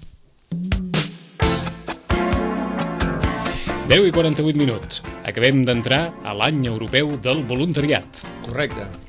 10 3.87 4.09
i 4.09 4.11
48 4.11 4.59
minuts. 4.59 5.03
Acabem 5.23 5.63
d'entrar 5.63 6.13
a 6.25 6.35
l'any 6.35 6.67
europeu 6.67 7.17
del 7.23 7.45
voluntariat. 7.47 8.25
Correcte 8.43 9.06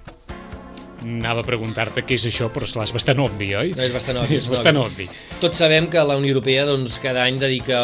anava 1.08 1.43
a 1.43 1.47
preguntar-te 1.47 2.03
què 2.08 2.18
és 2.20 2.28
això, 2.30 2.49
però 2.53 2.68
esclar, 2.68 2.88
és 2.88 2.93
bastant 2.95 3.22
obvi, 3.24 3.51
oi? 3.58 3.74
No, 3.78 3.84
és 3.86 3.93
bastant 3.95 4.22
obvi. 4.22 4.38
és 4.41 4.47
bastant 4.51 4.80
obvi. 4.82 5.08
Tots 5.41 5.64
sabem 5.64 5.89
que 5.91 6.03
la 6.03 6.18
Unió 6.20 6.36
Europea 6.36 6.66
doncs, 6.68 6.99
cada 7.03 7.24
any 7.26 7.39
dedica 7.41 7.80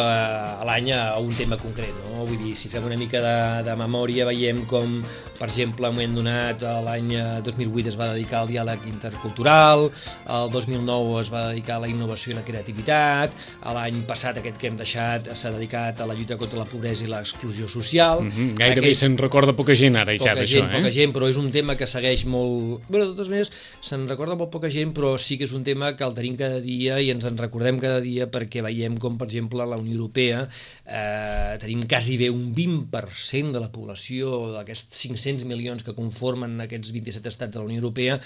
a 0.60 0.66
l'any 0.68 0.92
a 0.94 1.02
un 1.22 1.32
tema 1.34 1.58
concret, 1.60 1.94
no? 2.04 2.24
Vull 2.24 2.40
dir, 2.40 2.54
si 2.56 2.70
fem 2.72 2.84
una 2.86 2.96
mica 3.00 3.20
de, 3.20 3.36
de 3.66 3.76
memòria, 3.76 4.26
veiem 4.28 4.62
com, 4.70 5.00
per 5.38 5.48
exemple, 5.50 5.88
en 5.88 5.92
un 5.92 5.98
moment 5.98 6.18
donat, 6.20 6.64
l'any 6.84 7.12
2008 7.44 7.92
es 7.92 7.98
va 8.00 8.10
dedicar 8.14 8.42
al 8.42 8.50
diàleg 8.50 8.86
intercultural, 8.90 9.88
el 10.36 10.50
2009 10.54 11.20
es 11.20 11.32
va 11.32 11.46
dedicar 11.50 11.78
a 11.78 11.84
la 11.84 11.90
innovació 11.90 12.32
i 12.32 12.38
la 12.38 12.44
creativitat, 12.46 13.34
l'any 13.74 14.02
passat, 14.08 14.40
aquest 14.40 14.60
que 14.60 14.70
hem 14.70 14.78
deixat, 14.80 15.30
s'ha 15.36 15.52
dedicat 15.54 16.00
a 16.00 16.08
la 16.08 16.16
lluita 16.16 16.38
contra 16.40 16.60
la 16.62 16.68
pobresa 16.68 17.06
i 17.06 17.10
l'exclusió 17.10 17.68
social. 17.68 18.22
Mm 18.22 18.30
-hmm. 18.30 18.54
Gairebé 18.58 18.90
Aquest... 18.90 19.00
se'n 19.00 19.18
recorda 19.18 19.52
poca 19.52 19.74
gent 19.74 19.96
ara 19.96 20.16
ja 20.16 20.34
d'això, 20.34 20.64
eh? 20.64 20.78
Poca 20.78 20.90
gent, 20.90 21.12
però 21.12 21.28
és 21.28 21.36
un 21.36 21.50
tema 21.50 21.76
que 21.76 21.86
segueix 21.86 22.24
molt... 22.24 22.82
Bueno, 22.88 23.13
totes 23.14 23.30
maneres, 23.32 23.52
se'n 23.84 24.06
recorda 24.10 24.36
molt 24.38 24.52
poca 24.52 24.70
gent, 24.72 24.92
però 24.96 25.14
sí 25.20 25.38
que 25.40 25.46
és 25.48 25.54
un 25.56 25.64
tema 25.66 25.92
que 25.96 26.06
el 26.06 26.16
tenim 26.16 26.38
cada 26.40 26.60
dia 26.64 26.98
i 27.00 27.10
ens 27.14 27.26
en 27.28 27.38
recordem 27.40 27.80
cada 27.82 28.00
dia 28.04 28.28
perquè 28.30 28.62
veiem 28.64 28.98
com, 29.00 29.18
per 29.20 29.28
exemple, 29.30 29.66
la 29.66 29.78
Unió 29.80 29.96
Europea 29.96 30.44
eh, 30.84 31.54
tenim 31.62 31.84
quasi 31.88 32.18
bé 32.20 32.30
un 32.32 32.50
20% 32.56 33.54
de 33.54 33.62
la 33.62 33.70
població 33.72 34.52
d'aquests 34.56 35.06
500 35.06 35.48
milions 35.50 35.86
que 35.86 35.96
conformen 35.96 36.58
aquests 36.64 36.92
27 36.94 37.32
estats 37.32 37.54
de 37.54 37.62
la 37.62 37.68
Unió 37.70 37.82
Europea 37.82 38.18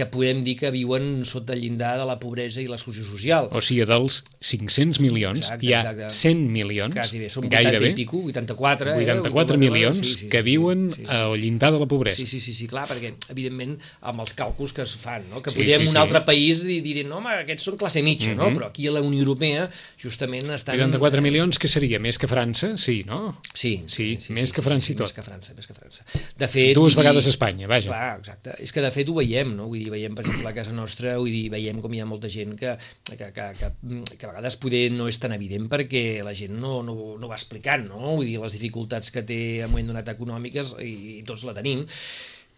que 0.00 0.06
podem 0.10 0.42
dir 0.46 0.56
que 0.60 0.70
viuen 0.72 1.26
sota 1.28 1.54
el 1.56 1.62
llindar 1.64 1.94
de 2.00 2.06
la 2.08 2.16
pobresa 2.22 2.62
i 2.62 2.66
l'exclusió 2.70 3.04
social. 3.04 3.50
O 3.52 3.60
sigui, 3.64 3.84
dels 3.88 4.22
500 4.40 5.00
milions 5.04 5.42
exacte, 5.42 5.66
hi 5.66 5.74
ha 5.76 5.82
exacte. 5.84 6.08
100 6.16 6.42
milions, 6.54 6.96
Quasi 6.96 7.20
bé, 7.22 7.30
són 7.32 7.48
80 7.48 7.56
gairebé, 7.56 7.92
i 7.92 7.98
pico, 7.98 8.22
84, 8.30 8.96
84 9.04 9.56
eh? 9.56 9.60
milions 9.60 10.00
sí, 10.00 10.14
sí, 10.24 10.30
que 10.32 10.42
viuen 10.46 10.88
sí, 10.90 11.02
sí, 11.02 11.06
sí. 11.06 11.16
al 11.16 11.36
llindar 11.40 11.72
de 11.74 11.82
la 11.82 11.88
pobresa. 11.90 12.20
Sí, 12.20 12.26
sí, 12.30 12.40
sí, 12.40 12.54
sí, 12.56 12.68
clar, 12.70 12.86
perquè, 12.90 13.12
evidentment, 13.34 13.76
amb 14.08 14.24
els 14.24 14.34
càlculs 14.38 14.74
que 14.76 14.86
es 14.86 14.96
fan, 15.00 15.28
no? 15.32 15.42
que 15.44 15.52
sí, 15.52 15.60
podríem 15.60 15.84
sí, 15.84 15.90
sí. 15.90 15.96
un 15.96 16.02
altre 16.02 16.24
país 16.26 16.64
i 16.64 16.80
dir, 16.84 17.04
no, 17.06 17.20
home, 17.20 17.36
aquests 17.44 17.68
són 17.70 17.78
classe 17.80 18.02
mitja, 18.06 18.32
mm 18.32 18.34
-hmm. 18.34 18.40
no? 18.40 18.50
Mhm. 18.50 18.56
però 18.58 18.70
aquí 18.70 18.88
a 18.88 18.92
la 18.96 19.04
Unió 19.04 19.20
Europea 19.20 19.68
justament 20.00 20.50
estan... 20.50 20.76
84 20.80 21.22
milions, 21.22 21.58
que 21.58 21.68
seria? 21.68 21.98
Més 21.98 22.18
que 22.18 22.28
França? 22.28 22.76
Sí, 22.76 23.02
no? 23.06 23.40
Sí. 23.54 23.70
Sí, 23.86 24.16
sí, 24.16 24.26
sí 24.26 24.32
més 24.32 24.50
sí, 24.50 24.54
que 24.56 24.62
França 24.62 24.86
sí, 24.86 24.92
sí, 24.92 24.92
i 24.92 24.96
tot. 24.96 25.08
Més 25.08 25.12
que 25.12 25.22
França, 25.22 25.54
més 25.56 25.66
que 25.66 25.74
França. 25.74 26.04
De 26.38 26.48
fet... 26.48 26.74
Dues 26.74 26.96
vegades 26.96 27.26
a 27.26 27.32
Espanya, 27.34 27.68
vaja. 27.70 27.90
Clar, 27.90 28.18
exacte. 28.18 28.54
És 28.64 28.72
que 28.72 28.82
de 28.84 28.90
fet 28.94 29.08
ho 29.10 29.16
veiem, 29.18 29.52
no? 29.56 29.68
Vull 29.70 29.82
dir, 29.82 29.89
veiem, 29.92 30.16
per 30.16 30.24
exemple, 30.24 30.48
a 30.50 30.56
casa 30.56 30.74
nostra, 30.76 31.16
vull 31.20 31.32
dir, 31.34 31.44
veiem 31.52 31.80
com 31.82 31.94
hi 31.94 32.02
ha 32.02 32.08
molta 32.08 32.30
gent 32.32 32.56
que, 32.58 32.76
que, 33.10 33.16
que, 33.20 33.46
que, 33.60 33.70
que 34.14 34.26
a 34.26 34.32
vegades 34.32 34.58
poder 34.62 34.86
no 34.94 35.08
és 35.10 35.20
tan 35.22 35.34
evident 35.36 35.68
perquè 35.72 36.04
la 36.26 36.34
gent 36.36 36.56
no, 36.60 36.80
no, 36.86 36.96
no 37.20 37.30
va 37.30 37.38
explicant, 37.38 37.88
no? 37.90 38.16
Vull 38.16 38.28
dir, 38.28 38.38
les 38.42 38.58
dificultats 38.58 39.12
que 39.14 39.24
té 39.26 39.40
en 39.64 39.72
moment 39.72 39.92
donat 39.92 40.12
econòmiques 40.14 40.76
i, 40.84 40.92
i 41.20 41.22
tots 41.26 41.46
la 41.48 41.56
tenim 41.56 41.86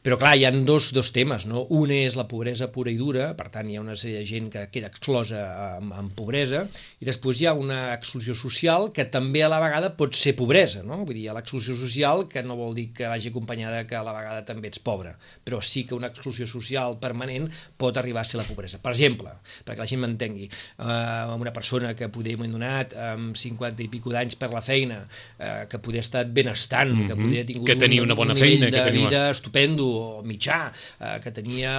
però 0.03 0.17
clar, 0.19 0.35
hi 0.35 0.45
ha 0.45 0.51
dos, 0.67 0.91
dos 0.93 1.13
temes, 1.15 1.47
no? 1.47 1.63
Un 1.71 1.93
és 1.95 2.17
la 2.19 2.27
pobresa 2.27 2.67
pura 2.75 2.91
i 2.91 2.97
dura, 2.99 3.29
per 3.39 3.47
tant 3.55 3.69
hi 3.71 3.77
ha 3.79 3.83
una 3.85 3.95
sèrie 3.99 4.19
de 4.19 4.27
gent 4.27 4.49
que 4.51 4.65
queda 4.75 4.89
exclosa 4.91 5.43
amb, 5.77 5.93
amb 5.95 6.15
pobresa, 6.17 6.65
i 6.99 7.07
després 7.07 7.39
hi 7.39 7.47
ha 7.47 7.53
una 7.55 7.93
exclusió 7.95 8.35
social 8.35 8.91
que 8.95 9.07
també 9.07 9.45
a 9.47 9.51
la 9.53 9.61
vegada 9.63 9.93
pot 9.95 10.19
ser 10.19 10.35
pobresa, 10.39 10.83
no? 10.83 11.05
Vull 11.07 11.15
dir, 11.15 11.27
hi 11.27 11.29
ha 11.31 11.37
l'exclusió 11.37 11.77
social 11.79 12.27
que 12.33 12.43
no 12.43 12.59
vol 12.59 12.75
dir 12.75 12.89
que 12.97 13.07
vagi 13.07 13.31
acompanyada 13.31 13.85
que 13.87 13.95
a 13.99 14.03
la 14.03 14.17
vegada 14.17 14.43
també 14.49 14.73
ets 14.73 14.83
pobre, 14.83 15.15
però 15.47 15.63
sí 15.63 15.85
que 15.87 15.95
una 15.95 16.11
exclusió 16.11 16.49
social 16.51 16.99
permanent 16.99 17.47
pot 17.79 18.03
arribar 18.03 18.27
a 18.27 18.29
ser 18.29 18.41
la 18.43 18.47
pobresa. 18.49 18.83
Per 18.83 18.91
exemple, 18.97 19.37
perquè 19.63 19.85
la 19.85 19.89
gent 19.93 20.03
m'entengui, 20.03 20.51
eh, 20.51 21.39
una 21.39 21.55
persona 21.55 21.95
que 21.95 22.11
poder 22.11 22.35
m'ho 22.41 22.51
donat 22.51 22.99
amb 22.99 23.39
50 23.39 23.87
i 23.87 23.89
pico 23.93 24.11
d'anys 24.11 24.35
per 24.35 24.51
la 24.51 24.65
feina, 24.67 24.99
eh, 25.39 25.71
que 25.71 25.79
poder 25.79 26.03
estat 26.03 26.35
benestant, 26.35 26.91
mm 26.91 26.99
-hmm. 26.99 27.07
que 27.07 27.23
poder 27.23 27.47
tingut 27.47 27.67
que 27.71 27.77
tenia 27.77 28.03
una 28.03 28.19
bona 28.19 28.35
un 28.35 28.39
feina, 28.39 28.67
que 28.67 28.83
tenia... 28.83 29.09
vida 29.09 29.31
estupendo, 29.31 29.92
o 29.93 30.23
mitjà, 30.27 30.61
eh, 31.01 31.19
que 31.25 31.33
tenia 31.35 31.75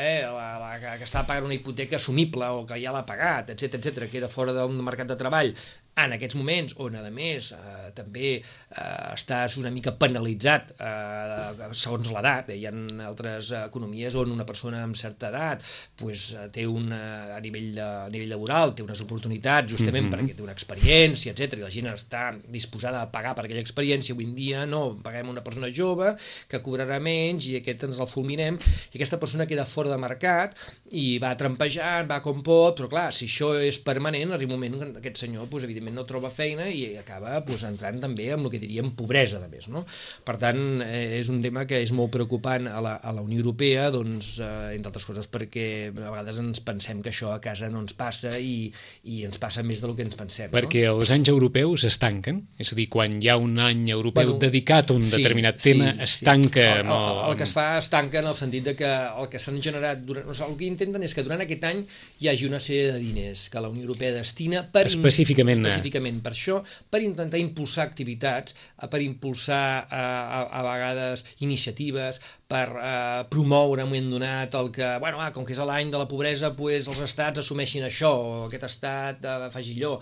eh, 0.00 0.20
la, 0.26 0.48
la, 0.62 0.70
que 0.98 1.06
estava 1.06 1.26
pagant 1.30 1.48
una 1.50 1.58
hipoteca 1.58 1.98
assumible 2.00 2.52
o 2.54 2.64
que 2.68 2.80
ja 2.82 2.94
l'ha 2.94 3.04
pagat, 3.08 3.52
etc 3.56 3.80
etc, 3.80 4.06
queda 4.12 4.30
fora 4.32 4.54
d'un 4.56 4.78
mercat 4.84 5.10
de 5.12 5.18
treball, 5.20 5.52
en 5.96 6.12
aquests 6.12 6.36
moments 6.36 6.74
on, 6.84 6.96
a 6.98 7.10
més, 7.10 7.50
eh, 7.56 7.90
també 7.96 8.32
eh, 8.36 8.80
estàs 9.14 9.56
una 9.60 9.70
mica 9.72 9.94
penalitzat 9.96 10.74
eh, 10.76 11.68
segons 11.72 12.10
l'edat. 12.12 12.50
Eh? 12.52 12.58
Hi 12.60 12.66
ha 12.68 12.72
altres 13.06 13.52
economies 13.62 14.16
on 14.20 14.34
una 14.34 14.44
persona 14.48 14.82
amb 14.84 14.98
certa 14.98 15.30
edat 15.30 15.64
pues, 15.96 16.28
té 16.52 16.66
una, 16.68 17.00
a, 17.36 17.40
nivell 17.40 17.72
de, 17.78 17.86
a 17.86 18.10
nivell 18.12 18.34
laboral 18.34 18.74
té 18.76 18.84
unes 18.84 19.00
oportunitats 19.04 19.72
justament 19.72 20.06
mm 20.06 20.12
-hmm. 20.12 20.26
perquè 20.26 20.36
té 20.36 20.44
una 20.44 20.52
experiència, 20.56 21.32
etc 21.32 21.56
i 21.56 21.64
la 21.64 21.72
gent 21.72 21.88
està 21.88 22.24
disposada 22.52 23.00
a 23.00 23.10
pagar 23.10 23.34
per 23.34 23.46
aquella 23.46 23.64
experiència. 23.64 24.12
Avui 24.12 24.28
en 24.28 24.34
dia 24.34 24.66
no, 24.66 24.98
paguem 25.02 25.28
una 25.28 25.42
persona 25.42 25.72
jove 25.72 26.16
que 26.48 26.60
cobrarà 26.60 27.00
menys 27.00 27.48
i 27.48 27.56
aquest 27.56 27.84
ens 27.84 27.98
el 27.98 28.06
fulminem 28.06 28.58
i 28.92 28.96
aquesta 28.96 29.18
persona 29.18 29.46
queda 29.46 29.64
fora 29.64 29.90
de 29.90 29.98
mercat 29.98 30.56
i 30.92 31.18
va 31.18 31.34
trampejant, 31.36 32.08
va 32.08 32.20
com 32.20 32.42
pot, 32.42 32.76
però 32.76 32.88
clar, 32.88 33.12
si 33.12 33.24
això 33.26 33.54
és 33.58 33.78
permanent, 33.78 34.32
arriba 34.32 34.54
un 34.54 34.60
moment 34.60 34.92
que 34.92 34.98
aquest 34.98 35.16
senyor, 35.24 35.48
pues, 35.48 35.64
evidentment, 35.64 35.85
evidentment 35.86 35.96
no 35.96 36.06
troba 36.06 36.30
feina 36.30 36.66
i 36.68 36.96
acaba 36.98 37.38
pues, 37.46 37.62
entrant 37.66 38.00
també 38.02 38.28
amb 38.34 38.46
el 38.46 38.52
que 38.52 38.60
diríem 38.60 38.92
pobresa 38.96 39.38
de 39.40 39.48
més. 39.50 39.68
No? 39.72 39.84
Per 40.26 40.36
tant, 40.40 40.82
eh, 40.82 41.18
és 41.20 41.30
un 41.32 41.40
tema 41.42 41.66
que 41.66 41.80
és 41.82 41.92
molt 41.92 42.12
preocupant 42.14 42.66
a 42.68 42.80
la, 42.82 42.96
a 42.96 43.12
la 43.14 43.22
Unió 43.22 43.40
Europea, 43.40 43.90
doncs, 43.94 44.36
eh, 44.40 44.74
entre 44.76 44.90
altres 44.90 45.06
coses 45.06 45.30
perquè 45.30 45.90
a 45.90 46.10
vegades 46.10 46.40
ens 46.42 46.62
pensem 46.64 47.02
que 47.02 47.12
això 47.12 47.32
a 47.34 47.40
casa 47.42 47.70
no 47.70 47.82
ens 47.84 47.94
passa 47.96 48.34
i, 48.38 48.70
i 49.04 49.24
ens 49.26 49.38
passa 49.42 49.64
més 49.66 49.82
del 49.82 49.94
que 49.96 50.06
ens 50.06 50.18
pensem. 50.18 50.50
Perquè 50.54 50.86
no? 50.86 50.98
els 51.00 51.12
anys 51.14 51.30
europeus 51.32 51.86
es 51.88 51.98
tanquen, 52.02 52.42
és 52.58 52.72
a 52.72 52.78
dir, 52.78 52.88
quan 52.92 53.18
hi 53.20 53.30
ha 53.30 53.38
un 53.40 53.58
any 53.62 53.86
europeu 53.94 54.32
bueno, 54.32 54.40
dedicat 54.42 54.90
a 54.90 54.96
un 54.96 55.04
sí, 55.04 55.14
determinat 55.16 55.60
sí, 55.60 55.72
tema, 55.72 55.92
es 56.02 56.18
tanca... 56.24 56.66
Sí. 56.66 56.86
El, 56.86 56.92
el, 56.92 57.22
el, 57.30 57.36
que 57.38 57.46
es 57.46 57.54
fa 57.54 57.68
es 57.80 57.90
tanca 57.92 58.20
en 58.22 58.30
el 58.30 58.36
sentit 58.38 58.72
de 58.72 58.76
que 58.78 58.90
el 58.90 59.30
que 59.32 59.42
s'han 59.42 59.60
generat... 59.62 60.02
Durant, 60.06 60.26
o 60.28 60.34
sigui, 60.34 60.52
el 60.52 60.58
que 60.60 60.68
intenten 60.68 61.04
és 61.06 61.14
que 61.16 61.24
durant 61.26 61.42
aquest 61.42 61.64
any 61.66 61.82
hi 62.22 62.30
hagi 62.30 62.48
una 62.48 62.60
sèrie 62.62 62.92
de 62.94 63.00
diners 63.02 63.46
que 63.52 63.62
la 63.62 63.70
Unió 63.72 63.86
Europea 63.86 64.14
destina 64.16 64.62
per... 64.72 64.86
Específicament, 64.88 65.66
específicament 65.76 66.22
per 66.24 66.32
això, 66.34 66.60
per 66.90 67.02
intentar 67.04 67.40
impulsar 67.40 67.86
activitats, 67.86 68.56
eh, 68.80 68.88
per 68.90 69.02
impulsar 69.04 69.62
a, 69.86 70.02
a, 70.02 70.42
a 70.60 70.64
vegades 70.66 71.24
iniciatives, 71.44 72.20
per 72.46 72.66
eh, 72.70 73.24
promoure 73.30 73.82
en 73.82 73.88
un 73.88 73.92
moment 73.92 74.12
donat 74.16 74.54
el 74.54 74.70
que, 74.74 74.92
bueno, 75.02 75.20
ah, 75.20 75.32
com 75.34 75.44
que 75.46 75.54
és 75.56 75.62
l'any 75.62 75.90
de 75.90 75.98
la 76.00 76.08
pobresa, 76.10 76.54
pues, 76.56 76.86
els 76.88 77.02
estats 77.04 77.42
assumeixin 77.42 77.86
això, 77.86 78.12
o 78.12 78.46
aquest 78.46 78.68
estat 78.70 79.26
eh, 79.26 79.36
afegilló. 79.50 79.96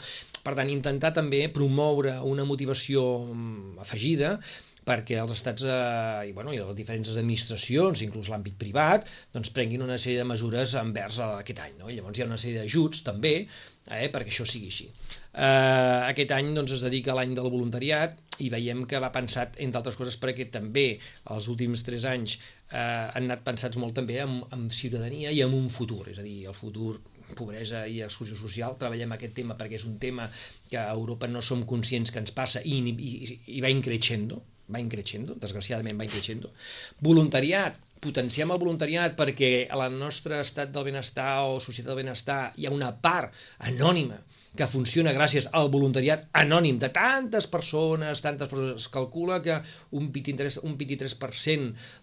Per 0.44 0.52
tant, 0.52 0.68
intentar 0.68 1.14
també 1.16 1.46
promoure 1.48 2.18
una 2.28 2.44
motivació 2.44 3.04
mm, 3.32 3.80
afegida 3.80 4.38
perquè 4.84 5.16
els 5.16 5.32
estats 5.32 5.64
eh, 5.64 6.28
i, 6.28 6.32
bueno, 6.36 6.52
i 6.52 6.60
les 6.60 6.76
diferents 6.76 7.08
administracions, 7.14 8.02
inclús 8.04 8.28
l'àmbit 8.28 8.58
privat, 8.60 9.08
doncs 9.32 9.52
prenguin 9.56 9.84
una 9.86 9.96
sèrie 9.96 10.20
de 10.20 10.28
mesures 10.28 10.76
envers 10.80 11.20
aquest 11.24 11.62
any. 11.64 11.78
No? 11.80 11.88
I 11.88 11.96
llavors 11.96 12.20
hi 12.20 12.24
ha 12.24 12.28
una 12.28 12.40
sèrie 12.40 12.60
d'ajuts 12.60 13.04
també 13.06 13.34
eh, 13.40 14.08
perquè 14.12 14.32
això 14.32 14.46
sigui 14.48 14.68
així. 14.72 14.90
Eh, 15.34 16.00
aquest 16.12 16.30
any 16.36 16.52
doncs, 16.54 16.76
es 16.76 16.84
dedica 16.86 17.10
a 17.10 17.16
l'any 17.18 17.32
del 17.34 17.50
voluntariat 17.50 18.20
i 18.44 18.50
veiem 18.52 18.84
que 18.86 19.00
va 19.02 19.10
pensat, 19.14 19.56
entre 19.64 19.80
altres 19.80 19.98
coses, 19.98 20.18
perquè 20.22 20.46
també 20.54 20.86
els 21.34 21.48
últims 21.50 21.82
tres 21.86 22.06
anys 22.06 22.36
eh, 22.38 22.78
han 22.78 23.26
anat 23.26 23.42
pensats 23.46 23.78
molt 23.82 23.96
també 23.98 24.20
en, 24.22 24.38
en 24.54 24.68
ciutadania 24.70 25.32
i 25.34 25.42
en 25.42 25.56
un 25.56 25.66
futur, 25.74 26.04
és 26.12 26.20
a 26.22 26.26
dir, 26.26 26.44
el 26.46 26.54
futur 26.54 27.00
pobresa 27.34 27.82
i 27.90 27.98
exclusió 28.04 28.36
social, 28.38 28.76
treballem 28.78 29.14
aquest 29.16 29.34
tema 29.34 29.56
perquè 29.58 29.80
és 29.80 29.86
un 29.88 29.96
tema 29.98 30.28
que 30.70 30.78
a 30.78 30.92
Europa 30.92 31.26
no 31.26 31.42
som 31.42 31.64
conscients 31.66 32.12
que 32.12 32.22
ens 32.22 32.34
passa 32.36 32.62
i, 32.62 32.78
i, 32.92 33.38
i 33.56 33.64
va 33.64 33.72
increixendo, 33.72 34.38
va 34.70 34.82
increixendo, 34.82 35.34
desgraciadament 35.40 35.98
va 35.98 36.06
increixendo. 36.06 36.52
Voluntariat, 37.02 37.80
potenciem 38.04 38.52
el 38.52 38.60
voluntariat 38.60 39.16
perquè 39.18 39.66
a 39.66 39.80
la 39.80 39.90
nostra 39.90 40.42
estat 40.44 40.70
del 40.70 40.86
benestar 40.92 41.48
o 41.48 41.58
societat 41.58 41.90
del 41.90 42.02
benestar 42.04 42.40
hi 42.60 42.68
ha 42.68 42.74
una 42.74 42.92
part 42.94 43.34
anònima 43.64 44.20
que 44.54 44.66
funciona 44.70 45.12
gràcies 45.14 45.48
al 45.52 45.70
voluntariat 45.72 46.28
anònim 46.38 46.78
de 46.78 46.90
tantes 46.94 47.48
persones, 47.50 48.22
tantes 48.22 48.48
persones. 48.50 48.84
Es 48.84 48.88
calcula 48.92 49.40
que 49.42 49.58
un 49.90 50.12
23%, 50.14 50.62
un 50.62 50.76
23 50.78 51.16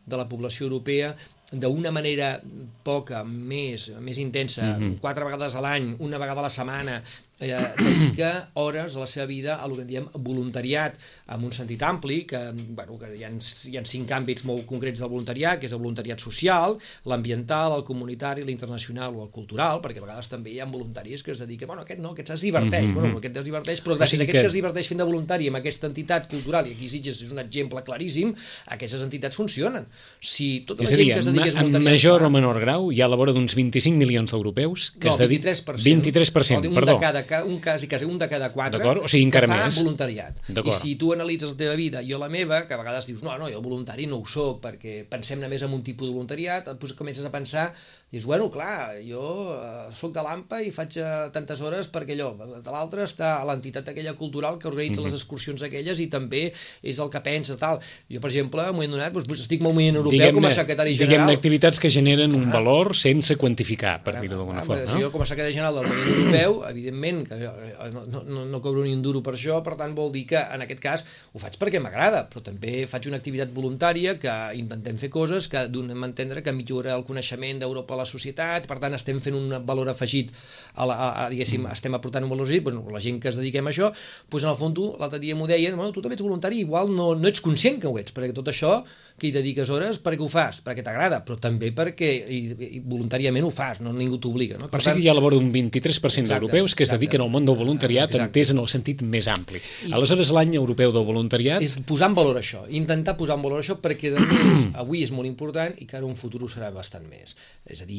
de 0.06 0.18
la 0.20 0.28
població 0.28 0.68
europea 0.68 1.16
d'una 1.52 1.92
manera 1.92 2.38
poca, 2.84 3.24
més, 3.24 3.90
més 4.00 4.18
intensa, 4.18 4.64
mm 4.64 4.82
-hmm. 4.82 5.00
quatre 5.00 5.26
vegades 5.26 5.56
a 5.56 5.62
l'any, 5.62 5.96
una 6.00 6.18
vegada 6.18 6.40
a 6.40 6.44
la 6.44 6.50
setmana, 6.50 7.04
eh, 7.42 7.58
dedica 7.78 8.50
hores 8.62 8.94
de 8.94 9.00
la 9.00 9.08
seva 9.08 9.26
vida 9.26 9.58
a 9.58 9.66
el 9.66 9.76
que 9.76 9.82
en 9.82 9.90
diem 9.90 10.08
voluntariat, 10.14 10.98
amb 11.34 11.48
un 11.48 11.54
sentit 11.56 11.82
ampli, 11.84 12.22
que, 12.30 12.40
bueno, 12.54 12.98
que 13.02 13.12
hi, 13.18 13.24
ha, 13.26 13.32
hi 13.34 13.78
ha 13.78 13.84
cinc 13.88 14.12
àmbits 14.16 14.46
molt 14.48 14.68
concrets 14.70 15.02
del 15.02 15.12
voluntariat, 15.12 15.60
que 15.60 15.68
és 15.68 15.76
el 15.76 15.82
voluntariat 15.82 16.22
social, 16.22 16.78
l'ambiental, 17.10 17.76
el 17.80 17.86
comunitari, 17.88 18.46
l'internacional 18.48 19.18
o 19.18 19.26
el 19.26 19.32
cultural, 19.34 19.82
perquè 19.84 20.02
a 20.02 20.06
vegades 20.06 20.30
també 20.32 20.54
hi 20.54 20.62
ha 20.62 20.70
voluntaris 20.72 21.24
que 21.24 21.34
es 21.34 21.42
dediquen, 21.42 21.68
bueno, 21.72 21.86
aquest 21.86 22.02
no, 22.02 22.14
aquest 22.16 22.34
es 22.38 22.46
diverteix, 22.48 22.86
mm 22.86 22.92
-hmm. 22.92 23.02
bueno, 23.02 23.18
aquest 23.18 23.38
es 23.38 23.46
diverteix, 23.46 23.84
però 23.84 23.98
gràcies 23.98 24.04
o 24.04 24.12
sigui 24.12 24.22
a 24.22 24.26
aquest 24.26 24.38
que... 24.38 24.42
que 24.42 24.48
es 24.48 24.60
diverteix 24.60 24.88
fent 24.88 25.00
de 25.00 25.08
voluntari 25.12 25.48
amb 25.48 25.58
aquesta 25.58 25.88
entitat 25.88 26.30
cultural, 26.30 26.68
i 26.68 26.74
aquí 26.74 26.90
Sitges 26.90 27.22
és 27.22 27.32
un 27.32 27.40
exemple 27.40 27.84
claríssim, 27.84 28.34
aquestes 28.68 29.02
entitats 29.02 29.36
funcionen. 29.36 29.88
Si 30.20 30.64
tota 30.66 30.84
la 30.84 30.90
gent 30.90 31.00
dir, 31.00 31.14
que 31.14 31.20
es 31.20 31.26
dedica 31.26 31.60
a 31.60 31.66
en 31.66 31.84
major 31.84 32.24
o 32.24 32.30
menor 32.30 32.60
grau 32.60 32.92
hi 32.92 33.02
ha 33.02 33.06
a 33.06 33.12
la 33.12 33.18
vora 33.20 33.34
d'uns 33.34 33.56
25 33.56 33.98
milions 33.98 34.32
d'europeus 34.32 34.92
que 34.92 35.08
no, 35.08 35.14
es 35.14 35.18
dediquen... 35.18 35.56
23%. 35.56 35.82
23%, 35.82 36.68
un 36.68 36.76
perdó. 36.76 36.94
De 36.94 37.00
cada, 37.00 37.24
un 37.48 37.60
quasi, 37.64 37.88
quasi 37.88 38.06
un 38.06 38.20
de 38.20 38.28
cada 38.30 38.52
quatre 38.52 38.84
o 38.84 39.08
sigui, 39.08 39.26
encara 39.30 39.48
que 39.48 39.54
fa 39.54 39.70
més. 39.70 39.80
voluntariat. 39.82 40.42
I 40.52 40.76
si 40.76 40.96
tu 41.00 41.14
analitzes 41.16 41.54
la 41.54 41.60
teva 41.64 41.78
vida, 41.80 42.04
jo 42.08 42.20
la 42.22 42.30
meva, 42.30 42.66
que 42.68 42.76
a 42.76 42.82
vegades 42.82 43.08
dius, 43.10 43.24
no, 43.24 43.38
no, 43.40 43.50
jo 43.52 43.64
voluntari 43.64 44.08
no 44.12 44.20
ho 44.22 44.28
soc, 44.28 44.62
perquè 44.66 45.02
pensem 45.10 45.42
només 45.42 45.64
en 45.66 45.74
un 45.74 45.84
tipus 45.86 46.10
de 46.10 46.16
voluntariat, 46.16 46.72
doncs 46.76 46.98
comences 47.00 47.26
a 47.26 47.34
pensar 47.34 47.72
Dius, 48.12 48.26
bueno, 48.26 48.50
clar, 48.52 48.98
jo 49.08 49.54
eh, 49.56 49.86
sóc 49.96 50.12
de 50.12 50.20
l'AMPA 50.20 50.58
i 50.68 50.72
faig 50.76 50.98
eh, 51.00 51.12
tantes 51.32 51.62
hores 51.64 51.88
perquè 51.88 52.12
allò, 52.18 52.34
de 52.36 52.72
l'altre 52.74 53.06
està 53.08 53.38
l'entitat 53.48 53.88
aquella 53.88 54.12
cultural 54.20 54.58
que 54.60 54.68
organitza 54.68 55.00
mm 55.00 55.06
-hmm. 55.06 55.14
les 55.14 55.22
excursions 55.22 55.64
aquelles 55.64 56.00
i 56.04 56.08
també 56.08 56.52
és 56.84 57.00
el 57.00 57.10
que 57.10 57.22
pensa, 57.22 57.56
tal. 57.56 57.80
Jo, 58.12 58.20
per 58.20 58.28
exemple, 58.30 58.62
en 58.64 58.68
un 58.68 58.76
moment 58.76 58.92
donat, 58.92 59.14
doncs, 59.14 59.40
estic 59.40 59.64
molt 59.64 59.76
moviment 59.76 59.96
europeu 59.96 60.34
com 60.34 60.46
a 60.46 60.52
secretari 60.52 60.96
general. 60.96 61.08
Diguem-ne 61.08 61.34
activitats 61.34 61.80
que 61.80 61.90
generen 61.90 62.36
un 62.36 62.52
valor 62.52 62.94
sense 62.96 63.38
quantificar, 63.38 64.04
per 64.04 64.20
dir-ho 64.20 64.36
d'alguna 64.36 64.66
forma. 64.66 64.92
No? 64.92 65.00
Jo, 65.00 65.12
com 65.12 65.22
a 65.22 65.26
secretari 65.26 65.54
general 65.54 65.76
del 65.76 65.88
moviment 65.88 66.18
europeu, 66.20 66.70
evidentment, 66.70 67.28
que 67.30 67.36
eh, 67.36 67.92
no, 67.94 68.24
no, 68.28 68.46
no 68.46 68.62
cobro 68.62 68.84
ni 68.84 68.94
un 68.94 69.02
duro 69.02 69.24
per 69.24 69.36
això, 69.36 69.64
per 69.64 69.78
tant, 69.78 69.96
vol 69.96 70.12
dir 70.12 70.26
que, 70.28 70.38
en 70.38 70.62
aquest 70.62 70.82
cas, 70.82 71.06
ho 71.32 71.40
faig 71.40 71.56
perquè 71.56 71.80
m'agrada, 71.80 72.28
però 72.28 72.44
també 72.44 72.86
faig 72.88 73.08
una 73.08 73.16
activitat 73.24 73.56
voluntària 73.56 74.20
que 74.20 74.36
intentem 74.60 74.98
fer 74.98 75.10
coses 75.10 75.48
que 75.48 75.68
donem 75.70 76.04
a 76.04 76.08
entendre 76.08 76.44
que 76.44 76.52
millora 76.52 76.94
el 76.94 77.06
coneixement 77.06 77.64
d'Europa 77.64 78.01
la 78.02 78.10
societat, 78.10 78.68
per 78.70 78.80
tant 78.82 78.98
estem 78.98 79.22
fent 79.24 79.38
un 79.38 79.56
valor 79.68 79.94
afegit, 79.94 80.34
a 80.76 80.88
la, 80.90 80.98
a, 80.98 81.10
a, 81.26 81.30
diguéssim, 81.32 81.64
mm. 81.64 81.78
estem 81.78 81.96
aportant 81.98 82.26
un 82.28 82.34
valor 82.34 82.50
afegit, 82.50 82.66
bueno, 82.68 82.84
la 82.92 83.04
gent 83.04 83.22
que 83.22 83.32
es 83.32 83.40
dediquem 83.40 83.70
a 83.70 83.74
això, 83.74 83.92
doncs 84.32 84.48
en 84.48 84.54
el 84.54 84.60
fons 84.60 84.82
l'altre 85.00 85.20
dia 85.20 85.36
m'ho 85.36 85.48
deien, 85.50 85.76
bueno, 85.78 85.92
tu 85.94 86.04
també 86.04 86.18
ets 86.18 86.26
voluntari, 86.26 86.62
igual 86.66 86.92
no, 86.96 87.12
no 87.16 87.30
ets 87.30 87.44
conscient 87.44 87.80
que 87.82 87.90
ho 87.90 87.98
ets, 88.00 88.14
perquè 88.16 88.34
tot 88.36 88.50
això 88.52 88.82
que 89.22 89.30
hi 89.30 89.32
dediques 89.36 89.70
hores 89.70 90.00
perquè 90.02 90.24
ho 90.26 90.30
fas, 90.32 90.62
perquè 90.66 90.82
t'agrada, 90.86 91.20
però 91.26 91.38
també 91.42 91.70
perquè 91.78 92.10
i, 92.10 92.40
i 92.78 92.80
voluntàriament 92.82 93.46
ho 93.46 93.52
fas, 93.54 93.82
no 93.86 93.94
ningú 93.94 94.18
t'obliga. 94.22 94.58
No? 94.58 94.70
Per 94.72 94.80
o 94.80 94.84
sigui, 94.84 95.06
hi 95.06 95.10
ha 95.12 95.14
a 95.14 95.18
la 95.18 95.24
vora 95.24 95.38
d'un 95.38 95.52
23% 95.54 96.32
d'europeus 96.32 96.74
que 96.78 96.88
es 96.88 96.94
dediquen 96.94 97.22
al 97.22 97.30
món 97.34 97.46
del 97.46 97.60
voluntariat 97.60 98.10
exacte. 98.10 98.30
entès 98.32 98.54
en 98.56 98.62
el 98.64 98.70
sentit 98.72 99.04
més 99.06 99.30
ampli. 99.32 99.62
I, 99.62 99.92
Aleshores, 99.98 100.32
l'any 100.34 100.56
europeu 100.58 100.94
del 100.96 101.06
voluntariat... 101.06 101.62
És 101.62 101.78
posar 101.88 102.10
en 102.10 102.18
valor 102.18 102.40
això, 102.42 102.64
intentar 102.82 103.14
posar 103.20 103.38
en 103.38 103.46
valor 103.46 103.62
això 103.62 103.78
perquè, 103.84 104.14
de 104.16 104.26
més, 104.26 104.70
avui 104.82 105.04
és 105.06 105.14
molt 105.14 105.30
important 105.30 105.78
i 105.78 105.86
que 105.86 106.00
ara 106.00 106.10
un 106.10 106.18
futur 106.18 106.42
ho 106.48 106.50
serà 106.50 106.72
bastant 106.74 107.06
més. 107.12 107.36
És 107.70 107.84
a 107.84 107.90
dir, 107.90 107.91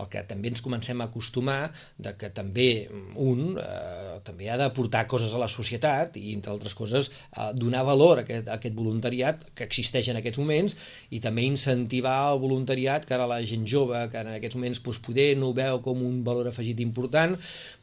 el 0.00 0.10
que 0.12 0.22
també 0.28 0.50
ens 0.52 0.62
comencem 0.64 1.00
a 1.00 1.08
acostumar 1.08 1.70
de 1.96 2.12
que 2.18 2.30
també 2.34 2.68
un 3.14 3.56
eh, 3.60 4.18
també 4.26 4.50
ha 4.50 4.58
d'aportar 4.60 5.06
coses 5.08 5.32
a 5.34 5.40
la 5.40 5.48
societat 5.48 6.18
i, 6.20 6.32
entre 6.34 6.52
altres 6.52 6.74
coses, 6.76 7.10
eh, 7.30 7.48
donar 7.56 7.84
valor 7.88 8.20
a 8.20 8.26
aquest, 8.26 8.48
a 8.48 8.58
aquest 8.58 8.76
voluntariat 8.76 9.46
que 9.54 9.66
existeix 9.66 10.10
en 10.12 10.20
aquests 10.20 10.40
moments 10.42 10.76
i 11.14 11.20
també 11.22 11.46
incentivar 11.46 12.18
el 12.32 12.42
voluntariat 12.42 13.06
que 13.06 13.16
ara 13.16 13.28
la 13.30 13.40
gent 13.46 13.66
jove, 13.70 14.02
que 14.12 14.22
en 14.22 14.34
aquests 14.36 14.58
moments 14.58 14.82
doncs, 14.86 15.02
poder 15.06 15.36
no 15.38 15.50
ho 15.50 15.56
veu 15.56 15.80
com 15.84 16.02
un 16.02 16.22
valor 16.24 16.48
afegit 16.48 16.80
important, 16.80 17.36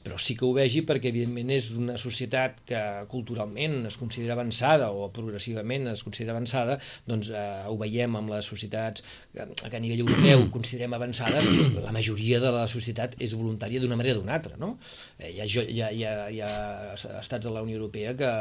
però 0.04 0.18
sí 0.20 0.36
que 0.36 0.46
ho 0.46 0.54
vegi 0.56 0.84
perquè 0.86 1.12
evidentment 1.12 1.52
és 1.54 1.72
una 1.78 1.96
societat 1.98 2.60
que 2.68 2.82
culturalment 3.12 3.86
es 3.88 3.98
considera 3.98 4.36
avançada 4.36 4.92
o 4.92 5.10
progressivament 5.14 5.88
es 5.94 6.04
considera 6.04 6.36
avançada, 6.36 6.80
doncs 7.08 7.32
eh, 7.32 7.44
ho 7.70 7.78
veiem 7.80 8.18
amb 8.20 8.34
les 8.34 8.46
societats 8.46 9.04
que, 9.34 9.46
que 9.46 9.78
a 9.78 9.84
nivell 9.84 10.04
europeu 10.06 10.48
considerem 10.54 10.94
avançades, 10.98 11.48
la 11.84 11.94
majoria 11.96 12.40
de 12.44 12.52
la 12.54 12.66
societat 12.72 13.16
és 13.22 13.36
voluntària 13.38 13.82
d'una 13.82 13.98
manera 14.00 14.18
o 14.18 14.22
d'una 14.22 14.36
altra, 14.38 14.58
no? 14.60 14.78
Eh, 15.18 15.32
hi, 15.32 15.42
ha, 15.42 15.48
hi, 15.48 15.82
ha, 15.82 15.90
hi, 15.92 16.04
ha, 16.06 16.14
hi 16.30 16.42
ha 16.44 17.20
estats 17.22 17.46
de 17.46 17.54
la 17.54 17.64
Unió 17.66 17.80
Europea 17.80 18.16
que 18.18 18.32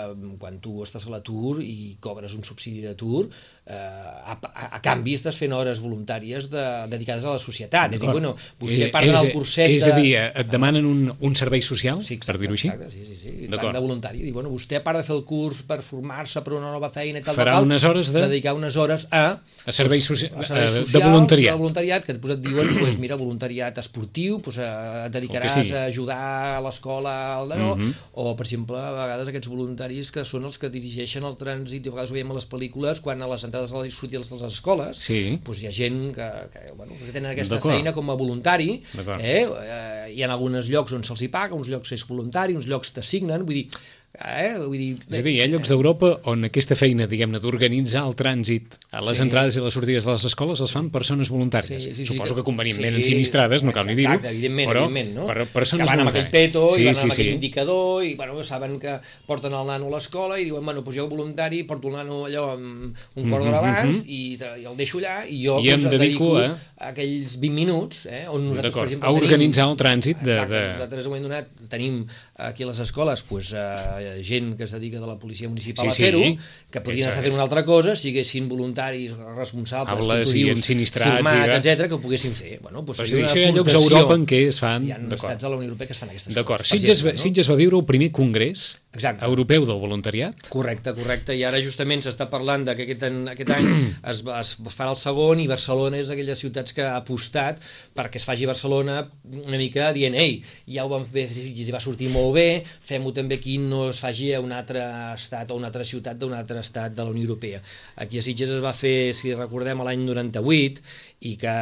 quan 0.40 0.58
tu 0.62 0.82
estàs 0.86 1.06
a 1.08 1.12
l'atur 1.14 1.60
i 1.62 1.96
cobres 2.02 2.34
un 2.38 2.44
subsidi 2.46 2.82
d'atur, 2.84 3.26
eh, 3.66 3.74
a, 3.76 4.36
a, 4.36 4.68
a 4.78 4.80
canvi 4.84 5.16
estàs 5.18 5.38
fent 5.38 5.54
hores 5.56 5.82
voluntàries 5.82 6.48
de, 6.52 6.64
dedicades 6.92 7.26
a 7.26 7.36
la 7.36 7.42
societat. 7.42 7.94
És 7.94 8.00
a 8.00 8.04
dir, 8.06 8.12
bueno, 8.12 8.34
vostè 8.60 8.90
part 8.94 9.10
del 9.10 9.32
curset... 9.34 9.70
És 9.70 9.88
a 9.88 9.96
dir, 9.98 10.14
et 10.18 10.50
demanen 10.52 10.86
un, 10.88 11.04
un 11.12 11.38
servei 11.38 11.62
social, 11.64 12.00
sí, 12.02 12.16
exacte, 12.18 12.32
per 12.32 12.40
dir-ho 12.42 12.56
així? 12.58 12.70
Exacte, 12.72 12.90
sí, 12.94 13.06
sí, 13.06 13.18
sí. 13.20 13.50
Tant 13.52 13.74
de 13.76 13.82
voluntari. 13.84 14.22
Diu, 14.24 14.34
bueno, 14.34 14.50
vostè, 14.52 14.78
a 14.80 14.84
part 14.84 15.00
de 15.00 15.04
fer 15.06 15.14
el 15.14 15.24
curs 15.28 15.60
per 15.68 15.80
formar-se 15.84 16.40
per 16.44 16.54
una 16.56 16.70
nova 16.72 16.88
feina 16.94 17.20
i 17.20 17.24
tal, 17.24 17.36
Farà 17.36 17.58
tal, 17.58 17.66
unes 17.68 17.84
hores 17.84 18.12
de... 18.14 18.22
dedicar 18.24 18.54
unes 18.56 18.78
hores 18.80 19.06
a... 19.10 19.24
A 19.38 19.74
serveis, 19.74 20.06
soci... 20.08 20.30
a 20.30 20.46
serveis 20.46 20.72
socials, 20.72 20.94
de 20.94 21.02
voluntariat. 21.04 21.52
De 21.52 21.60
voluntariat, 21.60 22.06
que 22.06 22.16
després 22.16 22.38
et 22.38 22.44
diuen, 22.46 22.72
pues, 22.78 22.98
mira, 23.02 23.18
voluntariat 23.18 23.78
esportiu, 23.82 24.38
pues, 24.44 24.58
et 24.62 25.12
dedicaràs 25.14 25.56
sí. 25.58 25.64
a 25.74 25.84
ajudar 25.90 26.18
a 26.56 26.60
l'escola, 26.64 27.14
al 27.36 27.52
no, 27.52 27.74
mm 27.74 27.80
-hmm. 27.80 27.92
o, 28.14 28.34
per 28.38 28.46
exemple, 28.46 28.78
a 28.78 28.92
vegades 28.92 29.28
aquests 29.28 29.50
voluntaris 29.50 30.12
que 30.14 30.24
són 30.24 30.44
els 30.44 30.58
que 30.58 30.70
dirigeixen 30.70 31.24
el 31.24 31.36
trànsit, 31.36 31.84
i 31.84 31.88
a 31.88 31.92
vegades 31.92 32.10
ho 32.10 32.14
veiem 32.14 32.30
a 32.30 32.34
les 32.34 32.48
pel·lícules, 32.48 33.00
quan 33.00 33.22
a 33.22 33.28
les 33.28 33.44
entrades 33.44 33.72
a 33.72 33.82
les 33.82 34.00
de 34.00 34.18
les 34.18 34.42
escoles, 34.42 34.96
sí. 34.96 35.40
pues 35.44 35.62
hi 35.62 35.66
ha 35.66 35.72
gent 35.72 36.14
que, 36.14 36.28
que, 36.52 36.72
bueno, 36.76 36.92
que 36.98 37.12
tenen 37.12 37.32
aquesta 37.32 37.60
feina 37.60 37.92
com 37.92 38.10
a 38.10 38.14
voluntari, 38.14 38.82
eh? 39.18 39.46
eh? 39.48 40.12
hi 40.14 40.22
ha 40.22 40.32
alguns 40.32 40.68
llocs 40.68 40.92
on 40.92 41.04
se'ls 41.04 41.22
hi 41.22 41.28
paga, 41.28 41.54
uns 41.54 41.68
llocs 41.68 41.92
és 41.92 42.06
voluntari, 42.06 42.54
uns 42.54 42.66
llocs 42.66 42.92
t'assignen, 42.92 43.44
vull 43.44 43.54
dir, 43.54 43.68
Eh? 44.12 44.58
Vull 44.60 44.76
dir, 44.76 44.88
és 45.08 45.22
a 45.22 45.24
dir, 45.24 45.32
hi 45.38 45.40
ha 45.40 45.46
llocs 45.48 45.70
d'Europa 45.72 46.08
on 46.28 46.44
aquesta 46.44 46.76
feina, 46.76 47.06
diguem-ne, 47.08 47.38
d'organitzar 47.40 48.02
el 48.04 48.12
trànsit 48.12 48.74
a 48.92 49.00
les 49.00 49.16
sí. 49.16 49.24
entrades 49.24 49.56
i 49.56 49.62
les 49.64 49.72
sortides 49.72 50.04
de 50.04 50.12
les 50.12 50.26
escoles 50.28 50.60
els 50.60 50.74
fan 50.74 50.90
persones 50.92 51.30
voluntàries. 51.32 51.80
Sí, 51.80 51.94
sí, 51.94 52.04
sí, 52.04 52.08
Suposo 52.10 52.34
que, 52.34 52.42
que 52.42 52.44
convenientment 52.50 52.98
sí, 52.98 53.00
ensinistrades, 53.00 53.64
no 53.64 53.72
cal 53.72 53.88
ni 53.88 53.96
dir-ho. 53.96 54.18
Evidentment, 54.20 54.68
però, 54.68 54.82
evidentment, 54.84 55.14
no? 55.16 55.28
Per, 55.30 55.46
persones 55.54 55.88
que 55.88 55.94
van 55.94 56.04
amb 56.04 56.12
aquell 56.12 56.28
peto 56.34 56.66
sí, 56.74 56.82
i 56.82 56.90
van 56.90 56.98
sí, 56.98 57.06
amb 57.06 57.14
sí. 57.16 57.22
aquell 57.22 57.38
indicador 57.38 58.04
i 58.04 58.12
bueno, 58.18 58.44
saben 58.44 58.76
que 58.82 58.98
porten 59.24 59.56
el 59.56 59.72
nano 59.72 59.88
a 59.88 59.94
l'escola 59.94 60.36
i 60.36 60.44
diuen, 60.44 60.60
bueno, 60.68 60.84
pues 60.84 61.00
jo 61.00 61.08
voluntari 61.08 61.62
porto 61.64 61.88
el 61.88 61.96
nano 61.96 62.26
allò 62.28 62.50
amb 62.58 62.92
un 62.92 63.30
quart 63.32 63.46
d'hora 63.46 63.64
abans 63.64 64.02
mm 64.02 64.04
-hmm. 64.04 64.12
i, 64.12 64.60
i 64.60 64.68
el 64.68 64.76
deixo 64.76 65.00
allà 65.00 65.24
i 65.24 65.40
jo 65.46 65.56
I 65.56 65.72
pues, 65.72 65.84
em 65.84 65.88
dedico 65.88 66.36
a... 66.36 66.52
aquells 66.92 67.40
20 67.40 67.54
minuts 67.54 68.04
eh, 68.04 68.28
on 68.28 68.44
nosaltres, 68.44 68.74
per 68.74 68.84
exemple, 68.84 69.08
a 69.08 69.12
organitzar 69.12 69.64
tenim, 69.64 69.72
el 69.72 69.80
trànsit 69.80 70.20
de, 70.20 70.36
exacte, 70.36 70.54
de... 70.54 70.72
Nosaltres, 70.72 71.06
en 71.06 71.22
donat, 71.22 71.48
tenim 71.68 72.06
aquí 72.42 72.64
a 72.64 72.66
les 72.66 72.78
escoles 72.82 73.22
pues, 73.22 73.52
eh, 73.56 74.20
gent 74.24 74.56
que 74.56 74.64
es 74.64 74.72
dedica 74.72 75.00
de 75.00 75.06
la 75.06 75.18
policia 75.18 75.48
municipal 75.48 75.92
sí, 75.92 76.02
a 76.02 76.06
fer-ho, 76.06 76.22
sí. 76.22 76.38
que 76.70 76.80
podrien 76.80 77.08
estar 77.08 77.22
fent 77.22 77.34
una 77.34 77.44
altra 77.46 77.64
cosa 77.64 77.94
si 77.96 78.10
haguessin 78.10 78.48
voluntaris 78.48 79.14
responsables, 79.36 79.92
Hables 79.92 80.34
i 80.38 80.48
ensinistrats, 80.52 81.22
firmats, 81.22 81.56
etc 81.58 81.88
que 81.88 81.98
ho 81.98 82.00
poguessin 82.02 82.34
fer. 82.36 82.58
Bueno, 82.62 82.84
pues 82.86 83.00
Però 83.02 83.08
això 83.26 83.40
hi 83.40 83.46
ha 83.48 83.54
llocs 83.54 83.74
a 83.74 83.80
Europa 83.80 84.16
en 84.18 84.26
què 84.28 84.42
es 84.50 84.60
fan... 84.62 84.86
Hi 84.88 84.94
ha 84.94 85.00
estats 85.02 85.44
a 85.44 85.52
la 85.52 85.58
Unió 85.58 85.70
Europea 85.70 85.90
que 85.90 85.96
es 85.96 86.02
fan 86.02 86.12
aquestes 86.12 86.36
D'acord. 86.36 86.66
Sitges, 86.68 87.04
no? 87.06 87.16
Sitges 87.20 87.50
va 87.50 87.58
viure 87.58 87.78
el 87.78 87.86
primer 87.88 88.10
congrés 88.14 88.66
Exacte. 88.92 89.24
europeu 89.24 89.66
del 89.68 89.80
voluntariat. 89.80 90.46
Correcte, 90.52 90.94
correcte. 90.96 91.36
I 91.36 91.44
ara 91.48 91.60
justament 91.64 92.04
s'està 92.04 92.28
parlant 92.32 92.66
de 92.68 92.76
que 92.76 92.86
aquest, 92.86 93.06
any, 93.08 93.20
aquest 93.32 93.54
any 93.56 93.70
es, 94.12 94.22
es 94.22 94.54
farà 94.68 94.92
el 94.92 95.00
segon 95.00 95.40
i 95.42 95.48
Barcelona 95.50 96.00
és 96.00 96.10
d'aquelles 96.12 96.42
ciutats 96.44 96.76
que 96.76 96.84
ha 96.84 96.98
apostat 97.00 97.62
perquè 97.96 98.20
es 98.20 98.28
faci 98.28 98.48
Barcelona 98.48 99.00
una 99.32 99.58
mica 99.60 99.92
dient 99.96 100.16
ei, 100.18 100.40
ja 100.68 100.86
ho 100.86 100.92
vam 100.92 101.06
fer 101.08 101.28
i 101.32 101.68
va 101.72 101.80
sortir 101.82 102.10
molt 102.12 102.31
bé, 102.34 102.62
fem-ho 102.64 103.12
també 103.14 103.38
aquí, 103.40 103.58
no 103.58 103.88
es 103.90 104.00
faci 104.02 104.32
a 104.32 104.40
un 104.42 104.52
altre 104.52 104.82
estat 105.12 105.50
o 105.50 105.58
una 105.58 105.70
altra 105.70 105.84
ciutat 105.88 106.18
d'un 106.20 106.34
altre 106.36 106.60
estat 106.60 106.94
de 106.96 107.04
la 107.04 107.12
Unió 107.14 107.26
Europea. 107.28 107.62
Aquí 107.96 108.18
a 108.18 108.22
Sitges 108.24 108.52
es 108.56 108.62
va 108.64 108.74
fer, 108.76 109.12
si 109.16 109.34
recordem, 109.34 109.82
l'any 109.84 110.04
98 110.06 110.82
i 111.28 111.36
que 111.38 111.56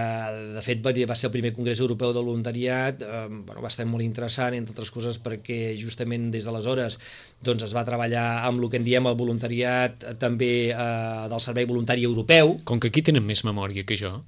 de 0.54 0.62
fet 0.64 0.80
va, 0.84 0.94
va 1.10 1.16
ser 1.18 1.28
el 1.28 1.34
primer 1.34 1.52
Congrés 1.56 1.80
Europeu 1.84 2.14
del 2.16 2.24
Voluntariat, 2.24 3.02
eh, 3.02 3.26
bueno, 3.30 3.60
va 3.60 3.72
estar 3.72 3.86
molt 3.86 4.04
interessant, 4.04 4.56
entre 4.56 4.74
altres 4.74 4.92
coses 4.94 5.20
perquè 5.20 5.76
justament 5.80 6.30
des 6.32 6.46
d'aleshores 6.48 6.98
doncs 7.44 7.64
es 7.66 7.74
va 7.76 7.84
treballar 7.88 8.44
amb 8.48 8.62
el 8.62 8.70
que 8.70 8.80
en 8.80 8.86
diem 8.86 9.08
el 9.08 9.18
voluntariat 9.18 10.04
eh, 10.04 10.14
també 10.20 10.52
eh, 10.70 11.26
del 11.32 11.44
Servei 11.44 11.68
Voluntari 11.68 12.06
Europeu. 12.08 12.58
Com 12.64 12.80
que 12.80 12.92
aquí 12.92 13.04
tenen 13.06 13.26
més 13.26 13.44
memòria 13.48 13.84
que 13.88 13.98
jo, 14.00 14.18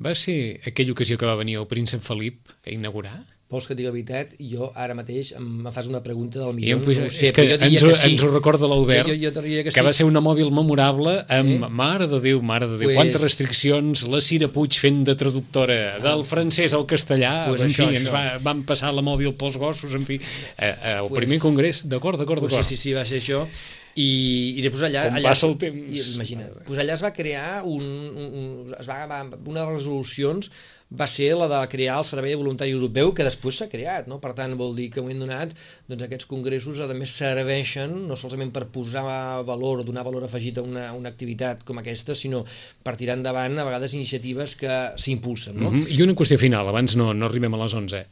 va 0.00 0.14
ser 0.16 0.60
aquella 0.66 0.96
ocasió 0.96 1.18
que 1.20 1.28
va 1.28 1.38
venir 1.40 1.58
el 1.60 1.68
príncep 1.68 2.04
Felip 2.04 2.48
a 2.64 2.72
inaugurar? 2.72 3.18
Vols 3.50 3.66
que 3.66 3.74
digui 3.74 3.88
la 3.88 3.92
veritat, 3.94 4.34
jo 4.38 4.68
ara 4.78 4.94
mateix 4.94 5.32
em 5.34 5.66
fas 5.74 5.88
una 5.90 6.00
pregunta 6.04 6.38
del 6.38 6.54
millor. 6.54 6.84
no 6.86 7.08
sé, 7.10 7.26
és 7.26 7.32
que, 7.34 7.46
ens, 7.56 7.82
que 7.82 7.94
sí. 7.98 8.12
ens 8.12 8.22
ho 8.22 8.30
recorda 8.30 8.68
l'Albert, 8.70 9.10
que, 9.10 9.16
que, 9.18 9.64
que 9.66 9.74
sí. 9.74 9.84
va 9.86 9.92
ser 9.96 10.06
una 10.06 10.22
mòbil 10.22 10.52
memorable 10.54 11.16
amb, 11.26 11.66
eh? 11.66 11.70
mare 11.82 12.06
de 12.10 12.20
Déu, 12.22 12.42
mare 12.46 12.68
de 12.70 12.78
Déu, 12.78 12.92
pues... 12.92 13.00
quantes 13.00 13.24
restriccions, 13.24 14.04
la 14.12 14.22
Cira 14.22 14.50
Puig 14.54 14.78
fent 14.78 15.02
de 15.08 15.16
traductora 15.18 15.98
del 16.04 16.22
francès 16.28 16.78
al 16.78 16.86
castellà, 16.90 17.34
pues 17.48 17.66
en 17.66 17.74
això, 17.74 17.90
fi, 17.90 17.98
això. 17.98 18.04
ens 18.04 18.14
va, 18.14 18.24
van 18.46 18.62
passar 18.68 18.94
la 18.94 19.02
mòbil 19.02 19.34
pels 19.40 19.58
gossos, 19.58 19.98
en 19.98 20.06
fi, 20.06 20.20
eh, 20.22 20.70
eh, 20.70 20.96
el 21.00 21.10
pues... 21.10 21.18
primer 21.24 21.42
congrés, 21.42 21.84
d'acord, 21.90 22.22
d'acord, 22.22 22.46
d'acord. 22.46 22.60
Pues 22.60 22.70
sí, 22.70 22.78
sí, 22.78 22.90
sí, 22.90 22.96
va 22.96 23.06
ser 23.08 23.18
això. 23.18 23.44
I, 23.98 24.10
i 24.60 24.62
després 24.62 24.86
allà... 24.86 25.08
Com 25.08 25.18
allà, 25.18 25.32
passa 25.32 25.48
el 25.50 25.56
temps. 25.58 25.88
I, 25.90 26.02
imagina, 26.14 26.46
pues 26.68 26.78
allà 26.78 26.94
es 26.94 27.02
va 27.02 27.10
crear 27.16 27.64
un, 27.66 27.82
un, 27.82 28.28
un, 28.30 28.76
es 28.78 28.86
va, 28.86 29.00
una 29.10 29.64
de 29.64 29.64
les 29.64 29.80
resolucions 29.80 30.52
va 30.90 31.06
ser 31.06 31.30
la 31.38 31.46
de 31.50 31.60
crear 31.70 31.98
el 32.00 32.06
Servei 32.08 32.34
Voluntari 32.34 32.72
Europeu, 32.74 33.12
que 33.14 33.26
després 33.26 33.60
s'ha 33.60 33.68
creat, 33.70 34.08
no? 34.10 34.18
Per 34.22 34.32
tant, 34.34 34.56
vol 34.58 34.74
dir 34.74 34.88
que 34.90 35.02
moment 35.04 35.22
donat 35.22 35.54
doncs, 35.86 36.02
aquests 36.06 36.26
congressos 36.30 36.80
a 36.82 36.88
més 36.90 37.14
serveixen 37.14 37.94
no 38.08 38.18
solament 38.18 38.50
per 38.54 38.66
posar 38.74 39.04
valor 39.46 39.84
donar 39.86 40.04
valor 40.06 40.26
afegit 40.26 40.58
a 40.58 40.66
una, 40.66 40.90
una 40.96 41.12
activitat 41.12 41.62
com 41.64 41.78
aquesta, 41.78 42.16
sinó 42.18 42.42
per 42.82 42.96
tirar 42.98 43.18
endavant 43.20 43.58
a 43.58 43.66
vegades 43.68 43.94
iniciatives 43.94 44.56
que 44.58 44.82
s'impulsen. 44.96 45.56
No? 45.56 45.70
Mm 45.70 45.84
-hmm. 45.84 45.98
I 45.98 46.02
una 46.02 46.14
qüestió 46.14 46.38
final, 46.38 46.68
abans 46.68 46.96
no, 46.96 47.14
no 47.14 47.26
arribem 47.26 47.54
a 47.54 47.62
les 47.64 47.74
11. 47.74 48.06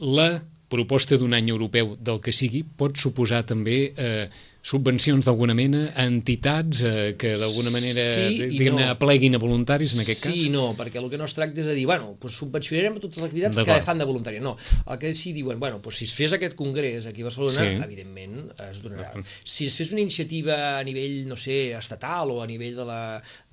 La 0.00 0.42
proposta 0.68 1.16
d'un 1.16 1.34
any 1.36 1.48
europeu 1.50 1.96
del 1.96 2.20
que 2.20 2.34
sigui 2.34 2.62
pot 2.62 2.96
suposar 3.00 3.44
també 3.48 3.80
eh, 3.96 4.28
subvencions 4.68 5.24
d'alguna 5.24 5.54
mena 5.56 5.84
a 5.94 6.04
entitats 6.04 6.82
eh, 6.84 7.14
que 7.18 7.36
d'alguna 7.40 7.70
manera 7.72 8.02
sí 8.18 8.48
diguem 8.50 8.76
no. 8.76 8.88
pleguin 9.00 9.38
a 9.38 9.40
voluntaris 9.40 9.94
en 9.94 10.02
aquest 10.02 10.20
sí 10.20 10.26
cas? 10.26 10.38
Sí 10.42 10.50
no, 10.52 10.66
perquè 10.76 11.00
el 11.00 11.08
que 11.12 11.20
no 11.20 11.28
es 11.28 11.34
tracta 11.36 11.62
és 11.62 11.68
de 11.70 11.76
dir, 11.76 11.86
bueno, 11.88 12.10
pues 12.20 12.36
subvencionarem 12.36 12.98
totes 12.98 13.22
les 13.22 13.28
activitats 13.30 13.60
que 13.64 13.78
fan 13.86 14.02
de 14.02 14.08
voluntari. 14.08 14.42
No, 14.44 14.56
el 14.84 14.98
que 15.00 15.14
sí 15.16 15.32
diuen, 15.36 15.60
bueno, 15.62 15.80
pues 15.84 16.00
si 16.00 16.08
es 16.08 16.14
fes 16.16 16.34
aquest 16.36 16.56
congrés 16.58 17.06
aquí 17.08 17.24
a 17.24 17.30
Barcelona, 17.30 17.64
sí. 17.64 17.78
evidentment 17.86 18.50
es 18.66 18.82
donarà. 18.84 19.12
Si 19.44 19.70
es 19.70 19.78
fes 19.78 19.94
una 19.94 20.02
iniciativa 20.02 20.58
a 20.76 20.82
nivell, 20.84 21.22
no 21.30 21.38
sé, 21.38 21.72
estatal 21.78 22.34
o 22.34 22.42
a 22.42 22.48
nivell 22.50 22.76
de 22.76 22.88
la, 22.88 23.00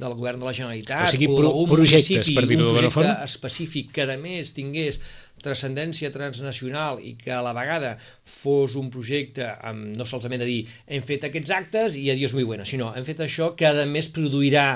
del 0.01 0.17
govern 0.17 0.41
de 0.41 0.49
la 0.49 0.55
Generalitat 0.57 1.07
o, 1.07 1.13
sigui, 1.13 1.29
pro, 1.31 1.53
o 1.53 1.67
projectes, 1.69 2.33
per 2.35 2.47
dir-ho 2.49 2.71
d'alguna 2.73 2.91
forma, 2.91 3.15
específic 3.23 3.93
que 3.95 4.09
a 4.09 4.19
més 4.19 4.51
tingués 4.57 4.99
transcendència 5.45 6.11
transnacional 6.13 6.99
i 6.99 7.15
que 7.19 7.33
a 7.33 7.43
la 7.45 7.53
vegada 7.55 7.95
fos 8.25 8.75
un 8.79 8.91
projecte 8.93 9.47
amb, 9.55 9.93
no 9.95 10.09
solament 10.09 10.43
de 10.43 10.49
dir 10.49 10.61
hem 10.87 11.05
fet 11.05 11.29
aquests 11.29 11.55
actes 11.55 11.97
i 12.01 12.09
adiós 12.13 12.35
muy 12.35 12.45
buena, 12.47 12.65
sinó 12.65 12.91
hem 12.95 13.07
fet 13.07 13.23
això 13.25 13.53
que 13.57 13.69
a 13.69 13.89
més 13.89 14.11
produirà 14.13 14.67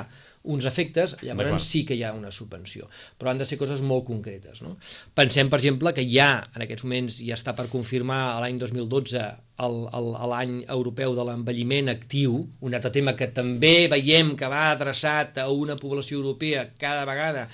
uns 0.50 0.66
efectes, 0.66 1.18
llavors 1.22 1.66
sí 1.68 1.84
que 1.86 1.98
hi 1.98 2.04
ha 2.08 2.14
una 2.16 2.32
subvenció. 2.32 2.88
Però 3.20 3.32
han 3.32 3.42
de 3.42 3.46
ser 3.46 3.58
coses 3.60 3.82
molt 3.84 4.06
concretes. 4.08 4.62
No? 4.64 4.78
Pensem, 5.16 5.50
per 5.52 5.60
exemple, 5.60 5.92
que 5.96 6.06
ja 6.08 6.30
en 6.56 6.64
aquests 6.64 6.86
moments 6.88 7.20
ja 7.20 7.36
està 7.36 7.54
per 7.58 7.68
confirmar 7.72 8.40
l'any 8.40 8.60
2012 8.62 9.28
l'any 9.60 10.54
europeu 10.72 11.18
de 11.18 11.26
l'envelliment 11.28 11.92
actiu, 11.92 12.38
un 12.64 12.78
altre 12.78 12.94
tema 12.96 13.18
que 13.20 13.28
també 13.36 13.90
veiem 13.92 14.32
que 14.40 14.48
va 14.48 14.70
adreçat 14.72 15.42
a 15.44 15.50
una 15.52 15.76
població 15.76 16.22
europea 16.22 16.70
cada 16.80 17.04
vegada 17.10 17.50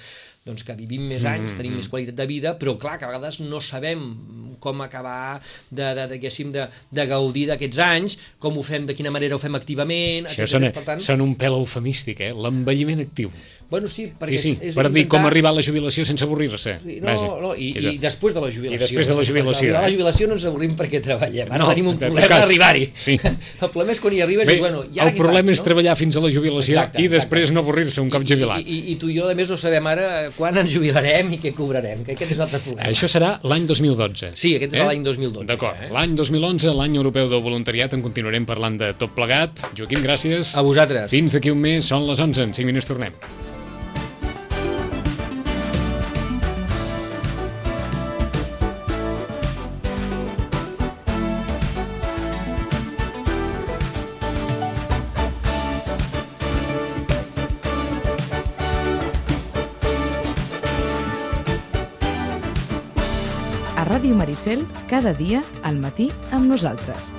doncs 0.45 0.61
que 0.61 0.75
vivim 0.77 1.07
més 1.09 1.23
anys, 1.25 1.51
mm, 1.51 1.57
tenim 1.57 1.71
mm. 1.73 1.81
més 1.81 1.87
qualitat 1.89 2.17
de 2.19 2.25
vida, 2.29 2.51
però 2.61 2.75
clar, 2.77 2.99
que 3.01 3.07
a 3.07 3.09
vegades 3.09 3.39
no 3.41 3.57
sabem 3.65 4.03
com 4.61 4.83
acabar 4.85 5.39
de, 5.71 5.87
de, 5.97 6.05
de, 6.11 6.19
de, 6.53 6.65
de 6.99 7.05
gaudir 7.09 7.47
d'aquests 7.49 7.81
anys, 7.81 8.17
com 8.41 8.59
ho 8.59 8.65
fem, 8.65 8.85
de 8.85 8.93
quina 8.97 9.09
manera 9.13 9.37
ho 9.37 9.41
fem 9.41 9.57
activament. 9.57 10.29
Això 10.29 10.61
per 10.61 10.85
tant... 10.85 11.01
són 11.01 11.25
un 11.25 11.33
pèl 11.39 11.57
eufemístic, 11.57 12.21
eh? 12.27 12.31
L'envelliment 12.37 13.01
actiu. 13.07 13.33
Bueno, 13.65 13.87
sí, 13.89 14.05
perquè 14.13 14.37
sí, 14.37 14.41
sí, 14.41 14.51
és, 14.59 14.69
és 14.69 14.75
per 14.77 14.83
dir 14.85 15.01
intentar... 15.01 15.17
com 15.17 15.25
arribar 15.25 15.49
a 15.49 15.57
la 15.57 15.61
jubilació 15.65 16.03
sense 16.05 16.21
avorrir-se. 16.21 16.75
No, 16.85 17.07
Vaja, 17.07 17.29
no, 17.41 17.53
i, 17.57 17.71
i, 17.73 17.93
després 17.97 18.35
de 18.35 18.43
la 18.43 18.51
jubilació. 18.53 18.77
I 18.77 18.81
després 18.83 19.09
de 19.09 19.15
la 19.17 19.23
jubilació. 19.25 19.71
A 19.73 19.81
la 19.81 19.89
eh? 19.89 19.95
jubilació 19.95 20.27
no 20.29 20.35
ens 20.37 20.45
avorrim 20.45 20.75
perquè 20.77 21.01
treballem. 21.01 21.49
Ara 21.49 21.63
no, 21.63 21.69
tenim 21.73 21.89
un 21.89 21.97
problema 21.97 22.29
d'arribar-hi. 22.29 22.85
Sí. 22.93 23.15
El 23.65 23.71
problema 23.73 23.95
és 23.95 24.01
quan 24.03 24.13
hi 24.13 24.21
arribes 24.21 24.49
Bé, 24.51 24.57
i 24.59 24.61
bueno, 24.61 24.83
ja 24.93 25.07
El 25.07 25.15
problema 25.17 25.49
faig, 25.49 25.55
és 25.57 25.63
no? 25.63 25.67
treballar 25.69 25.95
fins 25.97 26.19
a 26.19 26.23
la 26.27 26.31
jubilació 26.35 26.75
exacte, 26.77 27.01
i 27.01 27.09
després 27.09 27.47
exacte. 27.47 27.57
no 27.57 27.63
avorrir-se 27.65 28.03
un 28.05 28.11
cop 28.13 28.27
jubilat. 28.29 28.61
I, 28.61 28.77
i, 28.77 28.93
I 28.93 28.97
tu 29.01 29.09
i 29.09 29.17
jo, 29.17 29.31
a 29.33 29.37
més, 29.39 29.49
no 29.49 29.57
sabem 29.57 29.89
ara 29.89 30.11
quan 30.37 30.61
ens 30.61 30.69
jubilarem 30.75 31.33
i 31.33 31.41
què 31.41 31.55
cobrarem, 31.57 32.05
que 32.05 32.13
aquest 32.13 32.35
és 32.35 32.37
un 32.37 32.45
altre 32.45 32.61
problema. 32.61 32.91
Això 32.91 33.09
serà 33.09 33.33
l'any 33.49 33.65
2012. 33.71 34.31
Sí, 34.37 34.53
aquest 34.59 34.77
és 34.77 34.83
eh? 34.83 34.87
l'any 34.91 35.01
2012. 35.09 35.49
D'acord. 35.49 35.81
Eh? 35.81 35.89
L'any 35.95 36.13
2011, 36.21 36.69
l'any 36.77 37.01
europeu 37.01 37.33
del 37.33 37.41
voluntariat, 37.41 37.97
en 37.97 38.05
continuarem 38.05 38.45
parlant 38.45 38.77
de 38.77 38.93
tot 38.99 39.17
plegat. 39.17 39.71
Joaquim, 39.73 40.05
gràcies. 40.05 40.53
A 40.53 40.63
vosaltres. 40.65 41.09
Fins 41.09 41.33
d'aquí 41.33 41.49
un 41.49 41.65
mes, 41.65 41.89
són 41.89 42.05
les 42.05 42.21
11, 42.21 42.45
en 42.45 42.57
5 42.61 42.69
minuts 42.69 42.93
tornem. 42.93 43.17
Maricel 64.45 64.67
cada 64.87 65.13
dia 65.17 65.41
al 65.63 65.81
matí 65.81 66.11
amb 66.31 66.45
nosaltres. 66.45 67.13